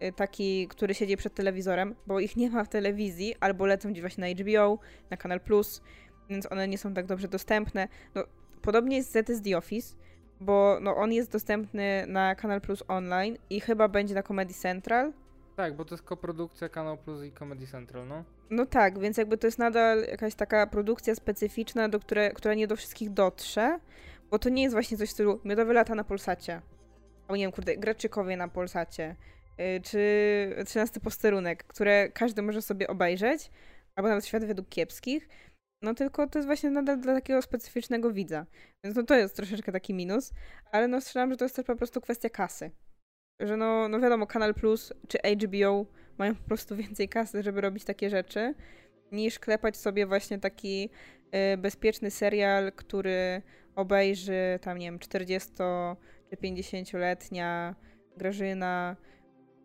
y, 0.02 0.12
taki, 0.12 0.68
który 0.68 0.94
siedzi 0.94 1.16
przed 1.16 1.34
telewizorem, 1.34 1.94
bo 2.06 2.20
ich 2.20 2.36
nie 2.36 2.50
ma 2.50 2.64
w 2.64 2.68
telewizji, 2.68 3.34
albo 3.40 3.66
lecą 3.66 3.90
gdzieś 3.90 4.00
właśnie 4.00 4.34
na 4.34 4.42
HBO, 4.42 4.78
na 5.10 5.16
Kanal 5.16 5.40
Plus, 5.40 5.82
więc 6.28 6.52
one 6.52 6.68
nie 6.68 6.78
są 6.78 6.94
tak 6.94 7.06
dobrze 7.06 7.28
dostępne. 7.28 7.88
No, 8.14 8.24
podobnie 8.62 8.96
jest 8.96 9.12
z 9.12 9.42
The 9.42 9.56
Office, 9.56 9.96
bo 10.40 10.78
no, 10.80 10.96
on 10.96 11.12
jest 11.12 11.32
dostępny 11.32 12.04
na 12.06 12.34
Kanal 12.34 12.60
Plus 12.60 12.84
online 12.88 13.36
i 13.50 13.60
chyba 13.60 13.88
będzie 13.88 14.14
na 14.14 14.22
Comedy 14.22 14.54
Central, 14.54 15.12
Tak, 15.56 15.76
bo 15.76 15.84
to 15.84 15.94
jest 15.94 16.04
koprodukcja 16.04 16.68
Kanał 16.68 16.98
Plus 16.98 17.24
i 17.24 17.32
Comedy 17.32 17.66
Central, 17.66 18.08
no. 18.08 18.24
No 18.50 18.66
tak, 18.66 18.98
więc 18.98 19.16
jakby 19.16 19.38
to 19.38 19.46
jest 19.46 19.58
nadal 19.58 20.02
jakaś 20.02 20.34
taka 20.34 20.66
produkcja 20.66 21.14
specyficzna, 21.14 21.88
do 21.88 22.00
które, 22.00 22.30
która 22.30 22.54
nie 22.54 22.66
do 22.66 22.76
wszystkich 22.76 23.10
dotrze, 23.10 23.78
bo 24.30 24.38
to 24.38 24.48
nie 24.48 24.62
jest 24.62 24.74
właśnie 24.74 24.96
coś 24.96 25.08
w 25.08 25.12
stylu 25.12 25.40
Miodowe 25.44 25.72
lata 25.72 25.94
na 25.94 26.04
Polsacie, 26.04 26.62
albo 27.22 27.36
nie 27.36 27.44
wiem, 27.44 27.52
kurde, 27.52 27.76
Graczykowie 27.76 28.36
na 28.36 28.48
Polsacie, 28.48 29.16
yy, 29.58 29.80
czy 29.80 30.64
13 30.66 31.00
posterunek, 31.00 31.64
które 31.64 32.08
każdy 32.08 32.42
może 32.42 32.62
sobie 32.62 32.88
obejrzeć, 32.88 33.50
albo 33.96 34.08
nawet 34.08 34.26
Świat 34.26 34.44
według 34.44 34.68
kiepskich, 34.68 35.28
no 35.82 35.94
tylko 35.94 36.26
to 36.26 36.38
jest 36.38 36.46
właśnie 36.46 36.70
nadal 36.70 37.00
dla 37.00 37.14
takiego 37.14 37.42
specyficznego 37.42 38.12
widza. 38.12 38.46
Więc 38.84 38.96
no 38.96 39.02
to 39.02 39.14
jest 39.14 39.36
troszeczkę 39.36 39.72
taki 39.72 39.94
minus, 39.94 40.32
ale 40.72 40.88
no 40.88 41.00
strzelam, 41.00 41.30
że 41.30 41.36
to 41.36 41.44
jest 41.44 41.56
też 41.56 41.66
po 41.66 41.76
prostu 41.76 42.00
kwestia 42.00 42.30
kasy. 42.30 42.70
Że 43.40 43.56
no, 43.56 43.88
no 43.88 44.00
wiadomo, 44.00 44.26
Kanal 44.26 44.54
Plus 44.54 44.92
czy 45.08 45.18
HBO 45.18 45.86
mają 46.18 46.34
po 46.34 46.42
prostu 46.42 46.76
więcej 46.76 47.08
kasy, 47.08 47.42
żeby 47.42 47.60
robić 47.60 47.84
takie 47.84 48.10
rzeczy, 48.10 48.54
niż 49.12 49.38
klepać 49.38 49.76
sobie 49.76 50.06
właśnie 50.06 50.38
taki 50.38 50.90
y, 51.54 51.56
bezpieczny 51.56 52.10
serial, 52.10 52.72
który 52.72 53.42
obejrzy 53.76 54.58
tam, 54.62 54.78
nie 54.78 54.86
wiem, 54.86 54.98
40 54.98 55.50
czy 56.30 56.36
50-letnia 56.36 57.74
Grażyna, 58.16 58.96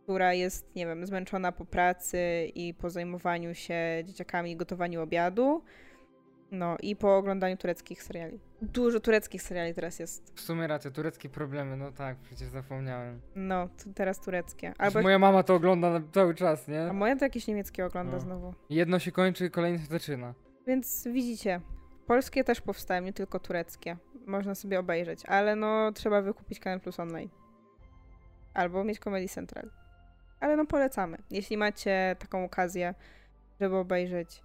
która 0.03 0.33
jest, 0.33 0.75
nie 0.75 0.85
wiem, 0.85 1.05
zmęczona 1.05 1.51
po 1.51 1.65
pracy 1.65 2.19
i 2.55 2.73
po 2.73 2.89
zajmowaniu 2.89 3.55
się 3.55 3.77
dzieciakami 4.03 4.51
i 4.51 4.55
gotowaniu 4.55 5.01
obiadu. 5.01 5.63
No 6.51 6.77
i 6.81 6.95
po 6.95 7.17
oglądaniu 7.17 7.57
tureckich 7.57 8.03
seriali. 8.03 8.39
Dużo 8.61 8.99
tureckich 8.99 9.41
seriali 9.41 9.73
teraz 9.73 9.99
jest. 9.99 10.33
W 10.35 10.41
sumie 10.41 10.67
racja, 10.67 10.91
tureckie 10.91 11.29
problemy, 11.29 11.77
no 11.77 11.91
tak, 11.91 12.17
przecież 12.17 12.49
zapomniałem. 12.49 13.21
No, 13.35 13.69
teraz 13.95 14.19
tureckie. 14.21 14.73
Albo... 14.77 15.01
Moja 15.01 15.19
mama 15.19 15.43
to 15.43 15.55
ogląda 15.55 16.01
cały 16.11 16.35
czas, 16.35 16.67
nie? 16.67 16.89
A 16.89 16.93
moja 16.93 17.15
to 17.15 17.25
jakieś 17.25 17.47
niemieckie 17.47 17.85
ogląda 17.85 18.13
No. 18.13 18.19
znowu. 18.19 18.53
Jedno 18.69 18.99
się 18.99 19.11
kończy, 19.11 19.49
kolejne 19.49 19.79
się 19.79 19.85
zaczyna. 19.85 20.33
Więc 20.67 21.07
widzicie, 21.07 21.61
polskie 22.07 22.43
też 22.43 22.61
powstają, 22.61 23.01
nie 23.01 23.13
tylko 23.13 23.39
tureckie. 23.39 23.97
Można 24.25 24.55
sobie 24.55 24.79
obejrzeć, 24.79 25.25
ale 25.25 25.55
no 25.55 25.91
trzeba 25.91 26.21
wykupić 26.21 26.59
Kanal 26.59 26.79
Plus 26.79 26.99
Online. 26.99 27.29
Albo 28.53 28.83
mieć 28.83 28.99
Comedy 28.99 29.27
Central. 29.27 29.69
Ale 30.39 30.57
no 30.57 30.65
polecamy. 30.65 31.17
Jeśli 31.31 31.57
macie 31.57 32.15
taką 32.19 32.43
okazję, 32.45 32.93
żeby 33.61 33.75
obejrzeć, 33.75 34.43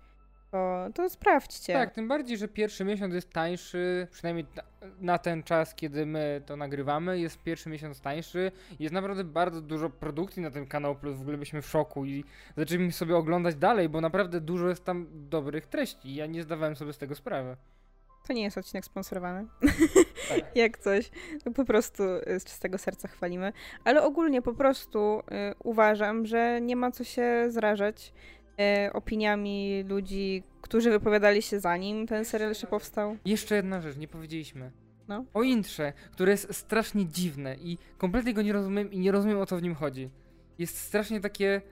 to, 0.52 0.86
to 0.94 1.10
sprawdźcie. 1.10 1.72
Tak, 1.72 1.94
tym 1.94 2.08
bardziej, 2.08 2.38
że 2.38 2.48
pierwszy 2.48 2.84
miesiąc 2.84 3.14
jest 3.14 3.30
tańszy, 3.30 4.08
przynajmniej 4.10 4.46
na, 5.00 5.18
ten 5.18 5.42
czas, 5.42 5.74
kiedy 5.74 6.06
my 6.06 6.42
to 6.46 6.56
nagrywamy, 6.56 7.20
jest 7.20 7.42
pierwszy 7.42 7.68
miesiąc 7.68 8.00
tańszy. 8.00 8.52
Jest 8.78 8.94
naprawdę 8.94 9.24
bardzo 9.24 9.60
dużo 9.60 9.90
produkcji 9.90 10.42
na 10.42 10.50
tym 10.50 10.66
kanał 10.66 10.96
Plus, 10.96 11.16
w 11.16 11.20
ogóle 11.20 11.36
byliśmy 11.36 11.62
w 11.62 11.66
szoku 11.66 12.04
i 12.04 12.24
zaczęliśmy 12.56 12.92
sobie 12.92 13.16
oglądać 13.16 13.56
dalej, 13.56 13.88
bo 13.88 14.00
naprawdę 14.00 14.40
dużo 14.40 14.68
jest 14.68 14.84
tam 14.84 15.06
dobrych 15.12 15.66
treści. 15.66 16.14
Ja 16.14 16.26
nie 16.26 16.42
zdawałem 16.42 16.76
sobie 16.76 16.92
z 16.92 16.98
tego 16.98 17.14
sprawy. 17.14 17.56
To 18.26 18.32
nie 18.32 18.42
jest 18.42 18.58
odcinek 18.58 18.84
sponsorowany. 18.84 19.46
Tak. 20.28 20.40
Jak 20.56 20.78
coś. 20.78 21.10
Po 21.54 21.64
prostu 21.64 22.02
y, 22.02 22.40
z 22.40 22.44
czystego 22.44 22.78
serca 22.78 23.08
chwalimy. 23.08 23.52
Ale 23.84 24.02
ogólnie 24.02 24.42
po 24.42 24.54
prostu 24.54 25.20
y, 25.20 25.22
uważam, 25.64 26.26
że 26.26 26.60
nie 26.60 26.76
ma 26.76 26.90
co 26.90 27.04
się 27.04 27.44
zrażać 27.48 28.12
opiniami 28.92 29.84
ludzi, 29.88 30.42
którzy 30.60 30.90
wypowiadali 30.90 31.42
się 31.42 31.60
zanim 31.60 32.06
ten 32.06 32.24
serial 32.24 32.48
jeszcze 32.50 32.66
powstał. 32.66 33.16
Jeszcze 33.24 33.54
jedna 33.54 33.80
rzecz, 33.80 33.96
nie 33.96 34.08
powiedzieliśmy. 34.08 34.70
No. 35.08 35.24
O 35.34 35.42
intrze, 35.42 35.92
które 36.12 36.32
jest 36.32 36.54
strasznie 36.54 37.06
dziwne 37.06 37.56
i 37.56 37.78
kompletnie 37.98 38.34
go 38.34 38.42
nie 38.42 38.52
rozumiem 38.52 38.92
i 38.92 38.98
nie 38.98 39.12
rozumiem 39.12 39.38
o 39.38 39.46
co 39.46 39.56
w 39.56 39.62
nim 39.62 39.74
chodzi. 39.74 40.10
Jest 40.58 40.78
strasznie 40.78 41.20
takie 41.20 41.62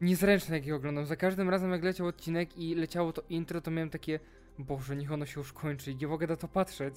niezręczne, 0.00 0.56
jak 0.56 0.66
je 0.66 0.74
oglądam. 0.74 1.06
Za 1.06 1.16
każdym 1.16 1.50
razem 1.50 1.70
jak 1.70 1.84
leciał 1.84 2.06
odcinek 2.06 2.58
i 2.58 2.74
leciało 2.74 3.12
to 3.12 3.22
intro, 3.28 3.60
to 3.60 3.70
miałem 3.70 3.90
takie 3.90 4.20
Boże, 4.58 4.96
niech 4.96 5.12
ono 5.12 5.26
się 5.26 5.40
już 5.40 5.52
kończy 5.52 5.90
i 5.92 5.96
nie 5.96 6.06
mogę 6.06 6.26
na 6.26 6.36
to 6.36 6.48
patrzeć. 6.48 6.94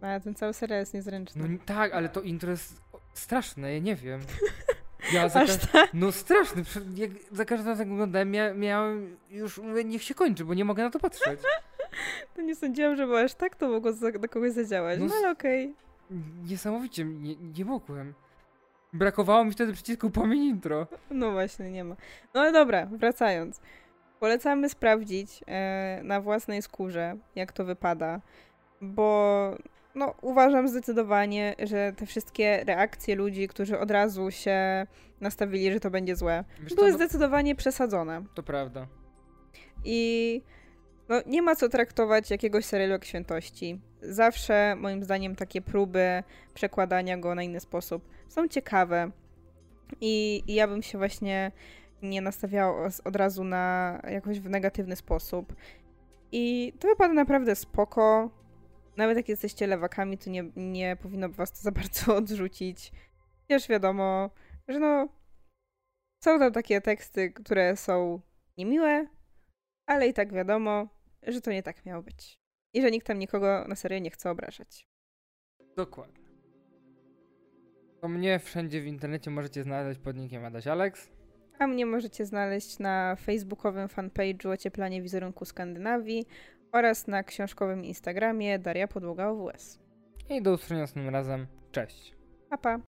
Ale 0.00 0.20
ten 0.20 0.34
cały 0.34 0.52
serial 0.52 0.80
jest 0.80 0.94
niezręczny. 0.94 1.48
No 1.48 1.58
tak, 1.66 1.92
ale 1.92 2.08
to 2.08 2.20
intro 2.20 2.50
jest 2.50 2.82
straszne, 3.14 3.72
ja 3.72 3.78
nie 3.78 3.96
wiem. 3.96 4.20
Ja 5.12 5.28
za 5.28 5.40
Aż 5.40 5.56
tak? 5.56 5.90
No 5.94 6.12
straszne, 6.12 6.62
prze- 6.64 6.80
jak 6.96 7.10
za 7.32 7.44
każdym 7.44 7.68
razem 7.68 7.88
jak 7.88 7.94
oglądałem, 7.94 8.32
mia- 8.32 8.54
miałem 8.56 9.16
już, 9.30 9.58
mówię, 9.58 9.84
niech 9.84 10.02
się 10.02 10.14
kończy, 10.14 10.44
bo 10.44 10.54
nie 10.54 10.64
mogę 10.64 10.82
na 10.82 10.90
to 10.90 10.98
patrzeć. 10.98 11.40
To 12.34 12.42
nie 12.42 12.56
sądziłam, 12.56 12.96
że 12.96 13.20
aż 13.24 13.34
tak 13.34 13.56
to 13.56 13.68
mogło 13.68 13.92
za, 13.92 14.10
na 14.10 14.28
kogoś 14.28 14.52
zadziałać. 14.52 14.98
No 15.00 15.06
No, 15.06 15.14
ale 15.18 15.30
okej. 15.30 15.74
Niesamowicie, 16.44 17.04
nie, 17.04 17.36
nie 17.36 17.64
mogłem. 17.64 18.14
Brakowało 18.92 19.44
mi 19.44 19.52
wtedy 19.52 19.72
przycisku 19.72 20.10
pamięć 20.10 20.42
intro. 20.44 20.86
No 21.10 21.30
właśnie, 21.32 21.70
nie 21.70 21.84
ma. 21.84 21.96
No 22.34 22.40
ale 22.40 22.52
dobra, 22.52 22.86
wracając. 22.86 23.60
Polecamy 24.20 24.68
sprawdzić 24.68 25.40
e, 25.46 26.00
na 26.04 26.20
własnej 26.20 26.62
skórze, 26.62 27.16
jak 27.34 27.52
to 27.52 27.64
wypada, 27.64 28.20
bo 28.80 29.56
no, 29.94 30.14
uważam 30.22 30.68
zdecydowanie, 30.68 31.54
że 31.62 31.92
te 31.96 32.06
wszystkie 32.06 32.64
reakcje 32.64 33.16
ludzi, 33.16 33.48
którzy 33.48 33.78
od 33.78 33.90
razu 33.90 34.30
się 34.30 34.86
nastawili, 35.20 35.72
że 35.72 35.80
to 35.80 35.90
będzie 35.90 36.16
złe, 36.16 36.44
Wiesz 36.60 36.74
były 36.74 36.88
co, 36.88 36.92
no, 36.92 37.04
zdecydowanie 37.04 37.54
przesadzone. 37.54 38.24
to 38.34 38.42
prawda. 38.42 38.86
I 39.84 40.42
no, 41.08 41.16
nie 41.26 41.42
ma 41.42 41.56
co 41.56 41.68
traktować 41.68 42.30
jakiegoś 42.30 42.64
serialu 42.64 42.92
jak 42.92 43.04
świętości. 43.04 43.80
Zawsze, 44.02 44.76
moim 44.76 45.04
zdaniem, 45.04 45.36
takie 45.36 45.62
próby 45.62 46.22
przekładania 46.54 47.18
go 47.18 47.34
na 47.34 47.42
inny 47.42 47.60
sposób 47.60 48.08
są 48.28 48.48
ciekawe. 48.48 49.10
I, 50.00 50.42
i 50.46 50.54
ja 50.54 50.68
bym 50.68 50.82
się 50.82 50.98
właśnie 50.98 51.52
nie 52.02 52.20
nastawiała 52.20 52.88
od 53.04 53.16
razu 53.16 53.44
na 53.44 53.98
jakoś 54.10 54.40
w 54.40 54.48
negatywny 54.48 54.96
sposób. 54.96 55.54
I 56.32 56.72
to 56.78 56.88
wypada 56.88 57.14
naprawdę 57.14 57.54
spoko. 57.54 58.30
Nawet 58.96 59.16
jak 59.16 59.28
jesteście 59.28 59.66
lewakami, 59.66 60.18
to 60.18 60.30
nie, 60.30 60.44
nie 60.56 60.96
powinno 60.96 61.28
was 61.28 61.52
to 61.52 61.58
za 61.58 61.72
bardzo 61.72 62.14
odrzucić. 62.16 62.92
Chociaż 63.42 63.68
wiadomo, 63.68 64.30
że 64.68 64.78
no 64.78 65.08
są 66.24 66.38
tam 66.38 66.52
takie 66.52 66.80
teksty, 66.80 67.30
które 67.30 67.76
są 67.76 68.20
niemiłe, 68.58 69.06
ale 69.86 70.08
i 70.08 70.12
tak 70.12 70.32
wiadomo, 70.32 70.88
że 71.22 71.40
to 71.40 71.52
nie 71.52 71.62
tak 71.62 71.86
miało 71.86 72.02
być. 72.02 72.38
I 72.74 72.82
że 72.82 72.90
nikt 72.90 73.06
tam 73.06 73.18
nikogo 73.18 73.64
na 73.68 73.76
serio 73.76 73.98
nie 73.98 74.10
chce 74.10 74.30
obrażać. 74.30 74.88
Dokładnie. 75.76 76.22
To 78.00 78.08
mnie 78.08 78.38
wszędzie 78.38 78.80
w 78.80 78.86
internecie 78.86 79.30
możecie 79.30 79.62
znaleźć 79.62 80.00
pod 80.00 80.16
nickiem 80.16 80.44
Adaś 80.44 80.66
Alex. 80.66 81.10
A 81.58 81.66
mnie 81.66 81.86
możecie 81.86 82.26
znaleźć 82.26 82.78
na 82.78 83.16
facebookowym 83.16 83.88
fanpage'u 83.88 84.48
Ocieplanie 84.52 85.02
wizerunku 85.02 85.44
Skandynawii 85.44 86.26
oraz 86.72 87.06
na 87.06 87.22
książkowym 87.22 87.84
Instagramie 87.84 88.58
Daria 88.58 88.88
Podłoga 88.88 89.26
OWS. 89.28 89.78
I 90.30 90.42
do 90.42 90.52
usłyszenia 90.52 90.80
następnym 90.80 91.14
razem. 91.14 91.46
Cześć. 91.72 92.12
Pa, 92.50 92.58
pa! 92.58 92.80